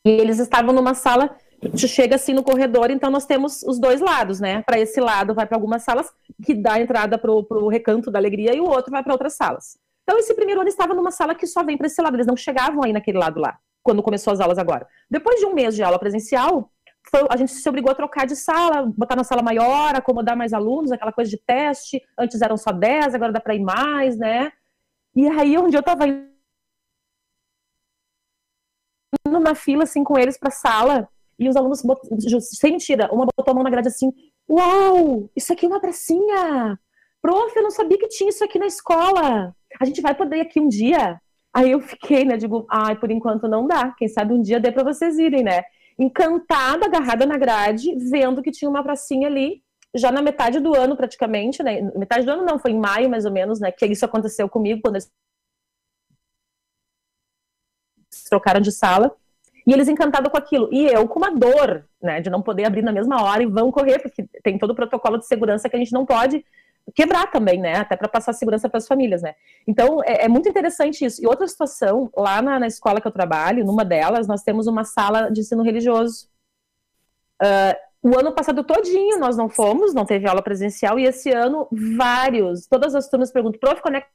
e 0.06 0.10
eles 0.10 0.38
estavam 0.38 0.72
numa 0.72 0.94
sala 0.94 1.36
gente 1.68 1.88
chega 1.88 2.16
assim 2.16 2.32
no 2.32 2.42
corredor, 2.42 2.90
então 2.90 3.10
nós 3.10 3.26
temos 3.26 3.62
os 3.62 3.78
dois 3.78 4.00
lados, 4.00 4.40
né? 4.40 4.62
Para 4.62 4.78
esse 4.78 5.00
lado 5.00 5.34
vai 5.34 5.46
para 5.46 5.56
algumas 5.56 5.82
salas 5.82 6.10
que 6.42 6.54
dá 6.54 6.80
entrada 6.80 7.18
para 7.18 7.30
o 7.30 7.68
recanto 7.68 8.10
da 8.10 8.18
alegria 8.18 8.54
e 8.54 8.60
o 8.60 8.64
outro 8.64 8.90
vai 8.90 9.02
para 9.02 9.12
outras 9.12 9.34
salas. 9.34 9.78
Então 10.02 10.18
esse 10.18 10.34
primeiro 10.34 10.60
ano 10.60 10.68
estava 10.68 10.94
numa 10.94 11.10
sala 11.10 11.34
que 11.34 11.46
só 11.46 11.62
vem 11.62 11.76
para 11.76 11.86
esse 11.86 12.00
lado, 12.00 12.16
eles 12.16 12.26
não 12.26 12.36
chegavam 12.36 12.82
aí 12.82 12.92
naquele 12.92 13.18
lado 13.18 13.38
lá, 13.38 13.58
quando 13.82 14.02
começou 14.02 14.32
as 14.32 14.40
aulas 14.40 14.58
agora. 14.58 14.86
Depois 15.10 15.38
de 15.38 15.46
um 15.46 15.54
mês 15.54 15.74
de 15.74 15.82
aula 15.82 15.98
presencial, 15.98 16.70
foi, 17.08 17.26
a 17.30 17.36
gente 17.36 17.52
se 17.52 17.68
obrigou 17.68 17.90
a 17.90 17.94
trocar 17.94 18.26
de 18.26 18.36
sala, 18.36 18.90
botar 18.96 19.16
na 19.16 19.24
sala 19.24 19.42
maior, 19.42 19.94
acomodar 19.94 20.36
mais 20.36 20.52
alunos, 20.52 20.92
aquela 20.92 21.12
coisa 21.12 21.30
de 21.30 21.38
teste. 21.38 22.02
Antes 22.18 22.42
eram 22.42 22.56
só 22.56 22.72
10, 22.72 23.14
agora 23.14 23.32
dá 23.32 23.40
para 23.40 23.54
ir 23.54 23.60
mais, 23.60 24.16
né? 24.16 24.52
E 25.14 25.26
aí, 25.28 25.50
dia 25.50 25.78
eu 25.78 25.80
estava 25.80 26.06
indo 26.06 26.30
na 29.40 29.54
fila, 29.54 29.84
assim, 29.84 30.04
com 30.04 30.18
eles 30.18 30.38
para 30.38 30.50
sala, 30.50 31.08
e 31.40 31.48
os 31.48 31.56
alunos, 31.56 31.82
sem 32.42 32.72
mentira, 32.72 33.08
uma 33.10 33.24
botou 33.24 33.50
a 33.50 33.54
mão 33.54 33.64
na 33.64 33.70
grade 33.70 33.88
assim: 33.88 34.12
Uau, 34.48 35.30
isso 35.34 35.50
aqui 35.52 35.64
é 35.64 35.68
uma 35.68 35.80
pracinha! 35.80 36.78
Prof, 37.22 37.56
eu 37.56 37.62
não 37.62 37.70
sabia 37.70 37.98
que 37.98 38.08
tinha 38.08 38.28
isso 38.28 38.44
aqui 38.44 38.58
na 38.58 38.66
escola. 38.66 39.54
A 39.80 39.84
gente 39.86 40.02
vai 40.02 40.14
poder 40.14 40.36
ir 40.36 40.40
aqui 40.42 40.60
um 40.60 40.68
dia? 40.68 41.18
Aí 41.52 41.70
eu 41.70 41.80
fiquei, 41.80 42.24
né? 42.24 42.36
Digo, 42.36 42.66
ai, 42.70 42.94
por 42.98 43.10
enquanto 43.10 43.48
não 43.48 43.66
dá. 43.66 43.92
Quem 43.96 44.06
sabe 44.06 44.34
um 44.34 44.42
dia 44.42 44.60
dê 44.60 44.70
para 44.70 44.84
vocês 44.84 45.18
irem, 45.18 45.42
né? 45.42 45.62
Encantada, 45.98 46.86
agarrada 46.86 47.26
na 47.26 47.36
grade, 47.36 47.94
vendo 48.10 48.42
que 48.42 48.50
tinha 48.50 48.68
uma 48.70 48.82
pracinha 48.82 49.26
ali, 49.26 49.62
já 49.94 50.12
na 50.12 50.22
metade 50.22 50.60
do 50.60 50.74
ano, 50.74 50.96
praticamente, 50.96 51.62
né? 51.62 51.82
Metade 51.96 52.24
do 52.24 52.32
ano 52.32 52.44
não, 52.44 52.58
foi 52.58 52.70
em 52.70 52.78
maio 52.78 53.08
mais 53.10 53.24
ou 53.24 53.32
menos, 53.32 53.60
né? 53.60 53.72
Que 53.72 53.86
isso 53.86 54.04
aconteceu 54.04 54.48
comigo 54.48 54.80
quando 54.82 54.96
eles 54.96 55.10
trocaram 58.28 58.60
de 58.60 58.72
sala. 58.72 59.14
E 59.66 59.72
eles 59.72 59.88
encantados 59.88 60.30
com 60.30 60.38
aquilo. 60.38 60.68
E 60.72 60.86
eu 60.86 61.06
com 61.06 61.18
uma 61.18 61.30
dor, 61.30 61.84
né, 62.02 62.20
de 62.20 62.30
não 62.30 62.42
poder 62.42 62.64
abrir 62.64 62.82
na 62.82 62.92
mesma 62.92 63.22
hora 63.22 63.42
e 63.42 63.46
vão 63.46 63.70
correr, 63.70 63.98
porque 63.98 64.24
tem 64.42 64.58
todo 64.58 64.70
o 64.70 64.74
protocolo 64.74 65.18
de 65.18 65.26
segurança 65.26 65.68
que 65.68 65.76
a 65.76 65.78
gente 65.78 65.92
não 65.92 66.06
pode 66.06 66.44
quebrar 66.94 67.30
também, 67.30 67.60
né, 67.60 67.76
até 67.76 67.96
para 67.96 68.08
passar 68.08 68.32
segurança 68.32 68.68
para 68.68 68.78
as 68.78 68.88
famílias, 68.88 69.22
né. 69.22 69.34
Então, 69.66 70.02
é, 70.04 70.24
é, 70.24 70.28
muito 70.28 70.48
interessante 70.48 71.04
isso. 71.04 71.22
E 71.22 71.26
outra 71.26 71.46
situação, 71.46 72.10
lá 72.16 72.42
na, 72.42 72.58
na, 72.58 72.66
escola 72.66 73.00
que 73.00 73.06
eu 73.06 73.12
trabalho, 73.12 73.64
numa 73.64 73.84
delas, 73.84 74.26
nós 74.26 74.42
temos 74.42 74.66
uma 74.66 74.84
sala 74.84 75.30
de 75.30 75.40
ensino 75.40 75.62
religioso. 75.62 76.28
Uh, 77.40 77.90
o 78.02 78.18
ano 78.18 78.32
passado 78.32 78.64
todinho 78.64 79.18
nós 79.18 79.36
não 79.36 79.48
fomos, 79.48 79.92
não 79.92 80.06
teve 80.06 80.26
aula 80.26 80.42
presencial, 80.42 80.98
e 80.98 81.04
esse 81.04 81.30
ano, 81.30 81.68
vários, 81.96 82.66
todas 82.66 82.94
as 82.94 83.08
turmas 83.08 83.30
perguntam, 83.30 83.60
prof, 83.60 83.80
quando 83.82 83.96
é 83.96 84.06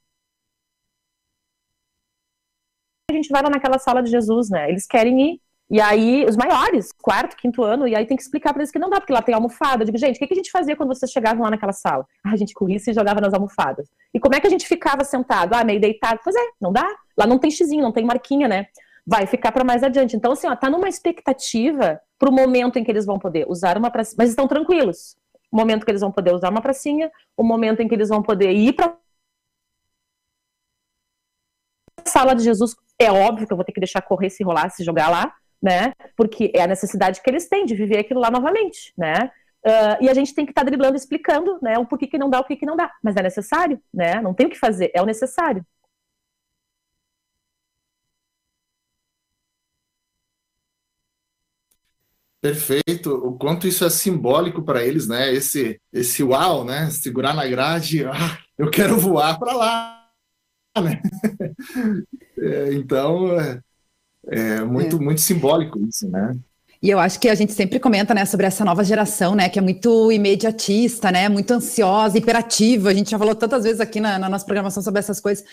a 3.10 3.14
gente 3.14 3.30
vai 3.30 3.42
lá 3.42 3.50
naquela 3.50 3.78
sala 3.78 4.02
de 4.02 4.10
Jesus, 4.10 4.50
né? 4.50 4.70
Eles 4.70 4.86
querem 4.86 5.22
ir. 5.22 5.42
E 5.70 5.82
aí, 5.82 6.24
os 6.30 6.38
maiores, 6.38 6.92
quarto, 6.92 7.36
quinto 7.36 7.64
ano, 7.64 7.88
e 7.88 7.96
aí 7.96 8.06
tem 8.06 8.16
que 8.16 8.22
explicar 8.22 8.54
para 8.54 8.62
eles 8.62 8.70
que 8.70 8.78
não 8.78 8.90
dá, 8.90 9.00
porque 9.00 9.14
lá 9.14 9.22
tem 9.22 9.34
almofada. 9.34 9.82
Eu 9.82 9.86
digo, 9.88 9.98
gente, 9.98 10.16
o 10.16 10.20
que, 10.20 10.28
que 10.28 10.34
a 10.34 10.38
gente 10.38 10.52
fazia 10.52 10.76
quando 10.76 10.90
vocês 10.94 11.12
chegavam 11.12 11.44
lá 11.44 11.50
naquela 11.50 11.74
sala? 11.74 12.06
Ah, 12.24 12.34
a 12.34 12.36
gente 12.36 12.54
corria 12.54 12.78
e 12.78 12.94
jogava 12.94 13.20
nas 13.20 13.34
almofadas. 13.34 13.88
E 14.14 14.20
como 14.20 14.36
é 14.36 14.40
que 14.40 14.46
a 14.46 14.50
gente 14.50 14.68
ficava 14.68 15.04
sentado? 15.04 15.54
Ah, 15.56 15.64
meio 15.64 15.82
deitado. 15.82 16.20
Pois 16.24 16.36
é, 16.36 16.50
não 16.62 16.72
dá. 16.72 16.88
Lá 17.18 17.26
não 17.26 17.40
tem 17.40 17.50
xizinho, 17.50 17.82
não 17.82 17.92
tem 17.92 18.06
marquinha, 18.06 18.48
né? 18.48 18.68
Vai 19.08 19.26
ficar 19.26 19.52
para 19.52 19.64
mais 19.64 19.82
adiante. 19.84 20.16
Então, 20.16 20.34
assim, 20.34 20.48
ó, 20.48 20.56
tá 20.56 20.70
numa 20.70 20.88
expectativa 20.88 22.00
pro 22.20 22.32
momento 22.32 22.78
em 22.78 22.84
que 22.84 22.92
eles 22.92 23.06
vão 23.06 23.18
poder 23.18 23.46
usar 23.50 23.76
uma 23.76 23.90
pracinha, 23.90 24.18
mas 24.20 24.30
estão 24.30 24.48
tranquilos. 24.48 25.16
O 25.52 25.58
momento 25.58 25.84
que 25.84 25.92
eles 25.92 26.02
vão 26.02 26.12
poder 26.12 26.34
usar 26.34 26.50
uma 26.50 26.62
pracinha, 26.62 27.12
o 27.36 27.44
momento 27.44 27.80
em 27.82 27.88
que 27.88 27.96
eles 27.96 28.10
vão 28.10 28.22
poder 28.22 28.52
ir 28.52 28.74
para 28.74 28.96
sala 32.08 32.36
de 32.36 32.44
Jesus 32.44 32.76
é 33.00 33.12
óbvio 33.12 33.48
que 33.48 33.54
eu 33.54 33.58
vou 33.58 33.66
ter 33.66 33.72
que 33.72 33.80
deixar 33.80 34.02
correr, 34.02 34.30
se 34.30 34.44
rolar, 34.44 34.70
se 34.70 34.84
jogar 34.84 35.10
lá, 35.10 35.34
né? 35.62 35.94
Porque 36.16 36.52
é 36.54 36.62
a 36.62 36.68
necessidade 36.68 37.22
que 37.22 37.30
eles 37.30 37.48
têm 37.48 37.66
de 37.66 37.76
viver 37.76 38.00
aquilo 38.00 38.20
lá 38.20 38.32
novamente, 38.32 38.94
né? 38.98 39.32
Uh, 39.66 39.98
e 40.04 40.10
a 40.10 40.14
gente 40.14 40.34
tem 40.34 40.46
que 40.46 40.52
estar 40.52 40.62
tá 40.62 40.66
driblando, 40.66 40.96
explicando, 40.96 41.58
né? 41.62 41.78
O 41.80 41.86
porquê 41.86 42.08
que 42.08 42.18
não 42.18 42.30
dá, 42.30 42.40
o 42.40 42.44
porquê 42.44 42.58
que 42.58 42.66
não 42.66 42.76
dá. 42.76 42.92
Mas 43.04 43.16
é 43.16 43.24
necessário, 43.24 43.82
né? 43.94 44.22
Não 44.22 44.34
tem 44.34 44.46
o 44.48 44.50
que 44.50 44.60
fazer, 44.60 44.92
é 44.94 45.02
o 45.02 45.06
necessário. 45.06 45.66
Perfeito. 52.40 53.10
O 53.12 53.36
quanto 53.40 53.68
isso 53.68 53.84
é 53.84 53.90
simbólico 53.90 54.62
para 54.62 54.84
eles, 54.84 55.08
né? 55.08 55.34
Esse, 55.34 55.82
esse 55.92 56.24
uau, 56.24 56.64
né? 56.64 56.92
Segurar 56.92 57.34
na 57.34 57.48
grade, 57.48 58.06
ah, 58.06 58.38
eu 58.56 58.70
quero 58.70 59.00
voar 59.00 59.40
para 59.40 59.54
lá, 59.54 60.05
né? 60.82 61.02
É, 62.38 62.74
então, 62.74 63.40
é, 63.40 63.60
é 64.28 64.62
muito, 64.62 64.98
é. 64.98 65.00
muito 65.00 65.22
simbólico 65.22 65.80
isso, 65.88 66.08
né? 66.10 66.36
E 66.82 66.90
eu 66.90 67.00
acho 67.00 67.20
que 67.20 67.30
a 67.30 67.34
gente 67.34 67.54
sempre 67.54 67.80
comenta, 67.80 68.14
né, 68.14 68.26
sobre 68.26 68.46
essa 68.46 68.64
nova 68.64 68.84
geração, 68.84 69.34
né, 69.34 69.50
que 69.50 69.58
é 69.58 69.62
muito 69.62 70.12
imediatista, 70.12 71.12
né, 71.12 71.28
muito 71.30 71.50
ansiosa, 71.52 72.18
hiperativa. 72.18 72.90
A 72.90 72.94
gente 72.94 73.10
já 73.10 73.18
falou 73.18 73.34
tantas 73.34 73.64
vezes 73.64 73.80
aqui 73.80 74.00
na, 74.00 74.20
na 74.20 74.30
nossa 74.30 74.46
programação 74.46 74.84
sobre 74.84 75.00
essas 75.00 75.20
coisas. 75.20 75.44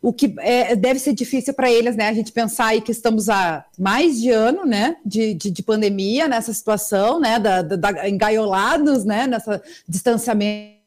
O 0.00 0.12
que 0.12 0.34
é, 0.38 0.74
deve 0.74 0.98
ser 0.98 1.12
difícil 1.12 1.54
para 1.54 1.70
eles, 1.70 1.94
né, 1.94 2.08
a 2.08 2.12
gente 2.12 2.32
pensar 2.32 2.66
aí 2.68 2.80
que 2.80 2.90
estamos 2.90 3.28
há 3.28 3.64
mais 3.78 4.20
de 4.20 4.30
ano, 4.30 4.64
né, 4.64 4.96
de, 5.06 5.34
de, 5.34 5.50
de 5.52 5.62
pandemia 5.62 6.26
nessa 6.26 6.52
situação, 6.52 7.20
né, 7.20 7.38
da, 7.38 7.62
da, 7.62 7.76
da 7.76 8.08
engaiolados, 8.08 9.04
né, 9.04 9.28
nessa 9.28 9.62
distanciamento 9.86 10.81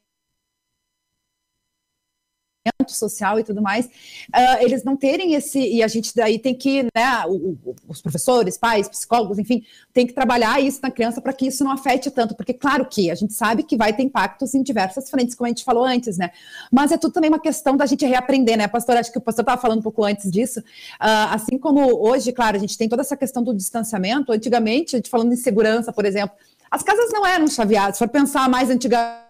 social 2.88 3.39
e 3.39 3.43
tudo 3.43 3.61
mais, 3.61 3.86
uh, 3.86 4.61
eles 4.61 4.84
não 4.84 4.95
terem 4.95 5.34
esse, 5.34 5.59
e 5.59 5.84
a 5.84 5.88
gente 5.88 6.13
daí 6.16 6.39
tem 6.39 6.53
que, 6.53 6.84
né, 6.84 7.26
o, 7.28 7.57
o, 7.63 7.76
os 7.88 8.01
professores, 8.01 8.57
pais, 8.57 8.88
psicólogos, 8.88 9.39
enfim, 9.39 9.63
tem 9.93 10.05
que 10.05 10.13
trabalhar 10.13 10.59
isso 10.61 10.80
na 10.82 10.91
criança 10.91 11.22
para 11.22 11.34
que 11.34 11.47
isso 11.47 11.63
não 11.63 11.72
afete 11.72 12.09
tanto, 12.11 12.36
porque 12.36 12.53
claro 12.53 12.86
que 12.86 13.09
a 13.11 13.16
gente 13.16 13.34
sabe 13.34 13.63
que 13.63 13.78
vai 13.78 13.93
ter 13.93 14.03
impactos 14.03 14.53
em 14.53 14.63
diversas 14.63 15.09
frentes, 15.09 15.36
como 15.36 15.45
a 15.45 15.49
gente 15.49 15.63
falou 15.63 15.84
antes, 15.84 16.18
né, 16.18 16.32
mas 16.72 16.91
é 16.91 16.97
tudo 16.97 17.13
também 17.13 17.30
uma 17.30 17.39
questão 17.39 17.76
da 17.78 17.86
gente 17.86 18.05
reaprender, 18.05 18.57
né, 18.57 18.68
pastor, 18.68 18.97
acho 18.97 19.11
que 19.11 19.18
o 19.18 19.22
pastor 19.22 19.43
estava 19.43 19.61
falando 19.61 19.80
um 19.80 19.84
pouco 19.84 20.03
antes 20.03 20.32
disso, 20.32 20.59
uh, 20.59 21.32
assim 21.32 21.57
como 21.57 21.82
hoje, 22.07 22.32
claro, 22.32 22.57
a 22.57 22.59
gente 22.59 22.78
tem 22.78 22.89
toda 22.89 23.01
essa 23.01 23.18
questão 23.18 23.43
do 23.43 23.53
distanciamento, 23.53 24.32
antigamente, 24.32 24.95
a 24.95 24.99
gente 24.99 25.09
falando 25.09 25.34
em 25.34 25.38
segurança, 25.38 25.91
por 25.91 26.05
exemplo, 26.05 26.36
as 26.70 26.82
casas 26.84 27.11
não 27.11 27.26
eram 27.26 27.47
chaveadas, 27.47 27.97
se 27.97 27.99
for 27.99 28.09
pensar 28.09 28.49
mais 28.49 28.70
antigamente, 28.70 29.24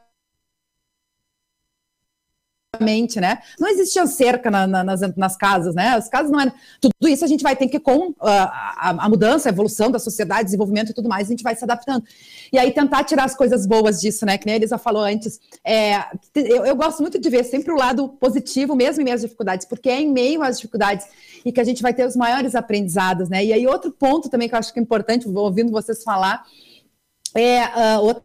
antigamente, 2.75 3.19
né? 3.19 3.39
Não 3.59 3.67
existia 3.67 4.05
cerca 4.05 4.51
na, 4.51 4.67
na, 4.67 4.83
nas, 4.83 5.01
nas 5.15 5.35
casas, 5.35 5.73
né? 5.73 5.89
As 5.89 6.07
casas 6.07 6.31
não 6.31 6.39
eram. 6.39 6.51
Tudo 6.79 7.07
isso 7.07 7.23
a 7.23 7.27
gente 7.27 7.43
vai 7.43 7.55
ter 7.55 7.67
que, 7.67 7.79
com 7.79 8.09
uh, 8.09 8.15
a, 8.19 9.05
a, 9.05 9.09
mudança, 9.09 9.49
a 9.49 9.51
evolução 9.51 9.89
da 9.89 9.99
sociedade, 9.99 10.45
desenvolvimento 10.45 10.91
e 10.91 10.93
tudo 10.93 11.09
mais, 11.09 11.27
a 11.27 11.31
gente 11.31 11.43
vai 11.43 11.55
se 11.55 11.63
adaptando. 11.63 12.03
E 12.51 12.59
aí 12.59 12.71
tentar 12.71 13.03
tirar 13.03 13.25
as 13.25 13.35
coisas 13.35 13.65
boas 13.65 13.99
disso, 13.99 14.25
né? 14.25 14.37
Que 14.37 14.45
nem 14.45 14.53
a 14.53 14.57
Elisa 14.57 14.77
falou 14.77 15.03
antes. 15.03 15.39
É, 15.63 15.97
eu, 16.35 16.65
eu 16.65 16.75
gosto 16.75 17.01
muito 17.01 17.19
de 17.19 17.29
ver 17.29 17.43
sempre 17.43 17.71
o 17.71 17.77
lado 17.77 18.09
positivo, 18.09 18.75
mesmo 18.75 19.01
em 19.01 19.05
meio 19.05 19.15
às 19.15 19.21
dificuldades, 19.21 19.65
porque 19.65 19.89
é 19.89 20.01
em 20.01 20.11
meio 20.11 20.43
às 20.43 20.57
dificuldades 20.57 21.05
e 21.43 21.51
que 21.51 21.59
a 21.59 21.63
gente 21.63 21.81
vai 21.81 21.93
ter 21.93 22.05
os 22.05 22.15
maiores 22.15 22.55
aprendizados, 22.55 23.29
né? 23.29 23.43
E 23.45 23.53
aí, 23.53 23.67
outro 23.67 23.91
ponto 23.91 24.29
também 24.29 24.49
que 24.49 24.55
eu 24.55 24.59
acho 24.59 24.73
que 24.73 24.79
é 24.79 24.81
importante, 24.81 25.27
ouvindo 25.27 25.71
vocês 25.71 26.03
falar, 26.03 26.43
é 27.35 27.65
uh, 27.65 28.01
outra 28.01 28.23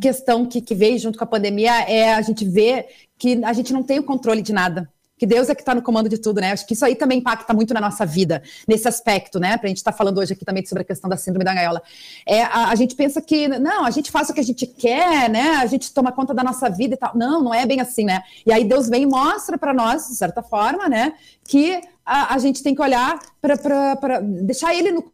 questão 0.00 0.46
que, 0.46 0.60
que 0.60 0.74
veio 0.74 0.98
junto 0.98 1.18
com 1.18 1.24
a 1.24 1.26
pandemia 1.26 1.72
é 1.82 2.14
a 2.14 2.22
gente 2.22 2.44
ver 2.44 2.86
que 3.18 3.44
a 3.44 3.52
gente 3.52 3.72
não 3.72 3.82
tem 3.82 3.98
o 3.98 4.04
controle 4.04 4.42
de 4.42 4.52
nada 4.52 4.88
que 5.22 5.26
Deus 5.26 5.48
é 5.48 5.54
que 5.54 5.62
está 5.62 5.72
no 5.72 5.82
comando 5.82 6.08
de 6.08 6.18
tudo, 6.18 6.40
né? 6.40 6.50
Acho 6.50 6.66
que 6.66 6.74
isso 6.74 6.84
aí 6.84 6.96
também 6.96 7.20
impacta 7.20 7.54
muito 7.54 7.72
na 7.72 7.80
nossa 7.80 8.04
vida, 8.04 8.42
nesse 8.66 8.88
aspecto, 8.88 9.38
né? 9.38 9.56
Para 9.56 9.66
a 9.66 9.68
gente 9.68 9.76
estar 9.76 9.92
tá 9.92 9.96
falando 9.96 10.18
hoje 10.18 10.32
aqui 10.32 10.44
também 10.44 10.66
sobre 10.66 10.82
a 10.82 10.84
questão 10.84 11.08
da 11.08 11.16
síndrome 11.16 11.44
da 11.44 11.54
gaiola. 11.54 11.80
É, 12.26 12.42
a, 12.42 12.70
a, 12.70 12.74
gente 12.74 12.96
pensa 12.96 13.22
que, 13.22 13.46
não, 13.46 13.84
a 13.84 13.90
gente 13.92 14.10
faz 14.10 14.30
o 14.30 14.34
que 14.34 14.40
a 14.40 14.42
gente 14.42 14.66
quer, 14.66 15.30
né? 15.30 15.58
A 15.58 15.66
gente 15.66 15.94
toma 15.94 16.10
conta 16.10 16.34
da 16.34 16.42
nossa 16.42 16.68
vida 16.68 16.94
e 16.94 16.96
tal. 16.96 17.12
Não, 17.14 17.40
não 17.40 17.54
é 17.54 17.64
bem 17.64 17.80
assim, 17.80 18.04
né? 18.04 18.20
E 18.44 18.52
aí 18.52 18.64
Deus 18.64 18.88
vem 18.88 19.04
e 19.04 19.06
mostra 19.06 19.56
para 19.56 19.72
nós, 19.72 20.08
de 20.08 20.16
certa 20.16 20.42
forma, 20.42 20.88
né? 20.88 21.12
Que 21.44 21.80
a, 22.04 22.34
a 22.34 22.38
gente 22.38 22.60
tem 22.60 22.74
que 22.74 22.82
olhar 22.82 23.16
para 23.40 24.18
deixar 24.20 24.74
Ele 24.74 24.90
no 24.90 25.11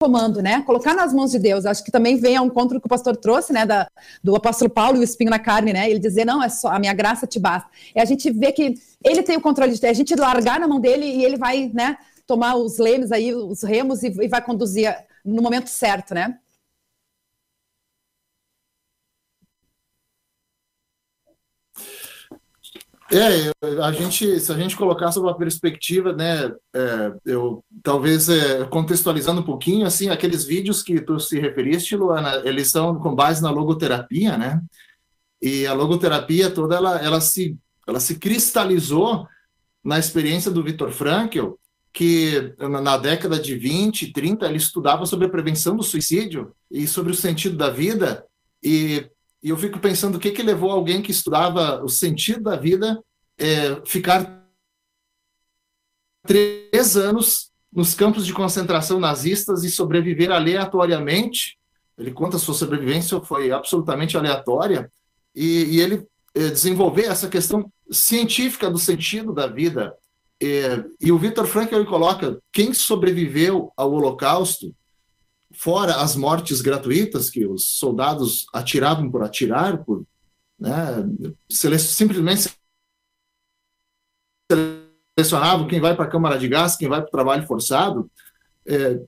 comando, 0.00 0.40
né? 0.40 0.62
Colocar 0.62 0.94
nas 0.94 1.12
mãos 1.12 1.32
de 1.32 1.38
Deus. 1.40 1.66
Acho 1.66 1.82
que 1.82 1.90
também 1.90 2.16
vem 2.16 2.36
ao 2.36 2.46
encontro 2.46 2.80
que 2.80 2.86
o 2.86 2.88
pastor 2.88 3.16
trouxe, 3.16 3.52
né? 3.52 3.66
Da, 3.66 3.88
do 4.22 4.36
apóstolo 4.36 4.70
Paulo 4.70 4.96
e 4.96 5.00
o 5.00 5.02
espinho 5.02 5.30
na 5.30 5.40
carne, 5.40 5.72
né? 5.72 5.90
Ele 5.90 5.98
dizer, 5.98 6.24
não, 6.24 6.42
é 6.42 6.48
só 6.48 6.68
a 6.68 6.78
minha 6.78 6.94
graça 6.94 7.26
te 7.26 7.38
basta. 7.40 7.68
É 7.94 8.00
a 8.00 8.04
gente 8.04 8.30
ver 8.30 8.52
que 8.52 8.74
ele 9.04 9.22
tem 9.22 9.36
o 9.36 9.40
controle 9.40 9.74
de 9.74 9.84
é 9.84 9.90
a 9.90 9.92
gente 9.92 10.14
largar 10.14 10.60
na 10.60 10.68
mão 10.68 10.78
dele 10.78 11.04
e 11.04 11.24
ele 11.24 11.36
vai, 11.36 11.70
né? 11.74 11.96
Tomar 12.26 12.54
os 12.54 12.78
lemes 12.78 13.10
aí, 13.10 13.34
os 13.34 13.62
remos 13.62 14.02
e, 14.02 14.08
e 14.08 14.28
vai 14.28 14.40
conduzir 14.40 14.94
no 15.24 15.42
momento 15.42 15.68
certo, 15.68 16.14
né? 16.14 16.38
É, 23.10 23.50
a 23.82 23.90
gente, 23.90 24.38
se 24.38 24.52
a 24.52 24.56
gente 24.56 24.76
colocar 24.76 25.10
sob 25.10 25.26
uma 25.26 25.36
perspectiva, 25.36 26.12
né, 26.12 26.52
é, 26.74 27.12
eu 27.24 27.64
talvez 27.82 28.28
é, 28.28 28.64
contextualizando 28.64 29.40
um 29.40 29.44
pouquinho, 29.44 29.86
assim, 29.86 30.10
aqueles 30.10 30.44
vídeos 30.44 30.82
que 30.82 31.00
tu 31.00 31.18
se 31.18 31.40
referiste, 31.40 31.96
Luana, 31.96 32.42
eles 32.44 32.70
são 32.70 32.98
com 32.98 33.14
base 33.14 33.42
na 33.42 33.50
logoterapia, 33.50 34.36
né? 34.36 34.60
E 35.40 35.66
a 35.66 35.72
logoterapia 35.72 36.50
toda 36.50 36.76
ela, 36.76 36.98
ela 36.98 37.20
se 37.20 37.56
ela 37.86 38.00
se 38.00 38.18
cristalizou 38.18 39.26
na 39.82 39.98
experiência 39.98 40.50
do 40.50 40.62
Viktor 40.62 40.90
Frankl, 40.90 41.52
que 41.90 42.54
na 42.58 42.98
década 42.98 43.40
de 43.40 43.56
20, 43.56 44.12
30, 44.12 44.46
ele 44.46 44.58
estudava 44.58 45.06
sobre 45.06 45.26
a 45.26 45.30
prevenção 45.30 45.74
do 45.74 45.82
suicídio 45.82 46.52
e 46.70 46.86
sobre 46.86 47.12
o 47.12 47.16
sentido 47.16 47.56
da 47.56 47.70
vida 47.70 48.26
e 48.62 49.08
e 49.42 49.50
eu 49.50 49.56
fico 49.56 49.78
pensando 49.78 50.16
o 50.16 50.20
que, 50.20 50.32
que 50.32 50.42
levou 50.42 50.70
alguém 50.70 51.00
que 51.00 51.12
estudava 51.12 51.82
o 51.82 51.88
sentido 51.88 52.42
da 52.42 52.56
vida 52.56 53.00
é, 53.38 53.80
ficar 53.86 54.44
três 56.26 56.96
anos 56.96 57.50
nos 57.72 57.94
campos 57.94 58.26
de 58.26 58.32
concentração 58.32 58.98
nazistas 58.98 59.62
e 59.62 59.70
sobreviver 59.70 60.32
aleatoriamente. 60.32 61.56
Ele 61.96 62.12
conta 62.12 62.36
a 62.36 62.40
sua 62.40 62.54
sobrevivência 62.54 63.20
foi 63.20 63.52
absolutamente 63.52 64.16
aleatória 64.16 64.90
e, 65.34 65.76
e 65.76 65.80
ele 65.80 66.06
é, 66.34 66.48
desenvolver 66.48 67.04
essa 67.04 67.28
questão 67.28 67.70
científica 67.90 68.70
do 68.70 68.78
sentido 68.78 69.32
da 69.32 69.46
vida. 69.46 69.94
É, 70.42 70.84
e 71.00 71.10
o 71.12 71.18
Victor 71.18 71.46
Frankl 71.46 71.76
ele 71.76 71.84
coloca 71.84 72.38
quem 72.52 72.72
sobreviveu 72.72 73.72
ao 73.76 73.92
Holocausto 73.92 74.74
fora 75.58 75.96
as 75.96 76.14
mortes 76.14 76.60
gratuitas 76.60 77.28
que 77.28 77.44
os 77.44 77.78
soldados 77.78 78.46
atiravam 78.54 79.10
por 79.10 79.24
atirar, 79.24 79.84
por 79.84 80.04
né, 80.58 81.04
simplesmente 81.50 82.48
selecionavam 85.16 85.66
quem 85.66 85.80
vai 85.80 85.96
para 85.96 86.04
a 86.04 86.08
câmara 86.08 86.38
de 86.38 86.46
gás, 86.46 86.76
quem 86.76 86.88
vai 86.88 87.00
para 87.00 87.08
o 87.08 87.12
trabalho 87.12 87.44
forçado. 87.44 88.08
É, 88.64 89.00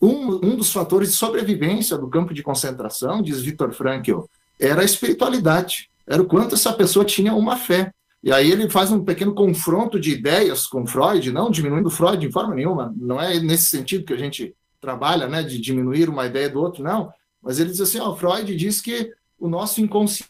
um, 0.00 0.36
um 0.46 0.56
dos 0.56 0.72
fatores 0.72 1.10
de 1.10 1.16
sobrevivência 1.16 1.98
do 1.98 2.08
campo 2.08 2.32
de 2.32 2.42
concentração, 2.42 3.20
diz 3.20 3.42
Viktor 3.42 3.72
Frankl, 3.72 4.22
era 4.58 4.80
a 4.80 4.84
espiritualidade, 4.84 5.90
era 6.06 6.22
o 6.22 6.26
quanto 6.26 6.54
essa 6.54 6.72
pessoa 6.72 7.04
tinha 7.04 7.34
uma 7.34 7.58
fé. 7.58 7.92
E 8.22 8.32
aí 8.32 8.50
ele 8.50 8.70
faz 8.70 8.90
um 8.90 9.04
pequeno 9.04 9.34
confronto 9.34 10.00
de 10.00 10.12
ideias 10.12 10.66
com 10.66 10.86
Freud, 10.86 11.30
não 11.30 11.50
diminuindo 11.50 11.90
Freud 11.90 12.18
de 12.18 12.32
forma 12.32 12.54
nenhuma, 12.54 12.94
não 12.96 13.20
é 13.20 13.38
nesse 13.38 13.64
sentido 13.66 14.04
que 14.04 14.14
a 14.14 14.18
gente 14.18 14.56
trabalha, 14.80 15.28
né, 15.28 15.42
de 15.42 15.58
diminuir 15.58 16.08
uma 16.08 16.26
ideia 16.26 16.48
do 16.48 16.60
outro, 16.60 16.82
não. 16.82 17.12
Mas 17.42 17.58
ele 17.58 17.70
diz 17.70 17.80
assim, 17.80 17.98
ó, 18.00 18.14
Freud 18.14 18.54
diz 18.56 18.80
que 18.80 19.12
o 19.38 19.48
nosso 19.48 19.80
inconsciente 19.80 20.28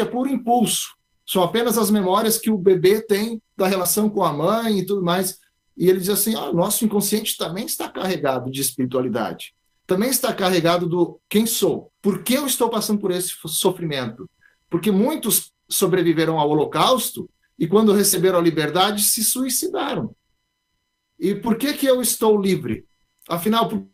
é 0.00 0.04
puro 0.04 0.28
impulso. 0.28 0.94
São 1.26 1.42
apenas 1.42 1.76
as 1.76 1.90
memórias 1.90 2.38
que 2.38 2.50
o 2.50 2.58
bebê 2.58 3.00
tem 3.00 3.42
da 3.56 3.66
relação 3.66 4.08
com 4.08 4.22
a 4.22 4.32
mãe 4.32 4.78
e 4.78 4.86
tudo 4.86 5.02
mais. 5.02 5.38
E 5.76 5.88
ele 5.88 5.98
diz 5.98 6.10
assim, 6.10 6.36
ó, 6.36 6.50
o 6.50 6.54
nosso 6.54 6.84
inconsciente 6.84 7.36
também 7.36 7.66
está 7.66 7.88
carregado 7.88 8.50
de 8.50 8.60
espiritualidade. 8.60 9.54
Também 9.86 10.08
está 10.08 10.32
carregado 10.32 10.88
do 10.88 11.20
quem 11.28 11.46
sou. 11.46 11.92
Por 12.00 12.22
que 12.22 12.34
eu 12.34 12.46
estou 12.46 12.68
passando 12.68 13.00
por 13.00 13.10
esse 13.10 13.32
sofrimento? 13.46 14.28
Porque 14.70 14.90
muitos 14.90 15.52
sobreviveram 15.68 16.38
ao 16.38 16.48
holocausto 16.48 17.28
e 17.58 17.66
quando 17.66 17.92
receberam 17.92 18.38
a 18.38 18.42
liberdade 18.42 19.02
se 19.02 19.24
suicidaram. 19.24 20.14
E 21.18 21.34
por 21.34 21.56
que, 21.56 21.72
que 21.74 21.86
eu 21.86 22.00
estou 22.00 22.40
livre? 22.40 22.86
Afinal, 23.28 23.68
por 23.68 23.86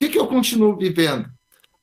que, 0.00 0.08
que 0.08 0.18
eu 0.18 0.26
continuo 0.26 0.76
vivendo? 0.76 1.28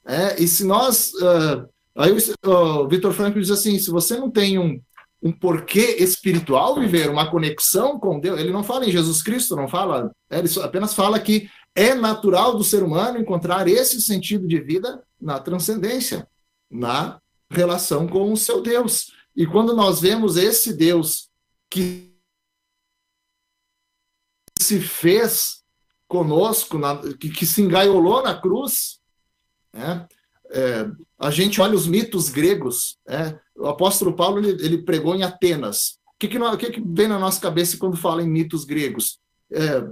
É, 0.05 0.41
e 0.41 0.47
se 0.47 0.63
nós. 0.63 1.11
Uh, 1.13 1.67
aí 1.95 2.11
o, 2.11 2.49
o 2.49 2.87
Vitor 2.87 3.13
Franco 3.13 3.39
diz 3.39 3.51
assim: 3.51 3.77
se 3.79 3.89
você 3.89 4.17
não 4.17 4.29
tem 4.29 4.57
um, 4.57 4.79
um 5.21 5.31
porquê 5.31 5.97
espiritual 5.99 6.79
viver, 6.79 7.09
uma 7.09 7.29
conexão 7.29 7.99
com 7.99 8.19
Deus, 8.19 8.39
ele 8.39 8.51
não 8.51 8.63
fala 8.63 8.85
em 8.85 8.91
Jesus 8.91 9.21
Cristo, 9.21 9.55
não 9.55 9.67
fala, 9.67 10.11
é, 10.29 10.39
ele 10.39 10.49
apenas 10.61 10.93
fala 10.93 11.19
que 11.19 11.49
é 11.73 11.93
natural 11.93 12.55
do 12.55 12.63
ser 12.63 12.83
humano 12.83 13.19
encontrar 13.19 13.67
esse 13.67 13.99
sentido 14.01 14.47
de 14.47 14.61
vida 14.61 15.03
na 15.19 15.39
transcendência, 15.39 16.27
na 16.71 17.19
relação 17.49 18.07
com 18.07 18.31
o 18.31 18.37
seu 18.37 18.61
Deus. 18.61 19.11
E 19.35 19.45
quando 19.45 19.75
nós 19.75 19.99
vemos 19.99 20.37
esse 20.37 20.73
Deus 20.73 21.29
que 21.69 22.14
se 24.59 24.79
fez 24.79 25.63
conosco, 26.07 26.77
na, 26.77 26.97
que, 26.97 27.29
que, 27.29 27.45
se 27.45 27.61
engaiolou 27.61 28.23
na 28.23 28.39
cruz. 28.39 28.99
Né? 29.73 30.07
É, 30.51 30.89
a 31.19 31.31
gente 31.31 31.59
olha 31.59 31.75
os 31.75 31.87
mitos 31.87 32.29
gregos. 32.29 32.97
É, 33.07 33.37
o 33.55 33.67
apóstolo 33.67 34.15
Paulo 34.15 34.39
ele, 34.39 34.63
ele, 34.63 34.83
pregou 34.83 35.15
em 35.15 35.23
Atenas. 35.23 35.97
O 36.07 36.17
que, 36.19 36.27
que, 36.27 36.57
que, 36.57 36.71
que, 36.71 36.83
vem 36.85 37.07
na 37.07 37.19
nossa 37.19 37.41
cabeça 37.41 37.77
quando 37.77 37.97
fala 37.97 38.23
em 38.23 38.29
mitos 38.29 38.63
gregos? 38.63 39.19
É, 39.51 39.87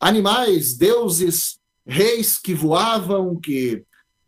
animais, 0.00 0.76
deuses, 0.76 1.58
reis 1.86 2.38
que 2.38 2.54
voavam, 2.54 3.38
que, 3.38 3.84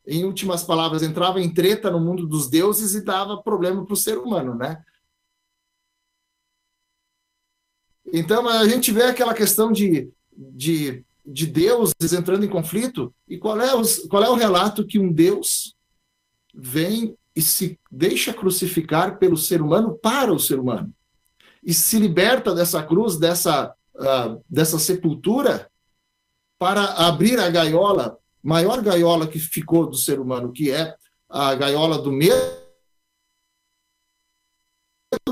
em 0.06 0.24
últimas 0.24 0.62
palavras, 0.62 1.02
entravam 1.02 1.40
em 1.40 1.52
treta 1.52 1.90
no 1.90 2.00
mundo 2.00 2.26
dos 2.26 2.48
deuses 2.48 2.94
e 2.94 3.04
dava 3.04 3.42
problema 3.42 3.84
para 3.84 3.94
o 3.94 3.96
ser 3.96 4.18
humano, 4.18 4.54
né? 4.54 4.82
Então, 8.16 8.48
a 8.48 8.68
gente 8.68 8.92
vê 8.92 9.02
aquela 9.02 9.34
questão 9.34 9.72
de, 9.72 10.08
de, 10.32 11.04
de 11.26 11.48
deuses 11.48 12.12
entrando 12.12 12.44
em 12.44 12.48
conflito, 12.48 13.12
e 13.26 13.36
qual 13.36 13.60
é, 13.60 13.74
os, 13.74 14.06
qual 14.06 14.22
é 14.22 14.28
o 14.28 14.36
relato 14.36 14.86
que 14.86 15.00
um 15.00 15.10
Deus 15.10 15.74
vem 16.54 17.18
e 17.34 17.42
se 17.42 17.76
deixa 17.90 18.32
crucificar 18.32 19.18
pelo 19.18 19.36
ser 19.36 19.60
humano 19.60 19.98
para 20.00 20.32
o 20.32 20.38
ser 20.38 20.60
humano, 20.60 20.94
e 21.60 21.74
se 21.74 21.98
liberta 21.98 22.54
dessa 22.54 22.84
cruz, 22.84 23.16
dessa, 23.16 23.74
uh, 23.96 24.40
dessa 24.48 24.78
sepultura, 24.78 25.68
para 26.56 26.84
abrir 26.92 27.40
a 27.40 27.50
gaiola, 27.50 28.16
maior 28.40 28.80
gaiola 28.80 29.26
que 29.26 29.40
ficou 29.40 29.90
do 29.90 29.96
ser 29.96 30.20
humano, 30.20 30.52
que 30.52 30.70
é 30.70 30.94
a 31.28 31.52
gaiola 31.56 31.98
do 31.98 32.12
medo 32.12 32.62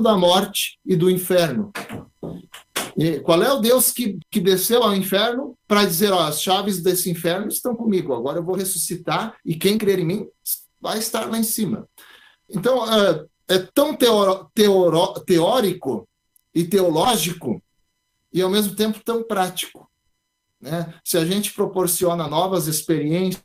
da 0.03 0.17
morte 0.17 0.81
e 0.85 0.97
do 0.97 1.09
inferno. 1.09 1.71
E 2.97 3.21
qual 3.21 3.43
é 3.43 3.53
o 3.53 3.61
Deus 3.61 3.91
que, 3.91 4.19
que 4.31 4.41
desceu 4.41 4.83
ao 4.83 4.95
inferno 4.95 5.57
para 5.67 5.85
dizer: 5.85 6.13
ó, 6.13 6.21
as 6.21 6.43
chaves 6.43 6.83
desse 6.83 7.11
inferno 7.11 7.49
estão 7.49 7.75
comigo, 7.75 8.15
agora 8.15 8.39
eu 8.39 8.45
vou 8.45 8.55
ressuscitar 8.55 9.37
e 9.45 9.57
quem 9.57 9.79
crer 9.79 9.99
em 9.99 10.05
mim 10.05 10.29
vai 10.81 10.99
estar 10.99 11.31
lá 11.31 11.39
em 11.39 11.45
cima. 11.45 11.89
Então, 12.49 12.85
é, 12.93 13.25
é 13.49 13.59
tão 13.59 13.95
teoro, 13.95 14.51
teoro, 14.55 15.15
teórico 15.25 16.09
e 16.55 16.65
teológico 16.65 17.63
e 18.33 18.43
ao 18.43 18.51
mesmo 18.51 18.75
tempo 18.75 19.03
tão 19.05 19.23
prático. 19.23 19.91
né? 20.61 20.95
se 21.05 21.17
a 21.19 21.25
gente 21.25 21.53
proporciona 21.53 22.27
novas 22.27 22.67
experiências 22.67 23.43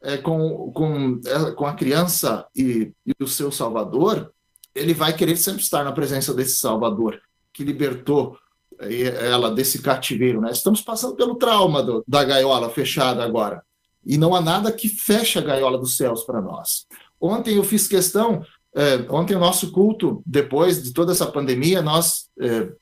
é, 0.00 0.16
com, 0.18 0.70
com, 0.72 1.20
é, 1.26 1.52
com 1.52 1.66
a 1.66 1.74
criança 1.74 2.46
e, 2.54 2.92
e 3.04 3.14
o 3.22 3.26
seu 3.26 3.50
salvador, 3.50 4.32
ele 4.78 4.94
vai 4.94 5.14
querer 5.14 5.36
sempre 5.36 5.62
estar 5.62 5.84
na 5.84 5.92
presença 5.92 6.32
desse 6.32 6.56
salvador 6.58 7.20
que 7.52 7.64
libertou 7.64 8.38
é, 8.78 9.28
ela 9.28 9.50
desse 9.50 9.82
cativeiro. 9.82 10.40
Né? 10.40 10.50
Estamos 10.50 10.80
passando 10.80 11.16
pelo 11.16 11.36
trauma 11.36 11.82
do, 11.82 12.04
da 12.06 12.24
gaiola 12.24 12.70
fechada 12.70 13.24
agora. 13.24 13.62
E 14.04 14.16
não 14.16 14.34
há 14.34 14.40
nada 14.40 14.72
que 14.72 14.88
feche 14.88 15.38
a 15.38 15.42
gaiola 15.42 15.78
dos 15.78 15.96
céus 15.96 16.24
para 16.24 16.40
nós. 16.40 16.86
Ontem 17.20 17.56
eu 17.56 17.64
fiz 17.64 17.88
questão, 17.88 18.44
é, 18.74 19.04
ontem 19.10 19.34
o 19.34 19.40
nosso 19.40 19.72
culto, 19.72 20.22
depois 20.24 20.82
de 20.82 20.92
toda 20.92 21.12
essa 21.12 21.26
pandemia, 21.26 21.82
nós, 21.82 22.30
é, 22.40 22.72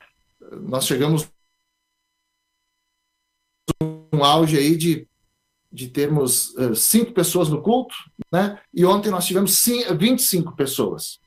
nós 0.62 0.86
chegamos 0.86 1.26
um 4.12 4.22
auge 4.22 4.56
aí 4.58 4.76
de 4.76 5.08
de 5.76 5.88
termos 5.88 6.54
uh, 6.54 6.74
cinco 6.74 7.12
pessoas 7.12 7.50
no 7.50 7.60
culto, 7.60 7.94
né? 8.32 8.58
E 8.72 8.82
ontem 8.86 9.10
nós 9.10 9.26
tivemos 9.26 9.58
cinco, 9.58 9.94
25 9.94 10.56
pessoas. 10.56 11.20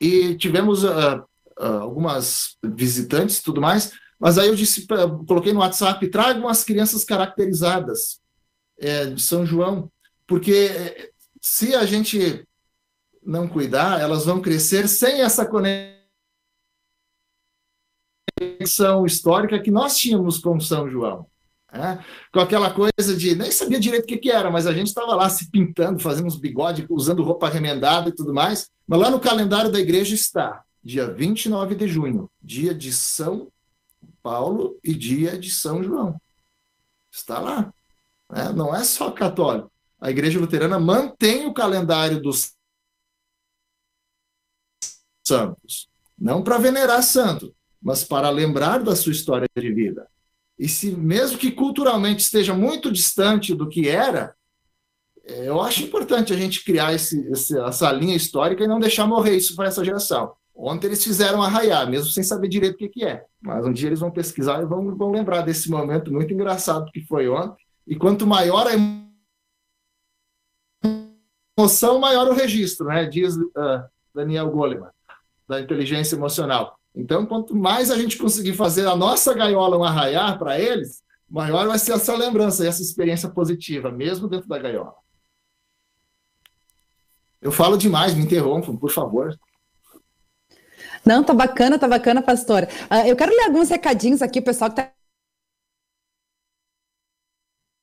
E 0.00 0.36
tivemos 0.36 0.84
uh, 0.84 1.24
uh, 1.58 1.80
algumas 1.80 2.56
visitantes 2.64 3.38
e 3.38 3.42
tudo 3.42 3.60
mais, 3.60 3.92
mas 4.18 4.38
aí 4.38 4.48
eu 4.48 4.54
disse, 4.54 4.86
coloquei 5.26 5.52
no 5.52 5.60
WhatsApp, 5.60 6.06
tragam 6.08 6.48
as 6.48 6.62
crianças 6.62 7.04
caracterizadas 7.04 8.20
é, 8.78 9.06
de 9.06 9.20
São 9.20 9.46
João, 9.46 9.90
porque 10.26 11.10
se 11.40 11.74
a 11.74 11.86
gente 11.86 12.46
não 13.22 13.48
cuidar, 13.48 14.00
elas 14.00 14.26
vão 14.26 14.40
crescer 14.40 14.88
sem 14.88 15.22
essa 15.22 15.46
conexão 15.46 15.96
histórica 19.06 19.60
que 19.60 19.70
nós 19.70 19.96
tínhamos 19.96 20.38
com 20.38 20.60
São 20.60 20.90
João. 20.90 21.29
É, 21.72 22.02
com 22.32 22.40
aquela 22.40 22.72
coisa 22.72 23.16
de 23.16 23.36
nem 23.36 23.50
sabia 23.52 23.78
direito 23.78 24.02
o 24.02 24.06
que, 24.06 24.16
que 24.16 24.30
era, 24.30 24.50
mas 24.50 24.66
a 24.66 24.72
gente 24.72 24.88
estava 24.88 25.14
lá 25.14 25.30
se 25.30 25.48
pintando, 25.50 26.00
fazendo 26.00 26.26
uns 26.26 26.36
bigodes, 26.36 26.84
usando 26.90 27.22
roupa 27.22 27.48
remendada 27.48 28.08
e 28.08 28.12
tudo 28.12 28.34
mais. 28.34 28.68
Mas 28.86 29.00
lá 29.00 29.10
no 29.10 29.20
calendário 29.20 29.70
da 29.70 29.78
igreja 29.78 30.14
está 30.14 30.64
dia 30.82 31.12
29 31.12 31.76
de 31.76 31.86
junho, 31.86 32.28
dia 32.42 32.74
de 32.74 32.92
São 32.92 33.52
Paulo 34.22 34.78
e 34.82 34.94
dia 34.94 35.38
de 35.38 35.50
São 35.50 35.82
João. 35.82 36.20
Está 37.10 37.38
lá. 37.38 37.72
É, 38.32 38.52
não 38.52 38.74
é 38.74 38.82
só 38.82 39.10
católico. 39.10 39.70
A 40.00 40.10
igreja 40.10 40.40
luterana 40.40 40.78
mantém 40.80 41.46
o 41.46 41.54
calendário 41.54 42.20
dos 42.20 42.54
santos. 45.26 45.88
Não 46.18 46.42
para 46.42 46.58
venerar 46.58 47.02
santo, 47.02 47.54
mas 47.80 48.02
para 48.02 48.28
lembrar 48.30 48.82
da 48.82 48.96
sua 48.96 49.12
história 49.12 49.48
de 49.56 49.72
vida. 49.72 50.08
E 50.60 50.68
se 50.68 50.90
mesmo 50.94 51.38
que 51.38 51.50
culturalmente 51.50 52.22
esteja 52.22 52.52
muito 52.52 52.92
distante 52.92 53.54
do 53.54 53.66
que 53.66 53.88
era, 53.88 54.34
é, 55.24 55.48
eu 55.48 55.58
acho 55.58 55.82
importante 55.82 56.34
a 56.34 56.36
gente 56.36 56.62
criar 56.62 56.92
esse, 56.92 57.26
essa 57.32 57.90
linha 57.90 58.14
histórica 58.14 58.62
e 58.62 58.68
não 58.68 58.78
deixar 58.78 59.06
morrer 59.06 59.36
isso 59.36 59.56
para 59.56 59.68
essa 59.68 59.82
geração. 59.82 60.34
Ontem 60.54 60.88
eles 60.88 61.02
fizeram 61.02 61.42
arraiar, 61.42 61.88
mesmo 61.88 62.10
sem 62.10 62.22
saber 62.22 62.48
direito 62.48 62.74
o 62.74 62.76
que, 62.76 62.90
que 62.90 63.04
é. 63.06 63.24
Mas 63.40 63.64
um 63.64 63.72
dia 63.72 63.88
eles 63.88 64.00
vão 64.00 64.10
pesquisar 64.10 64.60
e 64.60 64.66
vão, 64.66 64.94
vão 64.94 65.10
lembrar 65.10 65.40
desse 65.40 65.70
momento 65.70 66.12
muito 66.12 66.34
engraçado 66.34 66.92
que 66.92 67.06
foi 67.06 67.26
ontem. 67.26 67.64
E 67.86 67.96
quanto 67.96 68.26
maior 68.26 68.66
a 68.66 68.72
emoção, 71.58 71.98
maior 71.98 72.28
o 72.28 72.34
registro, 72.34 72.86
né? 72.88 73.06
diz 73.06 73.34
uh, 73.34 73.82
Daniel 74.14 74.50
Goleman, 74.50 74.90
da 75.48 75.58
inteligência 75.58 76.16
emocional. 76.16 76.78
Então, 76.94 77.24
quanto 77.24 77.54
mais 77.54 77.90
a 77.90 77.96
gente 77.96 78.18
conseguir 78.18 78.54
fazer 78.54 78.86
a 78.86 78.96
nossa 78.96 79.32
gaiola 79.32 79.78
um 79.78 79.84
arraiar 79.84 80.38
para 80.38 80.58
eles, 80.58 81.02
maior 81.28 81.66
vai 81.66 81.78
ser 81.78 81.92
essa 81.92 82.16
lembrança, 82.16 82.66
essa 82.66 82.82
experiência 82.82 83.28
positiva, 83.28 83.90
mesmo 83.90 84.28
dentro 84.28 84.48
da 84.48 84.58
gaiola. 84.58 84.94
Eu 87.40 87.52
falo 87.52 87.78
demais, 87.78 88.14
me 88.14 88.22
interrompam, 88.22 88.76
por 88.76 88.90
favor. 88.90 89.38
Não, 91.04 91.24
tá 91.24 91.32
bacana, 91.32 91.78
tá 91.78 91.88
bacana, 91.88 92.20
pastor. 92.20 92.64
Uh, 92.90 93.06
eu 93.06 93.16
quero 93.16 93.34
ler 93.34 93.44
alguns 93.44 93.70
recadinhos 93.70 94.20
aqui, 94.20 94.40
o 94.40 94.44
pessoal 94.44 94.68
que 94.68 94.76
tá 94.76 94.92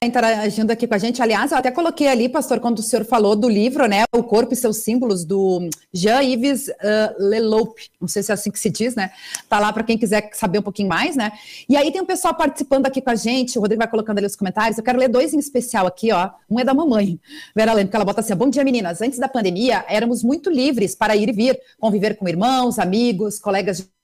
interagindo 0.03 0.71
aqui 0.71 0.85
com 0.85 0.93
a 0.93 0.97
gente. 0.99 1.23
Aliás, 1.23 1.51
eu 1.51 1.57
até 1.57 1.71
coloquei 1.71 2.07
ali, 2.07 2.29
pastor, 2.29 2.59
quando 2.59 2.77
o 2.77 2.83
senhor 2.83 3.03
falou 3.03 3.35
do 3.35 3.49
livro, 3.49 3.87
né, 3.87 4.03
O 4.15 4.21
Corpo 4.21 4.53
e 4.53 4.55
seus 4.55 4.77
Símbolos, 4.77 5.25
do 5.25 5.67
Jean-Yves 5.91 6.67
uh, 6.67 7.15
Leloup, 7.17 7.75
não 7.99 8.07
sei 8.07 8.21
se 8.21 8.31
é 8.31 8.35
assim 8.35 8.51
que 8.51 8.59
se 8.59 8.69
diz, 8.69 8.93
né, 8.93 9.09
tá 9.49 9.59
lá 9.59 9.73
para 9.73 9.81
quem 9.81 9.97
quiser 9.97 10.29
saber 10.33 10.59
um 10.59 10.61
pouquinho 10.61 10.87
mais, 10.87 11.15
né, 11.15 11.31
e 11.67 11.75
aí 11.75 11.91
tem 11.91 11.99
um 11.99 12.05
pessoal 12.05 12.35
participando 12.35 12.85
aqui 12.85 13.01
com 13.01 13.09
a 13.09 13.15
gente, 13.15 13.57
o 13.57 13.61
Rodrigo 13.61 13.79
vai 13.79 13.89
colocando 13.89 14.19
ali 14.19 14.27
os 14.27 14.35
comentários, 14.35 14.77
eu 14.77 14.83
quero 14.83 14.99
ler 14.99 15.07
dois 15.07 15.33
em 15.33 15.39
especial 15.39 15.87
aqui, 15.87 16.11
ó, 16.11 16.29
um 16.47 16.59
é 16.59 16.63
da 16.63 16.75
mamãe, 16.75 17.19
Vera 17.55 17.73
Leme, 17.73 17.89
que 17.89 17.95
ela 17.95 18.05
bota 18.05 18.21
assim, 18.21 18.35
bom 18.35 18.51
dia 18.51 18.63
meninas, 18.63 19.01
antes 19.01 19.17
da 19.17 19.27
pandemia 19.27 19.83
éramos 19.89 20.23
muito 20.23 20.51
livres 20.51 20.93
para 20.93 21.15
ir 21.15 21.27
e 21.27 21.31
vir, 21.31 21.59
conviver 21.79 22.17
com 22.17 22.27
irmãos, 22.27 22.77
amigos, 22.77 23.39
colegas 23.39 23.77
de 23.77 23.96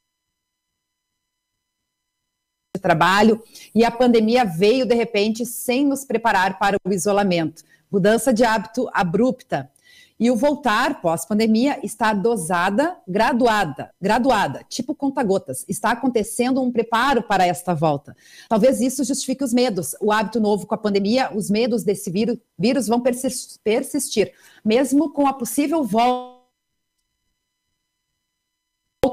trabalho 2.83 3.41
e 3.73 3.83
a 3.83 3.89
pandemia 3.89 4.45
veio 4.45 4.85
de 4.85 4.93
repente 4.93 5.45
sem 5.45 5.87
nos 5.87 6.05
preparar 6.05 6.59
para 6.59 6.77
o 6.85 6.93
isolamento. 6.93 7.63
Mudança 7.89 8.33
de 8.33 8.43
hábito 8.43 8.89
abrupta. 8.93 9.71
E 10.19 10.29
o 10.29 10.35
voltar 10.35 11.01
pós-pandemia 11.01 11.79
está 11.83 12.13
dosada, 12.13 12.95
graduada, 13.07 13.89
graduada, 13.99 14.63
tipo 14.69 14.93
conta-gotas. 14.93 15.65
Está 15.67 15.91
acontecendo 15.91 16.61
um 16.61 16.71
preparo 16.71 17.23
para 17.23 17.47
esta 17.47 17.73
volta. 17.73 18.15
Talvez 18.47 18.79
isso 18.79 19.03
justifique 19.03 19.43
os 19.43 19.53
medos. 19.53 19.95
O 19.99 20.11
hábito 20.11 20.39
novo 20.39 20.67
com 20.67 20.75
a 20.75 20.77
pandemia, 20.77 21.31
os 21.35 21.49
medos 21.49 21.83
desse 21.83 22.11
vírus, 22.57 22.87
vão 22.87 23.01
persistir, 23.01 24.31
mesmo 24.63 25.11
com 25.11 25.25
a 25.25 25.33
possível 25.33 25.83
volta 25.83 26.32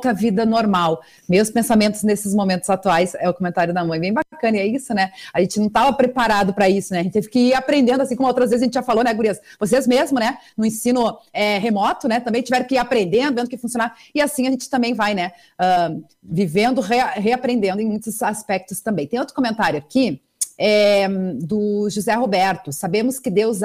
volta 0.00 0.10
à 0.10 0.12
vida 0.12 0.46
normal. 0.46 1.02
Meus 1.28 1.50
pensamentos 1.50 2.02
nesses 2.02 2.34
momentos 2.34 2.70
atuais 2.70 3.14
é 3.18 3.28
o 3.28 3.34
comentário 3.34 3.74
da 3.74 3.84
mãe, 3.84 4.00
bem 4.00 4.12
bacana, 4.12 4.56
e 4.56 4.60
é 4.60 4.66
isso, 4.66 4.94
né? 4.94 5.12
A 5.32 5.40
gente 5.40 5.58
não 5.58 5.66
estava 5.66 5.92
preparado 5.92 6.54
para 6.54 6.68
isso, 6.68 6.94
né? 6.94 7.00
A 7.00 7.02
gente 7.02 7.12
teve 7.12 7.28
que 7.28 7.38
ir 7.38 7.54
aprendendo, 7.54 8.00
assim 8.00 8.16
como 8.16 8.26
outras 8.26 8.50
vezes 8.50 8.62
a 8.62 8.64
gente 8.64 8.74
já 8.74 8.82
falou, 8.82 9.04
né, 9.04 9.12
Gurias? 9.12 9.38
Vocês 9.58 9.86
mesmo, 9.86 10.18
né, 10.18 10.38
no 10.56 10.64
ensino 10.64 11.18
é, 11.32 11.58
remoto, 11.58 12.08
né, 12.08 12.18
também 12.20 12.42
tiveram 12.42 12.66
que 12.66 12.74
ir 12.74 12.78
aprendendo, 12.78 13.36
vendo 13.36 13.48
que 13.48 13.58
funcionar, 13.58 13.94
e 14.14 14.20
assim 14.20 14.46
a 14.46 14.50
gente 14.50 14.70
também 14.70 14.94
vai, 14.94 15.14
né, 15.14 15.32
uh, 15.60 16.02
vivendo, 16.22 16.80
re, 16.80 16.96
reaprendendo 17.16 17.82
em 17.82 17.86
muitos 17.86 18.22
aspectos 18.22 18.80
também. 18.80 19.06
Tem 19.06 19.20
outro 19.20 19.34
comentário 19.34 19.78
aqui, 19.78 20.20
é, 20.56 21.08
do 21.08 21.88
José 21.90 22.14
Roberto. 22.14 22.72
Sabemos 22.72 23.18
que 23.18 23.30
Deus 23.30 23.60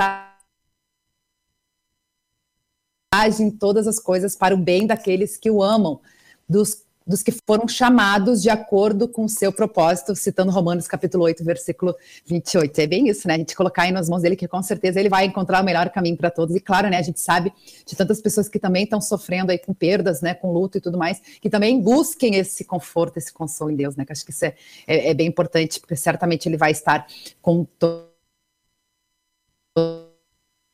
age 3.13 3.43
em 3.43 3.51
todas 3.51 3.87
as 3.87 3.99
coisas 3.99 4.35
para 4.35 4.53
o 4.53 4.57
bem 4.57 4.85
daqueles 4.87 5.37
que 5.37 5.49
o 5.49 5.63
amam, 5.63 5.99
dos, 6.47 6.83
dos 7.05 7.21
que 7.21 7.31
foram 7.47 7.67
chamados 7.67 8.41
de 8.41 8.49
acordo 8.49 9.07
com 9.07 9.25
o 9.25 9.29
seu 9.29 9.51
propósito, 9.51 10.15
citando 10.15 10.51
Romanos 10.51 10.87
capítulo 10.87 11.23
8, 11.25 11.43
versículo 11.43 11.95
28. 12.25 12.79
É 12.79 12.87
bem 12.87 13.09
isso, 13.09 13.27
né? 13.27 13.35
A 13.35 13.37
gente 13.37 13.55
colocar 13.55 13.83
aí 13.83 13.91
nas 13.91 14.09
mãos 14.09 14.21
dele 14.21 14.35
que 14.35 14.47
com 14.47 14.61
certeza 14.63 14.99
ele 14.99 15.09
vai 15.09 15.25
encontrar 15.25 15.61
o 15.61 15.65
melhor 15.65 15.89
caminho 15.89 16.17
para 16.17 16.31
todos. 16.31 16.55
E 16.55 16.59
claro, 16.59 16.89
né, 16.89 16.97
a 16.97 17.01
gente 17.01 17.19
sabe 17.19 17.53
de 17.85 17.95
tantas 17.95 18.21
pessoas 18.21 18.49
que 18.49 18.59
também 18.59 18.83
estão 18.83 18.99
sofrendo 18.99 19.51
aí 19.51 19.59
com 19.59 19.73
perdas, 19.73 20.21
né, 20.21 20.33
com 20.33 20.51
luto 20.51 20.77
e 20.77 20.81
tudo 20.81 20.97
mais, 20.97 21.21
que 21.41 21.49
também 21.49 21.79
busquem 21.79 22.35
esse 22.35 22.65
conforto, 22.65 23.17
esse 23.17 23.31
consolo 23.31 23.71
em 23.71 23.75
Deus, 23.75 23.95
né? 23.95 24.05
Que 24.05 24.11
acho 24.11 24.25
que 24.25 24.31
isso 24.31 24.45
é, 24.45 24.55
é, 24.87 25.09
é 25.11 25.13
bem 25.13 25.27
importante, 25.27 25.79
porque 25.79 25.95
certamente 25.95 26.47
ele 26.47 26.57
vai 26.57 26.71
estar 26.71 27.05
com 27.41 27.65
todos 27.77 28.15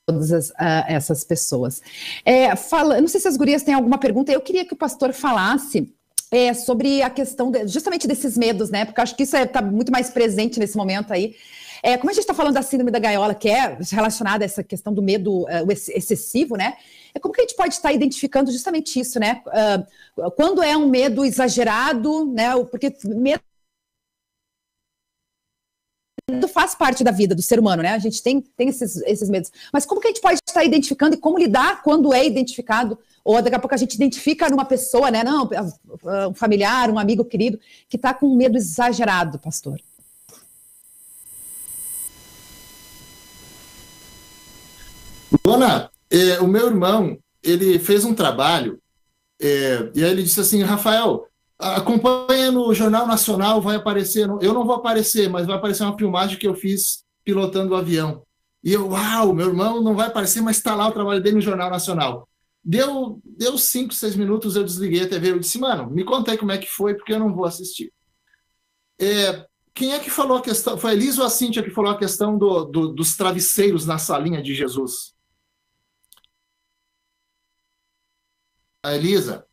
todas 0.05 0.31
as, 0.31 0.49
uh, 0.49 0.85
essas 0.87 1.23
pessoas. 1.23 1.81
É, 2.25 2.55
fala, 2.55 2.99
não 2.99 3.07
sei 3.07 3.19
se 3.19 3.27
as 3.27 3.37
gurias 3.37 3.63
têm 3.63 3.73
alguma 3.73 3.97
pergunta, 3.97 4.31
eu 4.31 4.41
queria 4.41 4.65
que 4.65 4.73
o 4.73 4.77
pastor 4.77 5.13
falasse 5.13 5.93
é, 6.31 6.53
sobre 6.53 7.01
a 7.01 7.09
questão 7.09 7.51
de, 7.51 7.67
justamente 7.67 8.07
desses 8.07 8.37
medos, 8.37 8.69
né? 8.69 8.85
Porque 8.85 9.01
acho 9.01 9.15
que 9.15 9.23
isso 9.23 9.35
está 9.35 9.59
é, 9.59 9.63
muito 9.63 9.91
mais 9.91 10.09
presente 10.09 10.59
nesse 10.59 10.77
momento 10.77 11.11
aí. 11.11 11.35
É, 11.83 11.97
como 11.97 12.11
a 12.11 12.13
gente 12.13 12.21
está 12.21 12.33
falando 12.33 12.53
da 12.53 12.61
síndrome 12.61 12.91
da 12.91 12.99
gaiola, 12.99 13.33
que 13.33 13.49
é 13.49 13.77
relacionada 13.91 14.43
a 14.43 14.45
essa 14.45 14.63
questão 14.63 14.93
do 14.93 15.01
medo 15.01 15.43
uh, 15.43 15.71
excessivo, 15.71 16.55
né? 16.55 16.75
É 17.13 17.19
como 17.19 17.33
que 17.33 17.41
a 17.41 17.43
gente 17.43 17.55
pode 17.55 17.73
estar 17.73 17.91
identificando 17.91 18.51
justamente 18.51 18.99
isso, 18.99 19.19
né? 19.19 19.41
Uh, 19.47 20.31
quando 20.31 20.61
é 20.61 20.77
um 20.77 20.87
medo 20.87 21.25
exagerado, 21.25 22.25
né? 22.31 22.51
Porque 22.65 22.95
medo 23.03 23.41
medo 26.31 26.47
faz 26.47 26.73
parte 26.73 27.03
da 27.03 27.11
vida 27.11 27.35
do 27.35 27.41
ser 27.41 27.59
humano, 27.59 27.83
né? 27.83 27.89
A 27.89 27.99
gente 27.99 28.21
tem, 28.23 28.41
tem 28.41 28.69
esses, 28.69 28.97
esses 29.03 29.29
medos. 29.29 29.51
Mas 29.71 29.85
como 29.85 30.01
que 30.01 30.07
a 30.07 30.09
gente 30.09 30.21
pode 30.21 30.39
estar 30.47 30.63
identificando 30.63 31.15
e 31.15 31.19
como 31.19 31.37
lidar 31.37 31.81
quando 31.83 32.13
é 32.13 32.25
identificado? 32.25 32.97
Ou 33.23 33.41
daqui 33.41 33.55
a 33.55 33.59
pouco 33.59 33.75
a 33.75 33.77
gente 33.77 33.93
identifica 33.93 34.49
numa 34.49 34.65
pessoa, 34.65 35.11
né? 35.11 35.23
Não, 35.23 35.49
um 36.29 36.33
familiar, 36.33 36.89
um 36.89 36.97
amigo 36.97 37.23
querido, 37.23 37.59
que 37.87 37.95
está 37.95 38.13
com 38.13 38.27
um 38.27 38.35
medo 38.35 38.57
exagerado, 38.57 39.37
pastor. 39.37 39.79
Dona, 45.43 45.89
é, 46.09 46.39
o 46.39 46.47
meu 46.47 46.67
irmão, 46.67 47.17
ele 47.41 47.79
fez 47.79 48.03
um 48.03 48.13
trabalho, 48.13 48.79
é, 49.41 49.89
e 49.95 50.03
aí 50.03 50.11
ele 50.11 50.23
disse 50.23 50.39
assim, 50.39 50.61
Rafael, 50.61 51.25
Acompanha 51.61 52.51
no 52.51 52.73
Jornal 52.73 53.05
Nacional, 53.05 53.61
vai 53.61 53.75
aparecer. 53.75 54.27
Eu 54.41 54.53
não 54.53 54.65
vou 54.65 54.75
aparecer, 54.75 55.29
mas 55.29 55.45
vai 55.45 55.55
aparecer 55.55 55.83
uma 55.83 55.97
filmagem 55.97 56.37
que 56.37 56.47
eu 56.47 56.55
fiz 56.55 57.03
pilotando 57.23 57.73
o 57.73 57.77
avião. 57.77 58.25
E 58.63 58.73
eu, 58.73 58.89
uau, 58.89 59.33
meu 59.33 59.49
irmão 59.49 59.81
não 59.81 59.95
vai 59.95 60.07
aparecer, 60.07 60.41
mas 60.41 60.57
está 60.57 60.73
lá 60.75 60.87
o 60.87 60.91
trabalho 60.91 61.21
dele 61.21 61.35
no 61.35 61.41
Jornal 61.41 61.69
Nacional. 61.69 62.27
Deu, 62.63 63.19
deu 63.23 63.57
cinco, 63.57 63.93
seis 63.93 64.15
minutos, 64.15 64.55
eu 64.55 64.63
desliguei 64.63 65.03
a 65.03 65.09
TV. 65.09 65.31
Eu 65.31 65.39
disse, 65.39 65.59
mano, 65.59 65.89
me 65.89 66.03
conta 66.03 66.31
aí 66.31 66.37
como 66.37 66.51
é 66.51 66.57
que 66.57 66.67
foi, 66.67 66.95
porque 66.95 67.13
eu 67.13 67.19
não 67.19 67.33
vou 67.33 67.45
assistir. 67.45 67.91
É, 68.99 69.45
quem 69.73 69.93
é 69.93 69.99
que 69.99 70.09
falou 70.09 70.37
a 70.37 70.41
questão? 70.41 70.77
Foi 70.77 70.91
a 70.91 70.93
Elisa 70.93 71.21
ou 71.21 71.27
a 71.27 71.29
Cíntia 71.29 71.63
que 71.63 71.71
falou 71.71 71.91
a 71.91 71.97
questão 71.97 72.37
do, 72.37 72.65
do, 72.65 72.87
dos 72.89 73.15
travesseiros 73.15 73.85
na 73.85 73.97
salinha 73.97 74.41
de 74.41 74.53
Jesus? 74.53 75.15
A 78.83 78.95
Elisa. 78.95 79.45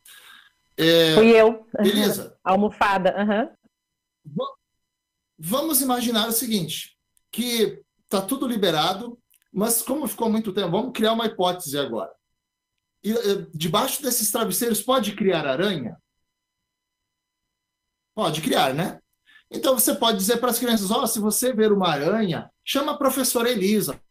É, 0.79 1.13
Fui 1.13 1.29
eu. 1.29 1.67
Elisa. 1.79 2.37
Almofada. 2.41 3.13
Uhum. 3.17 4.49
Vamos 5.37 5.81
imaginar 5.81 6.29
o 6.29 6.31
seguinte, 6.31 6.97
que 7.29 7.83
está 8.05 8.21
tudo 8.21 8.47
liberado, 8.47 9.19
mas 9.51 9.81
como 9.81 10.07
ficou 10.07 10.29
muito 10.29 10.53
tempo, 10.53 10.71
vamos 10.71 10.93
criar 10.93 11.11
uma 11.11 11.25
hipótese 11.25 11.77
agora. 11.77 12.11
E, 13.03 13.13
debaixo 13.53 14.01
desses 14.01 14.31
travesseiros 14.31 14.81
pode 14.81 15.15
criar 15.15 15.45
aranha? 15.45 15.97
Pode 18.15 18.41
criar, 18.41 18.73
né? 18.73 19.01
Então 19.51 19.73
você 19.77 19.95
pode 19.95 20.17
dizer 20.17 20.37
para 20.37 20.49
as 20.49 20.59
crianças: 20.59 20.91
ó, 20.91 21.03
oh, 21.03 21.07
se 21.07 21.19
você 21.19 21.51
ver 21.53 21.73
uma 21.73 21.89
aranha, 21.89 22.49
chama 22.63 22.93
a 22.93 22.97
professora 22.97 23.49
Elisa. 23.49 24.01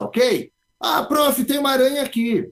Ok? 0.00 0.52
Ah, 0.80 1.04
prof, 1.04 1.44
tem 1.44 1.58
uma 1.58 1.70
aranha 1.70 2.02
aqui. 2.02 2.50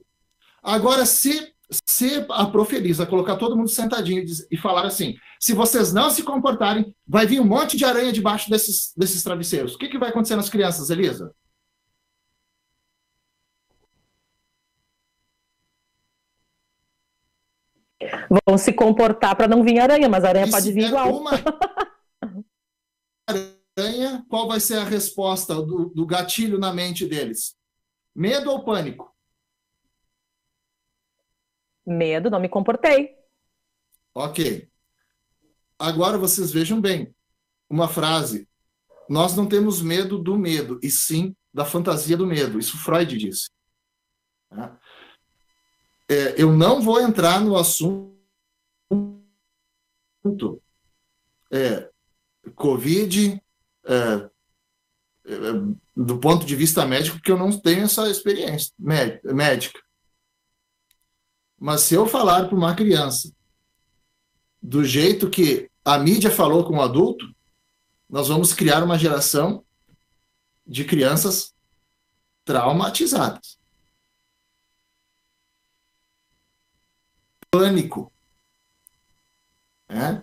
Agora, 0.61 1.05
se, 1.05 1.55
se 1.69 2.25
a 2.29 2.45
prof 2.45 2.73
Elisa 2.73 3.05
colocar 3.05 3.35
todo 3.35 3.55
mundo 3.55 3.69
sentadinho 3.69 4.23
e 4.49 4.57
falar 4.57 4.85
assim: 4.85 5.15
se 5.39 5.53
vocês 5.53 5.91
não 5.93 6.09
se 6.09 6.23
comportarem, 6.23 6.95
vai 7.05 7.25
vir 7.25 7.39
um 7.39 7.45
monte 7.45 7.77
de 7.77 7.85
aranha 7.85 8.11
debaixo 8.11 8.49
desses, 8.49 8.93
desses 8.95 9.21
travesseiros. 9.21 9.75
O 9.75 9.77
que, 9.77 9.89
que 9.89 9.97
vai 9.97 10.09
acontecer 10.09 10.35
nas 10.35 10.49
crianças, 10.49 10.89
Elisa? 10.89 11.33
Vão 18.45 18.57
se 18.57 18.71
comportar 18.71 19.35
para 19.35 19.47
não 19.47 19.63
vir 19.63 19.79
aranha, 19.79 20.07
mas 20.07 20.23
a 20.23 20.29
aranha 20.29 20.47
e 20.47 20.51
pode 20.51 20.71
vir 20.71 20.85
igual. 20.85 21.19
Uma 21.19 21.31
aranha, 23.77 24.25
qual 24.29 24.47
vai 24.47 24.59
ser 24.59 24.77
a 24.77 24.83
resposta 24.83 25.55
do, 25.55 25.89
do 25.89 26.05
gatilho 26.05 26.57
na 26.57 26.71
mente 26.71 27.05
deles? 27.05 27.55
Medo 28.15 28.51
ou 28.51 28.63
pânico? 28.63 29.16
Medo, 31.87 32.29
não 32.29 32.39
me 32.39 32.49
comportei. 32.49 33.15
Ok. 34.13 34.67
Agora 35.79 36.17
vocês 36.17 36.51
vejam 36.51 36.81
bem, 36.81 37.15
uma 37.69 37.87
frase. 37.87 38.47
Nós 39.07 39.35
não 39.35 39.47
temos 39.47 39.81
medo 39.81 40.17
do 40.17 40.37
medo, 40.37 40.79
e 40.83 40.91
sim 40.91 41.33
da 41.53 41.63
fantasia 41.63 42.17
do 42.17 42.27
medo. 42.27 42.59
Isso 42.59 42.77
Freud 42.77 43.17
disse. 43.17 43.49
Tá? 44.49 44.77
É, 46.09 46.41
eu 46.41 46.51
não 46.51 46.81
vou 46.81 46.99
entrar 46.99 47.39
no 47.39 47.55
assunto 47.55 48.17
é, 51.51 51.89
Covid 52.55 53.41
é, 53.85 53.93
é, 53.93 54.29
do 55.95 56.19
ponto 56.19 56.45
de 56.45 56.55
vista 56.55 56.85
médico, 56.85 57.17
porque 57.17 57.31
eu 57.31 57.37
não 57.37 57.57
tenho 57.57 57.83
essa 57.83 58.09
experiência 58.09 58.73
médica. 59.23 59.79
Mas 61.59 61.81
se 61.81 61.95
eu 61.95 62.05
falar 62.05 62.47
para 62.47 62.55
uma 62.55 62.75
criança 62.75 63.33
do 64.61 64.83
jeito 64.83 65.29
que 65.29 65.69
a 65.83 65.97
mídia 65.97 66.29
falou 66.29 66.63
com 66.63 66.77
o 66.77 66.81
adulto, 66.81 67.25
nós 68.09 68.27
vamos 68.27 68.53
criar 68.53 68.83
uma 68.83 68.97
geração 68.97 69.65
de 70.65 70.83
crianças 70.83 71.55
traumatizadas. 72.45 73.57
Pânico. 77.49 78.11
É? 79.89 80.21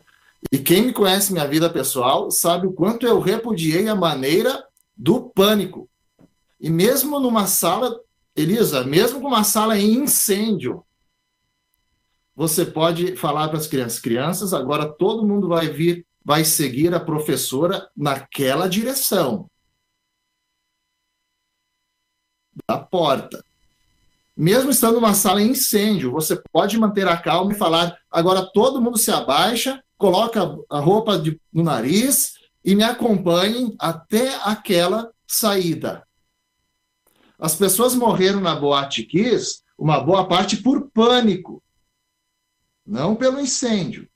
E 0.53 0.59
quem 0.59 0.83
me 0.83 0.93
conhece 0.93 1.33
minha 1.33 1.49
vida 1.49 1.71
pessoal 1.71 2.31
sabe 2.31 2.67
o 2.67 2.73
quanto 2.73 3.07
eu 3.07 3.19
repudiei 3.19 3.89
a 3.89 3.95
maneira 3.95 4.67
do 4.97 5.31
pânico. 5.31 5.89
E 6.61 6.71
mesmo 6.71 7.19
numa 7.19 7.47
sala, 7.47 7.99
Elisa, 8.37 8.85
mesmo 8.85 9.21
com 9.21 9.29
uma 9.29 9.45
sala 9.45 9.79
em 9.79 10.03
incêndio, 10.03 10.85
você 12.35 12.65
pode 12.65 13.17
falar 13.17 13.49
para 13.49 13.59
as 13.59 13.67
crianças: 13.67 13.99
crianças, 13.99 14.53
agora 14.53 14.93
todo 14.93 15.27
mundo 15.27 15.49
vai 15.49 15.69
vir, 15.69 16.07
vai 16.25 16.45
seguir 16.45 16.93
a 16.95 17.01
professora 17.01 17.89
naquela 17.97 18.69
direção 18.69 19.49
da 22.69 22.79
porta. 22.79 23.45
Mesmo 24.37 24.71
estando 24.71 24.95
numa 24.95 25.15
sala 25.15 25.41
em 25.41 25.51
incêndio, 25.51 26.11
você 26.11 26.41
pode 26.53 26.77
manter 26.79 27.07
a 27.07 27.17
calma 27.17 27.53
e 27.53 27.57
falar: 27.57 27.97
agora 28.11 28.51
todo 28.53 28.83
mundo 28.83 28.99
se 28.99 29.11
abaixa, 29.11 29.83
coloca 29.97 30.41
a 30.69 30.81
roupa 30.81 31.19
de, 31.19 31.41
no 31.53 31.63
nariz 31.63 32.35
e 32.65 32.75
me 32.75 32.83
acompanhem 32.83 33.77
até 33.79 34.35
aquela 34.43 35.13
saída. 35.27 36.03
As 37.39 37.55
pessoas 37.55 37.95
morreram 37.95 38.41
na 38.41 38.55
Boate 38.57 39.05
Kiss, 39.05 39.63
uma 39.79 40.01
boa 40.01 40.27
parte 40.27 40.57
por 40.57 40.91
pânico 40.91 41.64
não 42.87 43.17
pelo 43.17 43.41
incêndio. 43.41 44.09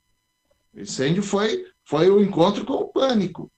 O 0.73 0.79
incêndio 0.79 1.23
foi, 1.23 1.65
foi 1.83 2.09
o 2.09 2.21
encontro 2.21 2.65
com 2.65 2.73
o 2.73 2.87
pânico. 2.87 3.51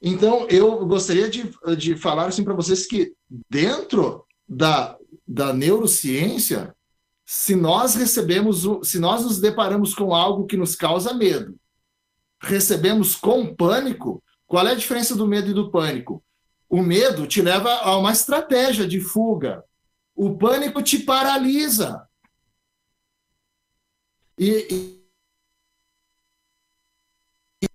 Então, 0.00 0.48
eu 0.48 0.84
gostaria 0.84 1.30
de, 1.30 1.48
de 1.76 1.96
falar 1.96 2.26
assim 2.26 2.42
para 2.42 2.54
vocês 2.54 2.86
que 2.86 3.14
dentro 3.48 4.26
da, 4.48 4.98
da 5.26 5.52
neurociência, 5.52 6.74
se 7.24 7.54
nós 7.54 7.94
recebemos, 7.94 8.66
se 8.82 8.98
nós 8.98 9.22
nos 9.22 9.40
deparamos 9.40 9.94
com 9.94 10.12
algo 10.12 10.46
que 10.46 10.56
nos 10.56 10.74
causa 10.74 11.14
medo, 11.14 11.56
recebemos 12.40 13.14
com 13.14 13.54
pânico, 13.54 14.22
qual 14.44 14.66
é 14.66 14.72
a 14.72 14.76
diferença 14.76 15.14
do 15.14 15.26
medo 15.26 15.50
e 15.50 15.54
do 15.54 15.70
pânico? 15.70 16.22
O 16.68 16.82
medo 16.82 17.26
te 17.26 17.40
leva 17.40 17.70
a 17.70 17.96
uma 17.96 18.10
estratégia 18.10 18.88
de 18.88 19.00
fuga, 19.00 19.64
o 20.14 20.36
pânico 20.36 20.82
te 20.82 20.98
paralisa. 20.98 22.08
E, 24.38 24.66
e, 24.70 25.02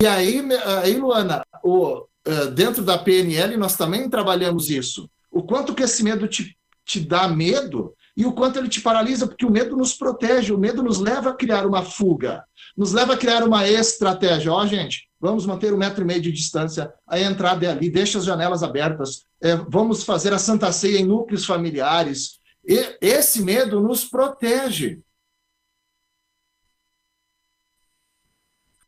e 0.02 0.08
aí, 0.08 0.42
aí, 0.84 0.98
Luana, 0.98 1.44
o, 1.64 2.02
uh, 2.02 2.52
dentro 2.54 2.84
da 2.84 2.98
PNL 2.98 3.56
nós 3.58 3.76
também 3.78 4.10
trabalhamos 4.10 4.70
isso. 4.70 5.10
O 5.32 5.44
quanto 5.44 5.74
que 5.74 5.84
esse 5.84 6.04
medo 6.04 6.28
te, 6.28 6.58
te 6.84 7.00
dá 7.00 7.28
medo 7.28 7.96
e 8.18 8.26
o 8.26 8.34
quanto 8.34 8.58
ele 8.58 8.68
te 8.68 8.82
paralisa, 8.82 9.28
porque 9.28 9.46
o 9.46 9.52
medo 9.52 9.78
nos 9.78 9.94
protege, 9.94 10.52
o 10.52 10.58
medo 10.58 10.82
nos 10.82 11.00
leva 11.00 11.30
a 11.30 11.36
criar 11.36 11.68
uma 11.68 11.84
fuga, 11.84 12.44
nos 12.76 12.92
leva 12.92 13.14
a 13.14 13.18
criar 13.18 13.44
uma 13.44 13.70
estratégia. 13.70 14.52
Ó, 14.52 14.66
gente, 14.66 15.08
vamos 15.22 15.46
manter 15.46 15.72
um 15.72 15.78
metro 15.78 16.02
e 16.02 16.06
meio 16.06 16.20
de 16.20 16.32
distância, 16.32 16.92
a 17.06 17.20
entrada 17.20 17.68
é 17.68 17.70
ali, 17.70 17.92
deixa 17.92 18.18
as 18.18 18.26
janelas 18.26 18.64
abertas, 18.64 19.22
é, 19.40 19.56
vamos 19.56 20.04
fazer 20.04 20.34
a 20.34 20.40
Santa 20.40 20.72
Ceia 20.72 20.98
em 20.98 21.06
núcleos 21.06 21.46
familiares. 21.46 22.40
E 22.68 22.98
esse 23.00 23.44
medo 23.44 23.80
nos 23.80 24.04
protege. 24.04 25.00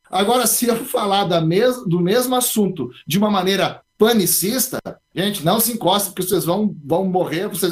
Agora, 0.09 0.47
se 0.47 0.65
eu 0.65 0.75
falar 0.86 1.39
mes 1.41 1.86
do 1.86 1.99
mesmo 1.99 2.36
assunto 2.36 2.89
de 3.05 3.19
uma 3.19 3.30
maneira 3.30 3.84
panicista, 3.95 4.80
gente, 5.13 5.45
não 5.45 5.59
se 5.59 5.73
encosta, 5.73 6.09
porque 6.09 6.23
vocês 6.23 6.45
vão, 6.45 6.75
vão 6.84 7.05
morrer. 7.05 7.47
Vocês... 7.47 7.71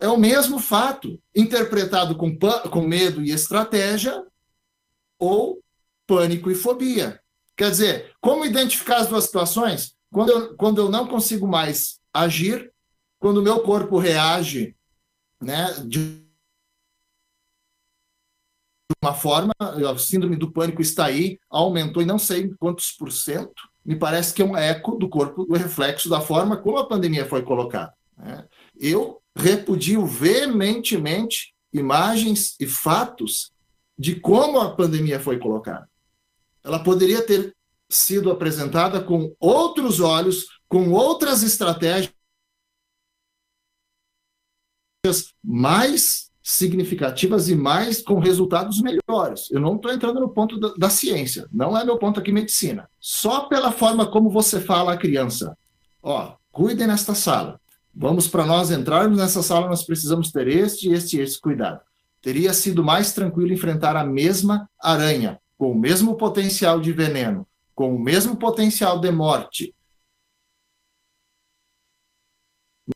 É 0.00 0.08
o 0.08 0.16
mesmo 0.16 0.58
fato, 0.58 1.20
interpretado 1.36 2.16
com, 2.16 2.36
com 2.70 2.80
medo 2.80 3.22
e 3.22 3.30
estratégia, 3.30 4.24
ou 5.18 5.60
pânico 6.06 6.50
e 6.50 6.54
fobia. 6.54 7.20
Quer 7.54 7.70
dizer, 7.70 8.14
como 8.20 8.46
identificar 8.46 8.96
as 8.96 9.08
duas 9.08 9.24
situações? 9.24 9.94
Quando 10.10 10.30
eu, 10.30 10.56
quando 10.56 10.80
eu 10.80 10.88
não 10.88 11.06
consigo 11.06 11.46
mais 11.46 12.00
agir, 12.12 12.72
quando 13.18 13.36
o 13.36 13.42
meu 13.42 13.60
corpo 13.60 13.98
reage 13.98 14.74
né, 15.40 15.66
de 15.86 16.24
uma 19.02 19.14
forma, 19.14 19.52
a 19.58 19.98
síndrome 19.98 20.36
do 20.36 20.50
pânico 20.50 20.80
está 20.80 21.06
aí, 21.06 21.38
aumentou 21.48 22.02
e 22.02 22.06
não 22.06 22.18
sei 22.18 22.50
quantos 22.58 22.92
por 22.92 23.12
cento, 23.12 23.68
me 23.84 23.96
parece 23.96 24.32
que 24.32 24.42
é 24.42 24.44
um 24.44 24.56
eco 24.56 24.96
do 24.96 25.08
corpo, 25.08 25.44
do 25.44 25.54
reflexo 25.54 26.08
da 26.08 26.20
forma 26.20 26.56
como 26.56 26.78
a 26.78 26.88
pandemia 26.88 27.26
foi 27.26 27.42
colocada. 27.42 27.92
Né? 28.16 28.46
Eu 28.78 29.19
repudio 29.36 30.06
veementemente 30.06 31.54
imagens 31.72 32.56
e 32.58 32.66
fatos 32.66 33.52
de 33.98 34.18
como 34.18 34.58
a 34.58 34.74
pandemia 34.74 35.20
foi 35.20 35.38
colocada. 35.38 35.88
Ela 36.64 36.82
poderia 36.82 37.24
ter 37.24 37.54
sido 37.88 38.30
apresentada 38.30 39.02
com 39.02 39.34
outros 39.38 40.00
olhos, 40.00 40.46
com 40.68 40.90
outras 40.90 41.42
estratégias 41.42 42.12
mais 45.42 46.30
significativas 46.42 47.48
e 47.48 47.54
mais 47.54 48.02
com 48.02 48.18
resultados 48.18 48.80
melhores. 48.80 49.50
Eu 49.50 49.60
não 49.60 49.76
estou 49.76 49.92
entrando 49.92 50.20
no 50.20 50.28
ponto 50.28 50.58
da, 50.58 50.74
da, 50.74 50.90
ciência, 50.90 51.48
não 51.52 51.76
é 51.76 51.84
meu 51.84 51.98
ponto 51.98 52.18
aqui 52.20 52.32
medicina. 52.32 52.88
Só 52.98 53.42
pela 53.42 53.72
forma 53.72 54.10
como 54.10 54.30
você 54.30 54.60
fala 54.60 54.94
à 54.94 54.96
criança. 54.96 55.56
Ó, 56.02 56.36
cuidem 56.50 56.86
nesta 56.86 57.14
sala. 57.14 57.60
Vamos 58.02 58.26
para 58.26 58.46
nós 58.46 58.70
entrarmos 58.70 59.18
nessa 59.18 59.42
sala, 59.42 59.68
nós 59.68 59.84
precisamos 59.84 60.32
ter 60.32 60.48
este, 60.48 60.90
este 60.90 61.18
e 61.18 61.20
este 61.20 61.38
cuidado. 61.38 61.82
Teria 62.22 62.54
sido 62.54 62.82
mais 62.82 63.12
tranquilo 63.12 63.52
enfrentar 63.52 63.94
a 63.94 64.02
mesma 64.02 64.66
aranha, 64.80 65.38
com 65.58 65.72
o 65.72 65.78
mesmo 65.78 66.16
potencial 66.16 66.80
de 66.80 66.94
veneno, 66.94 67.46
com 67.74 67.94
o 67.94 68.00
mesmo 68.00 68.36
potencial 68.36 68.98
de 68.98 69.10
morte, 69.10 69.74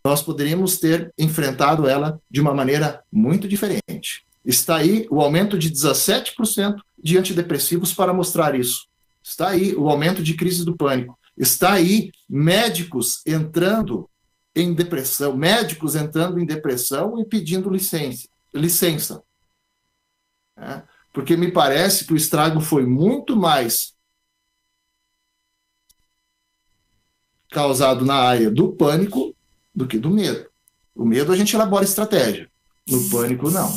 nós 0.06 0.22
poderíamos 0.22 0.78
ter 0.78 1.12
enfrentado 1.18 1.86
ela 1.86 2.18
de 2.30 2.40
uma 2.40 2.54
maneira 2.54 3.04
muito 3.12 3.46
diferente. 3.46 4.26
Está 4.42 4.76
aí 4.76 5.06
o 5.10 5.20
aumento 5.20 5.58
de 5.58 5.70
17% 5.70 6.80
de 6.98 7.18
antidepressivos 7.18 7.92
para 7.92 8.14
mostrar 8.14 8.54
isso. 8.58 8.86
Está 9.22 9.50
aí 9.50 9.74
o 9.74 9.86
aumento 9.86 10.22
de 10.22 10.32
crise 10.32 10.64
do 10.64 10.74
pânico. 10.74 11.18
Está 11.36 11.74
aí 11.74 12.10
médicos 12.26 13.20
entrando 13.26 14.08
em 14.54 14.72
depressão, 14.72 15.36
médicos 15.36 15.94
entrando 15.94 16.38
em 16.38 16.46
depressão 16.46 17.18
e 17.18 17.24
pedindo 17.24 17.70
licença. 17.70 18.28
licença. 18.52 19.22
É, 20.56 20.82
porque 21.12 21.36
me 21.36 21.50
parece 21.50 22.04
que 22.06 22.12
o 22.12 22.16
estrago 22.16 22.60
foi 22.60 22.86
muito 22.86 23.36
mais 23.36 23.94
causado 27.50 28.04
na 28.04 28.16
área 28.16 28.50
do 28.50 28.72
pânico 28.72 29.34
do 29.74 29.86
que 29.86 29.98
do 29.98 30.10
medo. 30.10 30.48
O 30.94 31.04
medo 31.04 31.32
a 31.32 31.36
gente 31.36 31.54
elabora 31.54 31.84
estratégia, 31.84 32.48
no 32.88 33.10
pânico 33.10 33.50
não. 33.50 33.70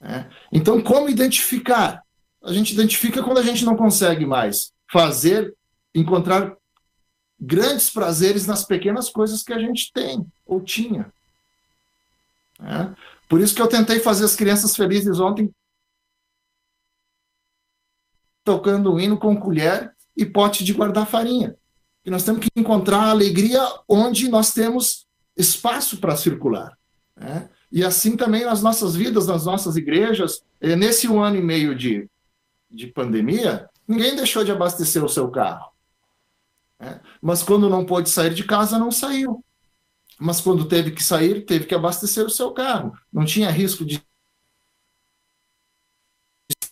Né? 0.00 0.30
Então, 0.52 0.80
como 0.80 1.08
identificar? 1.08 2.02
A 2.42 2.52
gente 2.52 2.72
identifica 2.72 3.22
quando 3.22 3.38
a 3.38 3.42
gente 3.42 3.64
não 3.64 3.76
consegue 3.76 4.24
mais 4.24 4.72
fazer, 4.90 5.54
encontrar 5.94 6.56
grandes 7.40 7.88
prazeres 7.90 8.46
nas 8.46 8.64
pequenas 8.64 9.08
coisas 9.08 9.42
que 9.42 9.52
a 9.52 9.58
gente 9.58 9.92
tem 9.92 10.26
ou 10.44 10.60
tinha. 10.60 11.10
Né? 12.58 12.94
Por 13.28 13.40
isso 13.40 13.54
que 13.54 13.62
eu 13.62 13.68
tentei 13.68 13.98
fazer 13.98 14.24
as 14.24 14.36
crianças 14.36 14.76
felizes 14.76 15.18
ontem 15.18 15.50
tocando 18.44 18.92
um 18.92 19.00
hino 19.00 19.16
com 19.16 19.38
colher 19.38 19.94
e 20.16 20.26
pote 20.26 20.64
de 20.64 20.72
guardar 20.72 21.06
farinha. 21.06 21.56
E 22.04 22.10
nós 22.10 22.24
temos 22.24 22.40
que 22.40 22.48
encontrar 22.56 23.04
a 23.04 23.10
alegria 23.10 23.60
onde 23.88 24.28
nós 24.28 24.52
temos 24.52 25.06
espaço 25.36 25.98
para 25.98 26.16
circular. 26.16 26.76
Né? 27.16 27.48
E 27.70 27.84
assim 27.84 28.16
também 28.16 28.44
nas 28.44 28.62
nossas 28.62 28.96
vidas, 28.96 29.26
nas 29.26 29.44
nossas 29.44 29.76
igrejas, 29.76 30.42
eh, 30.60 30.74
nesse 30.74 31.06
um 31.06 31.22
ano 31.22 31.36
e 31.36 31.42
meio 31.42 31.74
de, 31.74 32.08
de 32.70 32.88
pandemia, 32.88 33.68
ninguém 33.86 34.16
deixou 34.16 34.42
de 34.42 34.50
abastecer 34.50 35.04
o 35.04 35.08
seu 35.08 35.30
carro. 35.30 35.70
Né? 36.80 37.00
Mas 37.20 37.42
quando 37.42 37.68
não 37.68 37.84
pôde 37.84 38.08
sair 38.08 38.32
de 38.32 38.44
casa, 38.44 38.78
não 38.78 38.90
saiu. 38.90 39.44
Mas 40.18 40.40
quando 40.40 40.66
teve 40.66 40.90
que 40.90 41.02
sair, 41.02 41.44
teve 41.44 41.66
que 41.66 41.74
abastecer 41.74 42.24
o 42.24 42.30
seu 42.30 42.52
carro. 42.52 42.92
Não 43.12 43.24
tinha 43.24 43.50
risco 43.50 43.84
de 43.84 44.02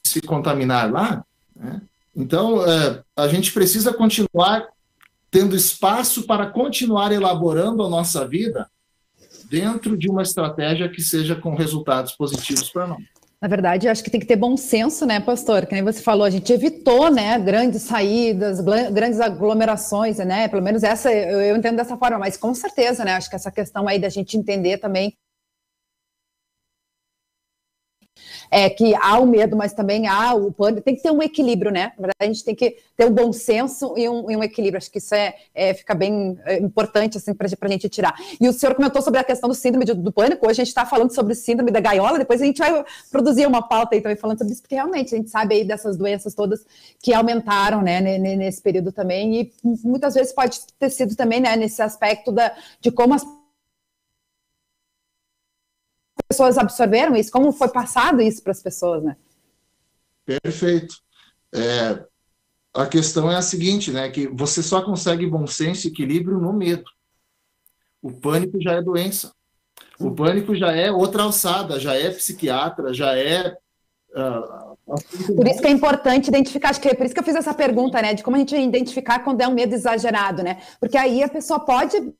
se 0.04 0.20
contaminar 0.22 0.90
lá. 0.90 1.24
Né? 1.54 1.82
Então, 2.16 2.64
é, 2.66 3.02
a 3.16 3.28
gente 3.28 3.52
precisa 3.52 3.92
continuar 3.92 4.66
tendo 5.30 5.54
espaço 5.54 6.26
para 6.26 6.50
continuar 6.50 7.12
elaborando 7.12 7.84
a 7.84 7.88
nossa 7.88 8.26
vida 8.26 8.70
dentro 9.50 9.96
de 9.96 10.10
uma 10.10 10.22
estratégia 10.22 10.88
que 10.88 11.02
seja 11.02 11.36
com 11.36 11.54
resultados 11.54 12.12
positivos 12.12 12.70
para 12.70 12.86
nós. 12.86 13.02
Na 13.40 13.46
verdade, 13.46 13.88
acho 13.88 14.02
que 14.02 14.10
tem 14.10 14.18
que 14.18 14.26
ter 14.26 14.34
bom 14.34 14.56
senso, 14.56 15.06
né, 15.06 15.20
pastor? 15.20 15.64
Que 15.64 15.72
nem 15.72 15.82
você 15.84 16.02
falou, 16.02 16.24
a 16.24 16.30
gente 16.30 16.52
evitou, 16.52 17.08
né, 17.08 17.38
grandes 17.38 17.82
saídas, 17.82 18.60
grandes 18.60 19.20
aglomerações, 19.20 20.18
né? 20.18 20.48
Pelo 20.48 20.62
menos 20.62 20.82
essa 20.82 21.12
eu, 21.12 21.40
eu 21.40 21.56
entendo 21.56 21.76
dessa 21.76 21.96
forma, 21.96 22.18
mas 22.18 22.36
com 22.36 22.52
certeza, 22.52 23.04
né? 23.04 23.12
Acho 23.12 23.30
que 23.30 23.36
essa 23.36 23.52
questão 23.52 23.86
aí 23.86 23.98
da 23.98 24.08
gente 24.08 24.36
entender 24.36 24.78
também 24.78 25.14
é, 28.50 28.68
que 28.70 28.94
há 28.94 29.18
o 29.18 29.26
medo, 29.26 29.56
mas 29.56 29.72
também 29.72 30.06
há 30.06 30.34
o 30.34 30.52
pânico. 30.52 30.82
Tem 30.82 30.94
que 30.94 31.02
ter 31.02 31.10
um 31.10 31.22
equilíbrio, 31.22 31.70
né? 31.70 31.92
A 32.18 32.24
gente 32.24 32.44
tem 32.44 32.54
que 32.54 32.76
ter 32.96 33.04
um 33.04 33.10
bom 33.10 33.32
senso 33.32 33.94
e 33.96 34.08
um, 34.08 34.30
e 34.30 34.36
um 34.36 34.42
equilíbrio. 34.42 34.78
Acho 34.78 34.90
que 34.90 34.98
isso 34.98 35.14
é, 35.14 35.34
é 35.54 35.74
fica 35.74 35.94
bem 35.94 36.38
é, 36.44 36.58
importante 36.58 37.18
assim, 37.18 37.34
para 37.34 37.46
a 37.46 37.68
gente 37.68 37.88
tirar. 37.88 38.14
E 38.40 38.48
o 38.48 38.52
senhor 38.52 38.74
comentou 38.74 39.02
sobre 39.02 39.20
a 39.20 39.24
questão 39.24 39.48
do 39.48 39.54
síndrome 39.54 39.84
do, 39.84 39.94
do 39.94 40.12
pânico. 40.12 40.46
Hoje 40.46 40.62
a 40.62 40.64
gente 40.64 40.68
está 40.68 40.86
falando 40.86 41.14
sobre 41.14 41.32
o 41.32 41.36
síndrome 41.36 41.70
da 41.70 41.80
gaiola. 41.80 42.18
Depois 42.18 42.40
a 42.42 42.44
gente 42.44 42.58
vai 42.58 42.84
produzir 43.10 43.46
uma 43.46 43.62
pauta 43.62 43.94
aí 43.94 44.00
também 44.00 44.16
falando 44.16 44.38
sobre 44.38 44.52
isso, 44.52 44.62
porque 44.62 44.74
realmente 44.74 45.14
a 45.14 45.18
gente 45.18 45.30
sabe 45.30 45.54
aí 45.54 45.64
dessas 45.64 45.96
doenças 45.96 46.34
todas 46.34 46.64
que 47.00 47.12
aumentaram 47.12 47.82
né, 47.82 48.00
nesse 48.18 48.60
período 48.60 48.92
também. 48.92 49.40
E 49.40 49.52
muitas 49.84 50.14
vezes 50.14 50.32
pode 50.32 50.60
ter 50.78 50.90
sido 50.90 51.14
também 51.16 51.40
né, 51.40 51.56
nesse 51.56 51.82
aspecto 51.82 52.32
da, 52.32 52.52
de 52.80 52.90
como 52.90 53.14
as 53.14 53.24
pessoas 56.28 56.58
absorveram 56.58 57.14
isso? 57.14 57.30
Como 57.30 57.52
foi 57.52 57.68
passado 57.68 58.20
isso 58.20 58.42
para 58.42 58.52
as 58.52 58.62
pessoas, 58.62 59.02
né? 59.02 59.16
Perfeito. 60.24 60.96
É, 61.54 62.04
a 62.74 62.86
questão 62.86 63.30
é 63.30 63.36
a 63.36 63.42
seguinte, 63.42 63.90
né? 63.90 64.10
Que 64.10 64.28
você 64.28 64.62
só 64.62 64.82
consegue 64.82 65.26
bom 65.26 65.46
senso 65.46 65.86
e 65.86 65.90
equilíbrio 65.90 66.38
no 66.38 66.52
medo. 66.52 66.84
O 68.02 68.12
pânico 68.12 68.60
já 68.60 68.72
é 68.72 68.82
doença. 68.82 69.32
O 69.98 70.10
pânico 70.10 70.54
já 70.54 70.72
é 70.72 70.90
outra 70.90 71.22
alçada, 71.24 71.80
já 71.80 71.94
é 71.94 72.10
psiquiatra, 72.10 72.94
já 72.94 73.16
é. 73.16 73.56
Uh, 74.10 75.34
por 75.34 75.46
isso 75.46 75.60
que 75.60 75.66
é 75.66 75.70
importante 75.70 76.28
identificar, 76.28 76.70
acho 76.70 76.80
que 76.80 76.88
é 76.88 76.94
por 76.94 77.04
isso 77.04 77.14
que 77.14 77.20
eu 77.20 77.24
fiz 77.24 77.34
essa 77.34 77.52
pergunta, 77.52 78.00
né? 78.00 78.14
De 78.14 78.22
como 78.22 78.36
a 78.36 78.38
gente 78.38 78.56
identificar 78.56 79.20
quando 79.20 79.40
é 79.40 79.48
um 79.48 79.54
medo 79.54 79.74
exagerado, 79.74 80.42
né? 80.42 80.62
Porque 80.80 80.96
aí 80.96 81.22
a 81.22 81.28
pessoa 81.28 81.60
pode 81.60 82.14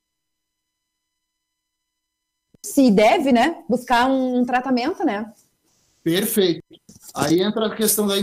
se 2.72 2.90
deve, 2.90 3.32
né, 3.32 3.62
buscar 3.68 4.08
um, 4.10 4.44
tratamento, 4.44 5.04
né? 5.04 5.30
Perfeito. 6.02 6.62
Aí 7.14 7.40
entra 7.40 7.66
a 7.66 7.74
questão 7.74 8.06
da 8.06 8.16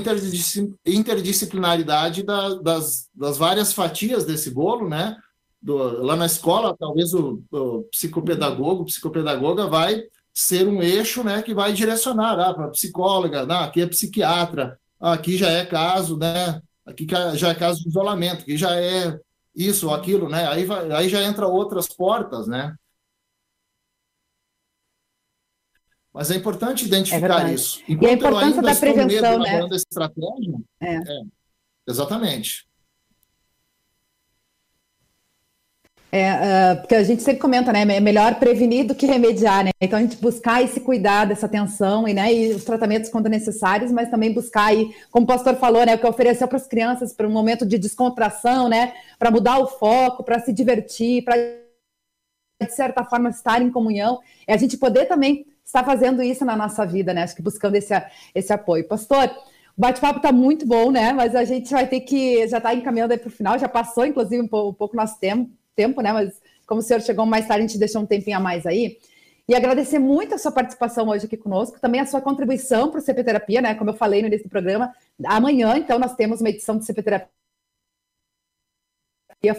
interdisciplinaridade 0.85 2.23
da, 2.23 2.55
das, 2.55 3.09
das 3.13 3.37
várias 3.37 3.73
fatias 3.73 4.25
desse 4.25 4.49
bolo, 4.49 4.87
né? 4.87 5.17
Do, 5.61 6.03
lá 6.03 6.15
na 6.15 6.25
escola, 6.25 6.75
talvez 6.77 7.13
o, 7.13 7.41
o 7.51 7.83
psicopedagogo, 7.91 8.85
psicopedagoga 8.85 9.67
vai 9.67 10.03
ser 10.33 10.67
um 10.67 10.81
eixo, 10.83 11.23
né, 11.23 11.41
que 11.41 11.53
vai 11.53 11.71
direcionar 11.71 12.37
ah, 12.39 12.53
para 12.53 12.67
psicóloga, 12.67 13.45
não, 13.45 13.61
aqui 13.63 13.81
é 13.81 13.87
psiquiatra, 13.87 14.77
ah, 14.99 15.13
aqui 15.13 15.37
já 15.37 15.49
é 15.49 15.65
caso, 15.65 16.17
né? 16.17 16.61
Aqui 16.85 17.07
já 17.35 17.49
é 17.49 17.55
caso 17.55 17.81
de 17.81 17.89
isolamento, 17.89 18.41
aqui 18.41 18.57
já 18.57 18.75
é 18.75 19.17
isso 19.55 19.89
aquilo, 19.91 20.29
né? 20.29 20.47
Aí, 20.47 20.65
vai, 20.65 20.91
aí 20.91 21.09
já 21.09 21.23
entra 21.23 21.47
outras 21.47 21.87
portas, 21.87 22.47
né? 22.47 22.75
Mas 26.15 26.31
é 26.31 26.35
importante 26.37 26.85
identificar 26.85 27.49
é 27.49 27.53
isso. 27.53 27.81
Enquanto 27.89 28.09
e 28.09 28.13
a 28.13 28.13
importância 28.13 28.61
da 28.61 28.73
prevenção, 28.73 29.39
né? 29.39 29.67
estratégia, 29.73 30.55
é. 30.79 30.95
é. 30.95 31.21
exatamente. 31.85 32.65
É, 36.09 36.31
uh, 36.31 36.77
porque 36.79 36.95
a 36.95 37.03
gente 37.03 37.21
sempre 37.21 37.41
comenta, 37.41 37.73
né? 37.73 37.81
É 37.81 37.99
melhor 37.99 38.35
prevenir 38.35 38.87
do 38.87 38.95
que 38.95 39.05
remediar, 39.05 39.65
né? 39.65 39.71
Então 39.81 39.99
a 39.99 40.01
gente 40.01 40.15
buscar 40.15 40.63
esse 40.63 40.79
cuidado, 40.79 41.33
essa 41.33 41.47
atenção 41.47 42.07
e, 42.07 42.13
né, 42.13 42.33
e 42.33 42.53
os 42.53 42.63
tratamentos 42.63 43.09
quando 43.09 43.27
necessários, 43.27 43.91
mas 43.91 44.09
também 44.09 44.33
buscar 44.33 44.67
aí, 44.67 44.95
como 45.11 45.25
o 45.25 45.27
pastor 45.27 45.57
falou, 45.57 45.85
né? 45.85 45.95
O 45.95 45.99
que 45.99 46.07
ofereceu 46.07 46.47
para 46.47 46.57
as 46.57 46.65
crianças 46.65 47.11
para 47.11 47.27
um 47.27 47.31
momento 47.31 47.65
de 47.65 47.77
descontração, 47.77 48.69
né? 48.69 48.93
Para 49.19 49.31
mudar 49.31 49.59
o 49.59 49.67
foco, 49.67 50.23
para 50.23 50.39
se 50.39 50.53
divertir, 50.53 51.25
para 51.25 51.35
de 51.35 52.73
certa 52.73 53.03
forma 53.03 53.29
estar 53.29 53.61
em 53.61 53.69
comunhão, 53.69 54.21
é 54.47 54.53
a 54.53 54.57
gente 54.57 54.77
poder 54.77 55.07
também 55.07 55.45
está 55.65 55.83
fazendo 55.83 56.21
isso 56.21 56.45
na 56.45 56.55
nossa 56.55 56.85
vida, 56.85 57.13
né? 57.13 57.23
Acho 57.23 57.35
que 57.35 57.41
buscando 57.41 57.75
esse, 57.75 57.93
esse 58.33 58.53
apoio. 58.53 58.87
Pastor, 58.87 59.29
o 59.75 59.81
bate-papo 59.81 60.17
está 60.17 60.31
muito 60.31 60.65
bom, 60.65 60.91
né? 60.91 61.11
Mas 61.11 61.35
a 61.35 61.43
gente 61.43 61.71
vai 61.71 61.87
ter 61.87 62.01
que 62.01 62.47
já 62.47 62.59
está 62.59 62.73
encaminhando 62.73 63.11
aí 63.11 63.17
para 63.17 63.27
o 63.27 63.31
final, 63.31 63.57
já 63.57 63.67
passou, 63.67 64.05
inclusive, 64.05 64.41
um 64.41 64.47
pouco, 64.47 64.69
um 64.69 64.73
pouco 64.73 64.95
nosso 64.95 65.19
tempo, 65.19 65.51
tempo, 65.75 66.01
né? 66.01 66.13
Mas 66.13 66.41
como 66.67 66.79
o 66.79 66.83
senhor 66.83 67.01
chegou 67.01 67.25
mais 67.25 67.47
tarde, 67.47 67.65
a 67.65 67.67
gente 67.67 67.79
deixou 67.79 68.01
um 68.01 68.05
tempinho 68.05 68.37
a 68.37 68.39
mais 68.39 68.65
aí. 68.65 68.97
E 69.47 69.53
agradecer 69.53 69.99
muito 69.99 70.33
a 70.33 70.37
sua 70.39 70.51
participação 70.51 71.07
hoje 71.07 71.25
aqui 71.25 71.37
conosco, 71.37 71.79
também 71.79 72.01
a 72.01 72.05
sua 72.05 72.19
contribuição 72.19 72.89
para 72.89 72.99
o 72.99 73.01
CP 73.01 73.23
Terapia, 73.23 73.61
né? 73.61 73.75
Como 73.75 73.89
eu 73.89 73.93
falei 73.93 74.21
no 74.21 74.27
início 74.27 74.47
do 74.47 74.49
programa, 74.49 74.93
amanhã, 75.25 75.77
então, 75.77 75.99
nós 75.99 76.15
temos 76.15 76.41
uma 76.41 76.49
edição 76.49 76.77
do 76.77 76.83
CP 76.83 77.03
Terapia 77.03 77.29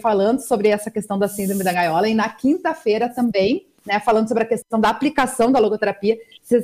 falando 0.01 0.41
sobre 0.41 0.69
essa 0.69 0.91
questão 0.91 1.17
da 1.17 1.29
síndrome 1.29 1.63
da 1.63 1.73
gaiola, 1.73 2.09
e 2.09 2.15
na 2.15 2.29
quinta-feira 2.29 3.09
também 3.09 3.69
né, 3.87 4.01
falando 4.01 4.29
sobre 4.29 4.43
a 4.43 4.47
questão 4.47 4.81
da 4.81 4.89
aplicação 4.89 5.53
da 5.53 5.59
logoterapia, 5.59 6.19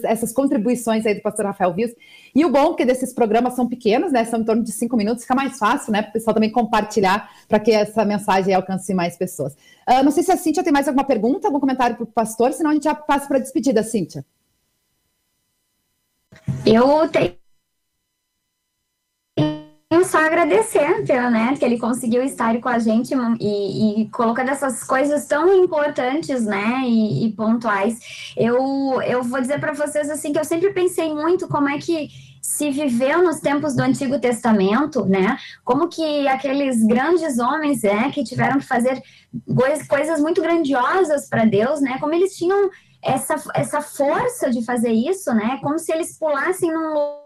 essas 0.04 0.32
contribuições 0.32 1.06
aí 1.06 1.14
do 1.14 1.22
pastor 1.22 1.46
Rafael 1.46 1.72
Vios. 1.72 1.92
E 2.34 2.44
o 2.44 2.50
bom 2.50 2.72
é 2.72 2.76
que 2.76 2.84
desses 2.84 3.12
programas 3.12 3.54
são 3.54 3.68
pequenos, 3.68 4.12
né, 4.12 4.24
são 4.24 4.40
em 4.40 4.44
torno 4.44 4.62
de 4.62 4.72
cinco 4.72 4.96
minutos, 4.96 5.22
fica 5.22 5.34
mais 5.34 5.58
fácil, 5.58 5.92
né, 5.92 6.02
para 6.02 6.10
o 6.10 6.12
pessoal 6.12 6.34
também 6.34 6.50
compartilhar, 6.50 7.30
para 7.48 7.60
que 7.60 7.70
essa 7.70 8.04
mensagem 8.04 8.54
alcance 8.54 8.92
mais 8.92 9.16
pessoas. 9.16 9.54
Uh, 9.88 10.02
não 10.04 10.10
sei 10.10 10.22
se 10.22 10.32
a 10.32 10.36
Cíntia 10.36 10.62
tem 10.62 10.72
mais 10.72 10.88
alguma 10.88 11.04
pergunta, 11.04 11.46
algum 11.46 11.60
comentário 11.60 11.96
para 11.96 12.04
o 12.04 12.06
pastor, 12.06 12.52
senão 12.52 12.70
a 12.70 12.74
gente 12.74 12.84
já 12.84 12.94
passa 12.94 13.26
para 13.26 13.38
a 13.38 13.40
despedida, 13.40 13.82
Cíntia. 13.82 14.24
Eu 16.64 17.08
tenho 17.08 17.41
agradecer 20.22 21.04
pelo, 21.06 21.30
né, 21.30 21.54
que 21.58 21.64
ele 21.64 21.78
conseguiu 21.78 22.22
estar 22.22 22.58
com 22.60 22.68
a 22.68 22.78
gente 22.78 23.14
e, 23.40 24.02
e 24.02 24.08
colocando 24.10 24.50
essas 24.50 24.84
coisas 24.84 25.26
tão 25.26 25.52
importantes, 25.62 26.44
né, 26.44 26.82
e, 26.84 27.26
e 27.26 27.32
pontuais. 27.32 28.32
Eu, 28.36 29.00
eu 29.02 29.22
vou 29.22 29.40
dizer 29.40 29.60
para 29.60 29.72
vocês 29.72 30.10
assim 30.10 30.32
que 30.32 30.38
eu 30.38 30.44
sempre 30.44 30.72
pensei 30.72 31.12
muito 31.14 31.48
como 31.48 31.68
é 31.68 31.78
que 31.78 32.08
se 32.42 32.70
viveu 32.70 33.22
nos 33.22 33.38
tempos 33.38 33.74
do 33.74 33.82
Antigo 33.82 34.18
Testamento, 34.18 35.04
né? 35.06 35.38
Como 35.64 35.88
que 35.88 36.26
aqueles 36.26 36.84
grandes 36.84 37.38
homens, 37.38 37.82
né, 37.82 38.10
que 38.12 38.24
tiveram 38.24 38.58
que 38.58 38.66
fazer 38.66 39.00
coisas 39.88 40.20
muito 40.20 40.42
grandiosas 40.42 41.28
para 41.28 41.44
Deus, 41.44 41.80
né? 41.80 41.98
Como 42.00 42.12
eles 42.12 42.36
tinham 42.36 42.68
essa, 43.00 43.36
essa 43.54 43.80
força 43.80 44.50
de 44.50 44.64
fazer 44.64 44.90
isso, 44.90 45.32
né? 45.32 45.60
Como 45.62 45.78
se 45.78 45.92
eles 45.92 46.18
pulassem 46.18 46.72
num 46.72 47.21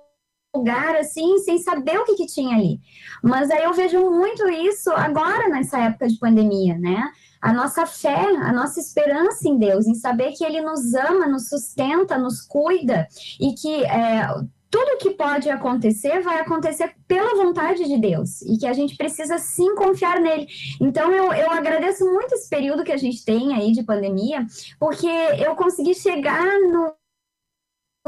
lugar 0.56 0.96
assim, 0.96 1.38
sem 1.38 1.58
saber 1.58 1.98
o 1.98 2.04
que, 2.04 2.14
que 2.14 2.26
tinha 2.26 2.56
ali. 2.56 2.80
Mas 3.22 3.50
aí 3.50 3.64
eu 3.64 3.72
vejo 3.72 4.10
muito 4.10 4.48
isso 4.48 4.90
agora 4.90 5.48
nessa 5.48 5.78
época 5.78 6.08
de 6.08 6.18
pandemia, 6.18 6.76
né? 6.78 7.10
A 7.40 7.52
nossa 7.52 7.86
fé, 7.86 8.24
a 8.42 8.52
nossa 8.52 8.80
esperança 8.80 9.48
em 9.48 9.58
Deus, 9.58 9.86
em 9.86 9.94
saber 9.94 10.32
que 10.32 10.44
Ele 10.44 10.60
nos 10.60 10.94
ama, 10.94 11.26
nos 11.26 11.48
sustenta, 11.48 12.18
nos 12.18 12.40
cuida 12.40 13.06
e 13.38 13.52
que 13.52 13.84
é, 13.84 14.26
tudo 14.70 14.98
que 14.98 15.10
pode 15.10 15.48
acontecer 15.48 16.20
vai 16.20 16.40
acontecer 16.40 16.94
pela 17.06 17.36
vontade 17.36 17.84
de 17.84 17.98
Deus 17.98 18.42
e 18.42 18.58
que 18.58 18.66
a 18.66 18.72
gente 18.72 18.96
precisa 18.96 19.38
sim 19.38 19.74
confiar 19.74 20.20
nele. 20.20 20.46
Então 20.80 21.10
eu, 21.12 21.32
eu 21.32 21.50
agradeço 21.50 22.04
muito 22.04 22.34
esse 22.34 22.48
período 22.48 22.84
que 22.84 22.92
a 22.92 22.96
gente 22.96 23.24
tem 23.24 23.54
aí 23.54 23.72
de 23.72 23.82
pandemia, 23.82 24.44
porque 24.78 25.06
eu 25.06 25.54
consegui 25.54 25.94
chegar 25.94 26.44
no 26.60 26.92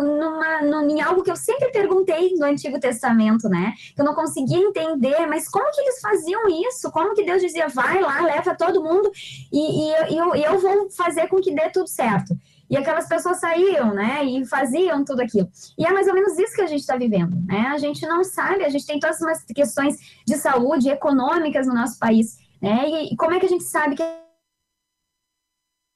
numa, 0.02 0.82
em 0.84 1.00
algo 1.00 1.22
que 1.22 1.30
eu 1.30 1.36
sempre 1.36 1.70
perguntei 1.70 2.34
no 2.34 2.44
Antigo 2.44 2.78
Testamento, 2.78 3.48
né? 3.48 3.74
Que 3.94 4.00
eu 4.00 4.04
não 4.04 4.14
conseguia 4.14 4.58
entender, 4.58 5.26
mas 5.26 5.48
como 5.48 5.70
que 5.72 5.80
eles 5.80 6.00
faziam 6.00 6.48
isso? 6.48 6.90
Como 6.90 7.14
que 7.14 7.24
Deus 7.24 7.42
dizia, 7.42 7.68
vai 7.68 8.00
lá, 8.00 8.20
leva 8.20 8.54
todo 8.54 8.82
mundo 8.82 9.10
e, 9.52 9.90
e, 9.90 10.16
eu, 10.16 10.34
eu 10.34 10.58
vou 10.58 10.90
fazer 10.90 11.28
com 11.28 11.40
que 11.40 11.54
dê 11.54 11.68
tudo 11.70 11.88
certo. 11.88 12.36
E 12.70 12.76
aquelas 12.76 13.08
pessoas 13.08 13.40
saíam, 13.40 13.94
né? 13.94 14.24
E 14.24 14.44
faziam 14.44 15.04
tudo 15.04 15.22
aquilo. 15.22 15.48
E 15.78 15.86
é 15.86 15.92
mais 15.92 16.06
ou 16.06 16.14
menos 16.14 16.38
isso 16.38 16.54
que 16.54 16.60
a 16.60 16.66
gente 16.66 16.80
está 16.80 16.96
vivendo, 16.96 17.36
né? 17.46 17.68
A 17.72 17.78
gente 17.78 18.06
não 18.06 18.22
sabe, 18.22 18.64
a 18.64 18.68
gente 18.68 18.86
tem 18.86 19.00
todas 19.00 19.20
umas 19.20 19.42
questões 19.44 19.96
de 20.26 20.36
saúde, 20.36 20.90
econômicas 20.90 21.66
no 21.66 21.74
nosso 21.74 21.98
país, 21.98 22.36
né? 22.60 22.84
E, 22.86 23.14
e 23.14 23.16
como 23.16 23.34
é 23.34 23.40
que 23.40 23.46
a 23.46 23.48
gente 23.48 23.64
sabe 23.64 23.96
que 23.96 24.02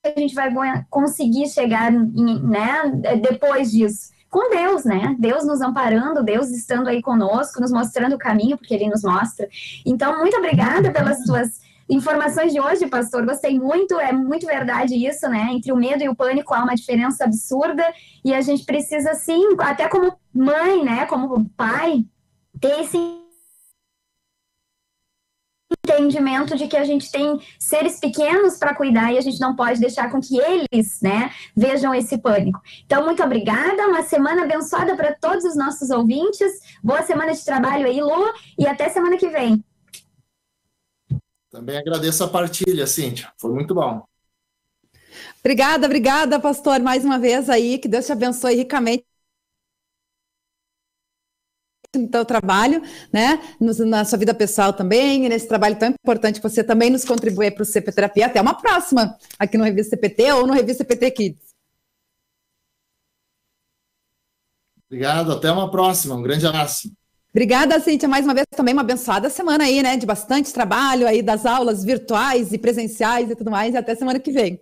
a 0.05 0.18
gente 0.18 0.34
vai 0.34 0.53
conseguir 0.90 1.48
chegar, 1.48 1.92
em, 1.92 2.42
né? 2.42 2.82
Depois 3.20 3.70
disso? 3.70 4.12
com 4.32 4.48
Deus, 4.48 4.82
né? 4.82 5.14
Deus 5.18 5.44
nos 5.44 5.61
amparando, 5.61 6.22
Deus 6.22 6.48
estando 6.48 6.88
aí 6.88 7.03
conosco, 7.03 7.61
nos 7.61 7.70
mostrando 7.70 8.14
o 8.14 8.18
caminho, 8.18 8.57
porque 8.57 8.72
Ele 8.72 8.88
nos 8.88 9.03
mostra. 9.03 9.46
Então, 9.84 10.18
muito 10.18 10.34
obrigada 10.38 10.90
pelas 10.90 11.22
suas 11.26 11.61
informações 11.86 12.50
de 12.50 12.59
hoje, 12.59 12.86
pastor. 12.86 13.26
Gostei 13.26 13.59
muito, 13.61 14.00
é 14.00 14.11
muito 14.11 14.46
verdade 14.46 14.94
isso, 14.94 15.28
né? 15.28 15.48
Entre 15.53 15.70
o 15.70 15.76
medo 15.76 16.03
e 16.03 16.09
o 16.09 16.16
pânico 16.16 16.55
há 16.55 16.62
uma 16.62 16.74
diferença 16.74 17.24
absurda 17.24 17.84
e 18.24 18.32
a 18.32 18.40
gente 18.40 18.64
precisa, 18.64 19.12
sim, 19.12 19.55
até 19.59 19.86
como 19.86 20.16
mãe, 20.32 20.82
né? 20.82 21.05
Como 21.05 21.46
pai, 21.50 22.03
ter 22.59 22.80
esse 22.80 23.22
entendimento 25.73 26.57
de 26.57 26.66
que 26.66 26.77
a 26.77 26.85
gente 26.85 27.11
tem 27.11 27.41
seres 27.59 27.99
pequenos 27.99 28.57
para 28.57 28.75
cuidar 28.75 29.12
e 29.12 29.18
a 29.18 29.20
gente 29.20 29.41
não 29.41 29.55
pode 29.55 29.81
deixar 29.81 30.11
com 30.11 30.20
que 30.20 30.39
eles, 30.39 31.01
né, 31.03 31.31
vejam 31.57 31.95
esse 31.95 32.18
pânico. 32.18 32.61
Então, 32.85 33.05
muito 33.05 33.23
obrigada, 33.23 33.89
uma 33.89 34.03
semana 34.03 34.45
abençoada 34.45 34.97
para 34.97 35.14
todos 35.14 35.45
os 35.45 35.57
nossos 35.57 35.91
ouvintes. 35.91 36.53
Boa 36.83 37.03
semana 37.03 37.33
de 37.33 37.45
trabalho 37.45 37.87
aí, 37.87 38.01
Lu, 38.01 38.33
e 38.59 38.66
até 38.66 38.89
semana 38.89 39.16
que 39.16 39.29
vem. 39.29 39.64
Também 41.51 41.77
agradeço 41.77 42.25
a 42.25 42.29
partilha, 42.29 42.87
Cíntia. 42.87 43.31
Foi 43.39 43.53
muito 43.53 43.75
bom. 43.75 44.03
Obrigada, 45.41 45.87
obrigada, 45.87 46.41
pastor, 46.41 46.81
mais 46.81 47.05
uma 47.05 47.18
vez 47.18 47.51
aí. 47.51 47.79
Que 47.79 47.89
Deus 47.89 48.07
te 48.07 48.12
abençoe 48.12 48.55
ricamente 48.55 49.05
no 51.95 52.09
teu 52.09 52.24
trabalho, 52.24 52.82
né, 53.12 53.38
na 53.61 54.05
sua 54.05 54.18
vida 54.18 54.32
pessoal 54.32 54.72
também, 54.72 55.26
e 55.26 55.28
nesse 55.28 55.47
trabalho 55.47 55.78
tão 55.78 55.88
importante 55.90 56.40
que 56.40 56.49
você 56.49 56.64
também 56.64 56.88
nos 56.88 57.05
contribui 57.05 57.51
para 57.51 57.62
o 57.62 57.66
CP 57.66 57.93
Terapia. 57.93 58.26
Até 58.26 58.40
uma 58.40 58.55
próxima 58.55 59.16
aqui 59.38 59.59
no 59.59 59.64
Revista 59.64 59.90
CPT 59.90 60.32
ou 60.32 60.47
no 60.47 60.55
Revista 60.55 60.84
CPT 60.84 61.11
Kids. 61.11 61.53
Obrigado, 64.86 65.32
até 65.32 65.51
uma 65.51 65.70
próxima. 65.70 66.14
Um 66.14 66.22
grande 66.22 66.47
abraço. 66.47 66.93
Obrigada, 67.30 67.80
Cíntia, 67.80 68.09
mais 68.09 68.26
uma 68.26 68.34
vez 68.34 68.47
também 68.55 68.74
uma 68.74 68.82
abençoada 68.82 69.30
semana 69.30 69.64
aí, 69.64 69.82
né? 69.82 69.97
De 69.97 70.05
bastante 70.05 70.53
trabalho 70.53 71.07
aí 71.07 71.22
das 71.22 71.47
aulas 71.47 71.82
virtuais 71.82 72.53
e 72.53 72.59
presenciais 72.59 73.30
e 73.30 73.34
tudo 73.34 73.51
mais. 73.51 73.74
E 73.74 73.76
até 73.78 73.95
semana 73.95 74.20
que 74.20 74.30
vem. 74.30 74.61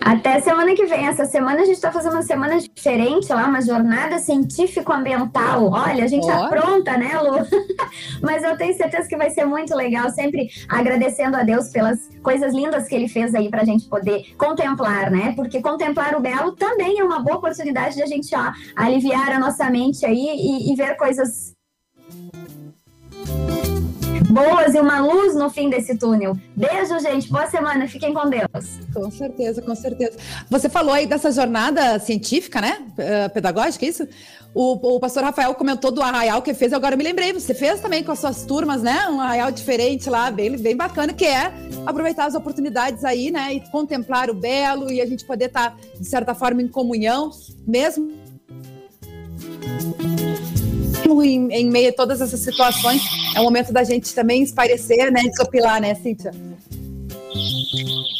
Até 0.00 0.40
semana 0.40 0.74
que 0.74 0.86
vem. 0.86 1.06
Essa 1.06 1.24
semana 1.24 1.62
a 1.62 1.64
gente 1.64 1.76
está 1.76 1.90
fazendo 1.90 2.12
uma 2.12 2.22
semana 2.22 2.58
diferente 2.58 3.32
lá, 3.32 3.46
uma 3.46 3.60
jornada 3.60 4.18
científico-ambiental. 4.18 5.70
Olha, 5.70 6.04
a 6.04 6.06
gente 6.06 6.26
Olha. 6.26 6.46
apronta, 6.46 6.96
né, 6.96 7.18
Lu? 7.20 7.38
Mas 8.22 8.42
eu 8.42 8.56
tenho 8.56 8.76
certeza 8.76 9.08
que 9.08 9.16
vai 9.16 9.30
ser 9.30 9.44
muito 9.44 9.74
legal, 9.74 10.10
sempre 10.10 10.48
agradecendo 10.68 11.36
a 11.36 11.42
Deus 11.42 11.68
pelas 11.70 12.08
coisas 12.22 12.54
lindas 12.54 12.86
que 12.86 12.94
ele 12.94 13.08
fez 13.08 13.34
aí 13.34 13.50
para 13.50 13.62
a 13.62 13.64
gente 13.64 13.88
poder 13.88 14.34
contemplar, 14.36 15.10
né? 15.10 15.32
Porque 15.34 15.60
contemplar 15.60 16.14
o 16.14 16.20
belo 16.20 16.52
também 16.52 17.00
é 17.00 17.04
uma 17.04 17.20
boa 17.20 17.36
oportunidade 17.36 17.96
de 17.96 18.02
a 18.02 18.06
gente 18.06 18.34
ó, 18.34 18.52
aliviar 18.76 19.30
a 19.30 19.38
nossa 19.38 19.68
mente 19.70 20.04
aí 20.04 20.14
e, 20.14 20.72
e 20.72 20.76
ver 20.76 20.96
coisas 20.96 21.55
boas 24.36 24.74
e 24.74 24.80
uma 24.80 25.00
luz 25.00 25.34
no 25.34 25.48
fim 25.48 25.70
desse 25.70 25.96
túnel. 25.96 26.36
Beijo, 26.54 26.98
gente. 27.00 27.30
Boa 27.30 27.46
semana. 27.46 27.88
Fiquem 27.88 28.12
com 28.12 28.28
Deus. 28.28 28.78
Com 28.92 29.10
certeza, 29.10 29.62
com 29.62 29.74
certeza. 29.74 30.18
Você 30.50 30.68
falou 30.68 30.92
aí 30.92 31.06
dessa 31.06 31.32
jornada 31.32 31.98
científica, 31.98 32.60
né? 32.60 32.86
Uh, 32.90 33.32
pedagógica, 33.32 33.86
é 33.86 33.88
isso? 33.88 34.06
O, 34.54 34.96
o, 34.96 35.00
pastor 35.00 35.22
Rafael 35.22 35.54
comentou 35.54 35.90
do 35.90 36.02
arraial 36.02 36.40
que 36.40 36.54
fez, 36.54 36.72
agora 36.72 36.94
eu 36.94 36.98
me 36.98 37.04
lembrei, 37.04 37.30
você 37.30 37.52
fez 37.52 37.78
também 37.80 38.02
com 38.02 38.12
as 38.12 38.18
suas 38.18 38.44
turmas, 38.44 38.82
né? 38.82 39.08
Um 39.08 39.20
arraial 39.20 39.50
diferente 39.50 40.08
lá, 40.08 40.30
bem, 40.30 40.56
bem 40.56 40.76
bacana, 40.76 41.12
que 41.12 41.26
é 41.26 41.52
aproveitar 41.84 42.26
as 42.26 42.34
oportunidades 42.34 43.04
aí, 43.04 43.30
né? 43.30 43.54
E 43.54 43.60
contemplar 43.70 44.30
o 44.30 44.34
belo 44.34 44.90
e 44.90 45.00
a 45.00 45.06
gente 45.06 45.24
poder 45.24 45.46
estar, 45.46 45.70
tá, 45.70 45.76
de 45.98 46.06
certa 46.06 46.34
forma, 46.34 46.62
em 46.62 46.68
comunhão, 46.68 47.30
mesmo 47.66 48.12
em, 51.22 51.52
em 51.52 51.70
meio 51.70 51.90
a 51.90 51.92
todas 51.92 52.20
essas 52.20 52.40
situações, 52.40 53.02
é 53.34 53.40
o 53.40 53.44
momento 53.44 53.72
da 53.72 53.84
gente 53.84 54.14
também 54.14 54.42
esparecer, 54.42 55.10
né? 55.10 55.22
Desopilar, 55.22 55.80
né, 55.80 55.94
Cíntia? 55.94 56.32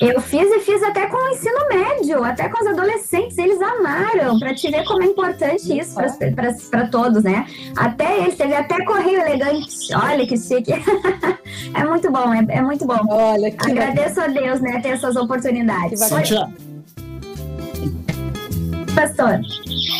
Eu 0.01 0.21
fiz 0.21 0.49
e 0.51 0.61
fiz 0.61 0.83
até 0.83 1.07
com 1.07 1.17
o 1.17 1.29
ensino 1.31 1.69
médio, 1.69 2.23
até 2.23 2.49
com 2.49 2.63
os 2.63 2.67
adolescentes, 2.67 3.39
eles 3.39 3.61
amaram, 3.63 4.39
para 4.39 4.55
te 4.55 4.71
ver 4.71 4.85
como 4.85 5.03
é 5.03 5.07
importante 5.07 5.79
isso 5.79 5.95
para 6.71 6.87
todos, 6.89 7.25
né? 7.25 7.47
Até 7.75 8.19
eles, 8.19 8.37
teve 8.37 8.55
até 8.55 8.85
correio 8.85 9.21
elegante, 9.21 9.95
olha 9.95 10.27
que 10.27 10.37
chique. 10.37 10.73
é 11.75 11.85
muito 11.85 12.11
bom, 12.11 12.33
é, 12.35 12.45
é 12.51 12.61
muito 12.61 12.87
bom. 12.87 12.99
Olha, 13.09 13.55
Agradeço 13.59 14.21
a 14.21 14.27
Deus, 14.27 14.61
né, 14.61 14.81
ter 14.81 14.91
essas 14.91 15.17
oportunidades. 15.17 16.01
Cíntia. 16.01 16.47
Pastor. 18.97 19.41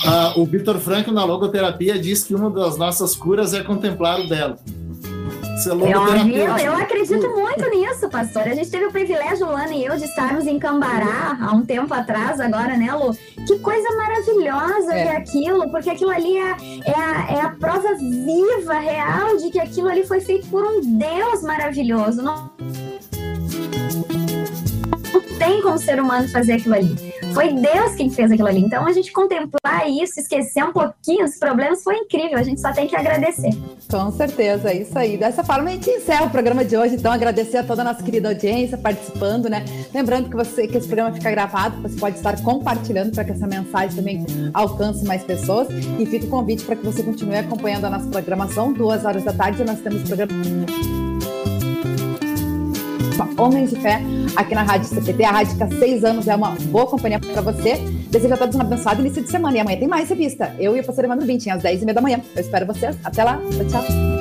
Ah, 0.07 0.33
o 0.37 0.47
Vitor 0.47 0.79
Franco, 0.79 1.13
na 1.13 1.23
logoterapia, 1.23 1.99
diz 1.99 2.25
que 2.25 2.35
uma 2.35 2.49
das 2.49 2.79
nossas 2.79 3.15
curas 3.15 3.53
é 3.53 3.63
contemplar 3.63 4.19
o 4.19 4.27
belo. 4.27 4.57
Isso 5.59 5.71
é 5.71 5.73
eu, 5.73 6.59
eu 6.59 6.73
acredito 6.75 7.31
muito 7.31 7.71
nisso, 7.71 8.09
pastor. 8.09 8.43
A 8.43 8.55
gente 8.55 8.71
teve 8.71 8.87
o 8.87 8.93
privilégio, 8.93 9.47
Luana 9.47 9.75
e 9.75 9.85
eu, 9.85 9.97
de 9.97 10.05
estarmos 10.05 10.47
em 10.47 10.59
Cambará 10.59 11.37
há 11.41 11.53
um 11.53 11.65
tempo 11.65 11.93
atrás, 11.93 12.41
agora, 12.41 12.77
né, 12.77 12.91
Lu? 12.95 13.15
Que 13.47 13.59
coisa 13.59 13.89
maravilhosa 13.97 14.95
é. 14.95 15.03
que 15.03 15.09
é 15.09 15.17
aquilo, 15.17 15.71
porque 15.71 15.91
aquilo 15.91 16.11
ali 16.11 16.37
é, 16.37 16.57
é, 16.87 16.95
a, 16.95 17.37
é 17.37 17.41
a 17.41 17.51
prova 17.51 17.95
viva, 17.95 18.79
real, 18.79 19.37
de 19.37 19.51
que 19.51 19.59
aquilo 19.59 19.89
ali 19.89 20.07
foi 20.07 20.21
feito 20.21 20.47
por 20.49 20.63
um 20.63 20.81
Deus 20.81 21.43
maravilhoso. 21.43 22.23
Não 22.23 22.51
tem 25.47 25.63
como 25.63 25.79
ser 25.79 26.01
humano 26.01 26.29
fazer 26.29 26.55
aquilo 26.55 26.75
ali. 26.75 26.97
Foi 27.33 27.53
Deus 27.53 27.95
quem 27.95 28.11
fez 28.11 28.33
aquilo 28.33 28.49
ali. 28.49 28.61
Então 28.61 28.85
a 28.85 28.93
gente 28.93 29.13
contemplar 29.13 29.89
isso, 29.89 30.19
esquecer 30.19 30.65
um 30.65 30.73
pouquinho 30.73 31.25
os 31.25 31.39
problemas 31.39 31.85
foi 31.85 31.97
incrível. 31.99 32.37
A 32.37 32.43
gente 32.43 32.61
só 32.61 32.73
tem 32.73 32.89
que 32.89 32.97
agradecer. 32.97 33.51
Com 33.89 34.11
certeza, 34.11 34.71
é 34.71 34.83
isso 34.83 34.99
aí. 34.99 35.17
Dessa 35.17 35.45
forma 35.45 35.71
a 35.71 35.73
gente 35.73 35.89
encerra 35.89 36.25
o 36.25 36.31
programa 36.31 36.65
de 36.65 36.77
hoje. 36.77 36.97
Então 36.97 37.13
agradecer 37.13 37.59
a 37.59 37.63
toda 37.63 37.83
a 37.83 37.85
nossa 37.85 38.03
querida 38.03 38.29
audiência 38.31 38.77
participando, 38.77 39.49
né? 39.49 39.65
Lembrando 39.95 40.29
que 40.29 40.37
você 40.37 40.67
que 40.67 40.77
esse 40.77 40.89
programa 40.89 41.15
fica 41.15 41.31
gravado, 41.31 41.81
você 41.81 41.97
pode 41.97 42.17
estar 42.17 42.43
compartilhando 42.43 43.13
para 43.13 43.25
que 43.25 43.31
essa 43.31 43.47
mensagem 43.47 43.97
também 43.97 44.27
alcance 44.53 45.05
mais 45.05 45.23
pessoas. 45.23 45.69
E 45.71 46.07
fica 46.07 46.27
o 46.27 46.29
convite 46.29 46.65
para 46.65 46.75
que 46.75 46.85
você 46.85 47.05
continue 47.05 47.37
acompanhando 47.37 47.85
a 47.85 47.91
nossa 47.91 48.09
programação. 48.09 48.73
Duas 48.73 49.05
horas 49.05 49.23
da 49.23 49.33
tarde 49.33 49.63
nós 49.63 49.79
temos 49.79 50.03
programa. 50.03 50.33
Homens 53.39 53.71
de 53.71 53.77
Fé, 53.77 54.01
aqui 54.35 54.55
na 54.55 54.63
Rádio 54.63 54.89
CPT. 54.89 55.25
A 55.25 55.31
rádio 55.31 55.63
há 55.63 55.69
seis 55.79 56.05
anos 56.05 56.27
é 56.27 56.35
uma 56.35 56.51
boa 56.51 56.87
companhia 56.87 57.21
para 57.21 57.43
você. 57.43 57.77
Desejo 58.11 58.35
a 58.35 58.37
todos 58.37 58.57
um 58.57 58.61
abençoado 58.61 59.01
início 59.01 59.23
de 59.23 59.31
semana. 59.31 59.57
E 59.57 59.61
amanhã 59.61 59.79
tem 59.79 59.89
mais 59.89 60.09
revista. 60.09 60.55
Eu 60.59 60.77
e 60.77 60.81
o 60.81 60.85
pastor 60.85 61.05
Evandro 61.05 61.27
Bintin, 61.27 61.51
às 61.51 61.63
10h30 61.63 61.93
da 61.93 62.01
manhã. 62.01 62.21
Eu 62.35 62.41
espero 62.41 62.67
vocês. 62.67 62.97
Até 63.05 63.25
lá. 63.25 63.39
Tchau, 63.69 63.83
tchau. 63.83 64.16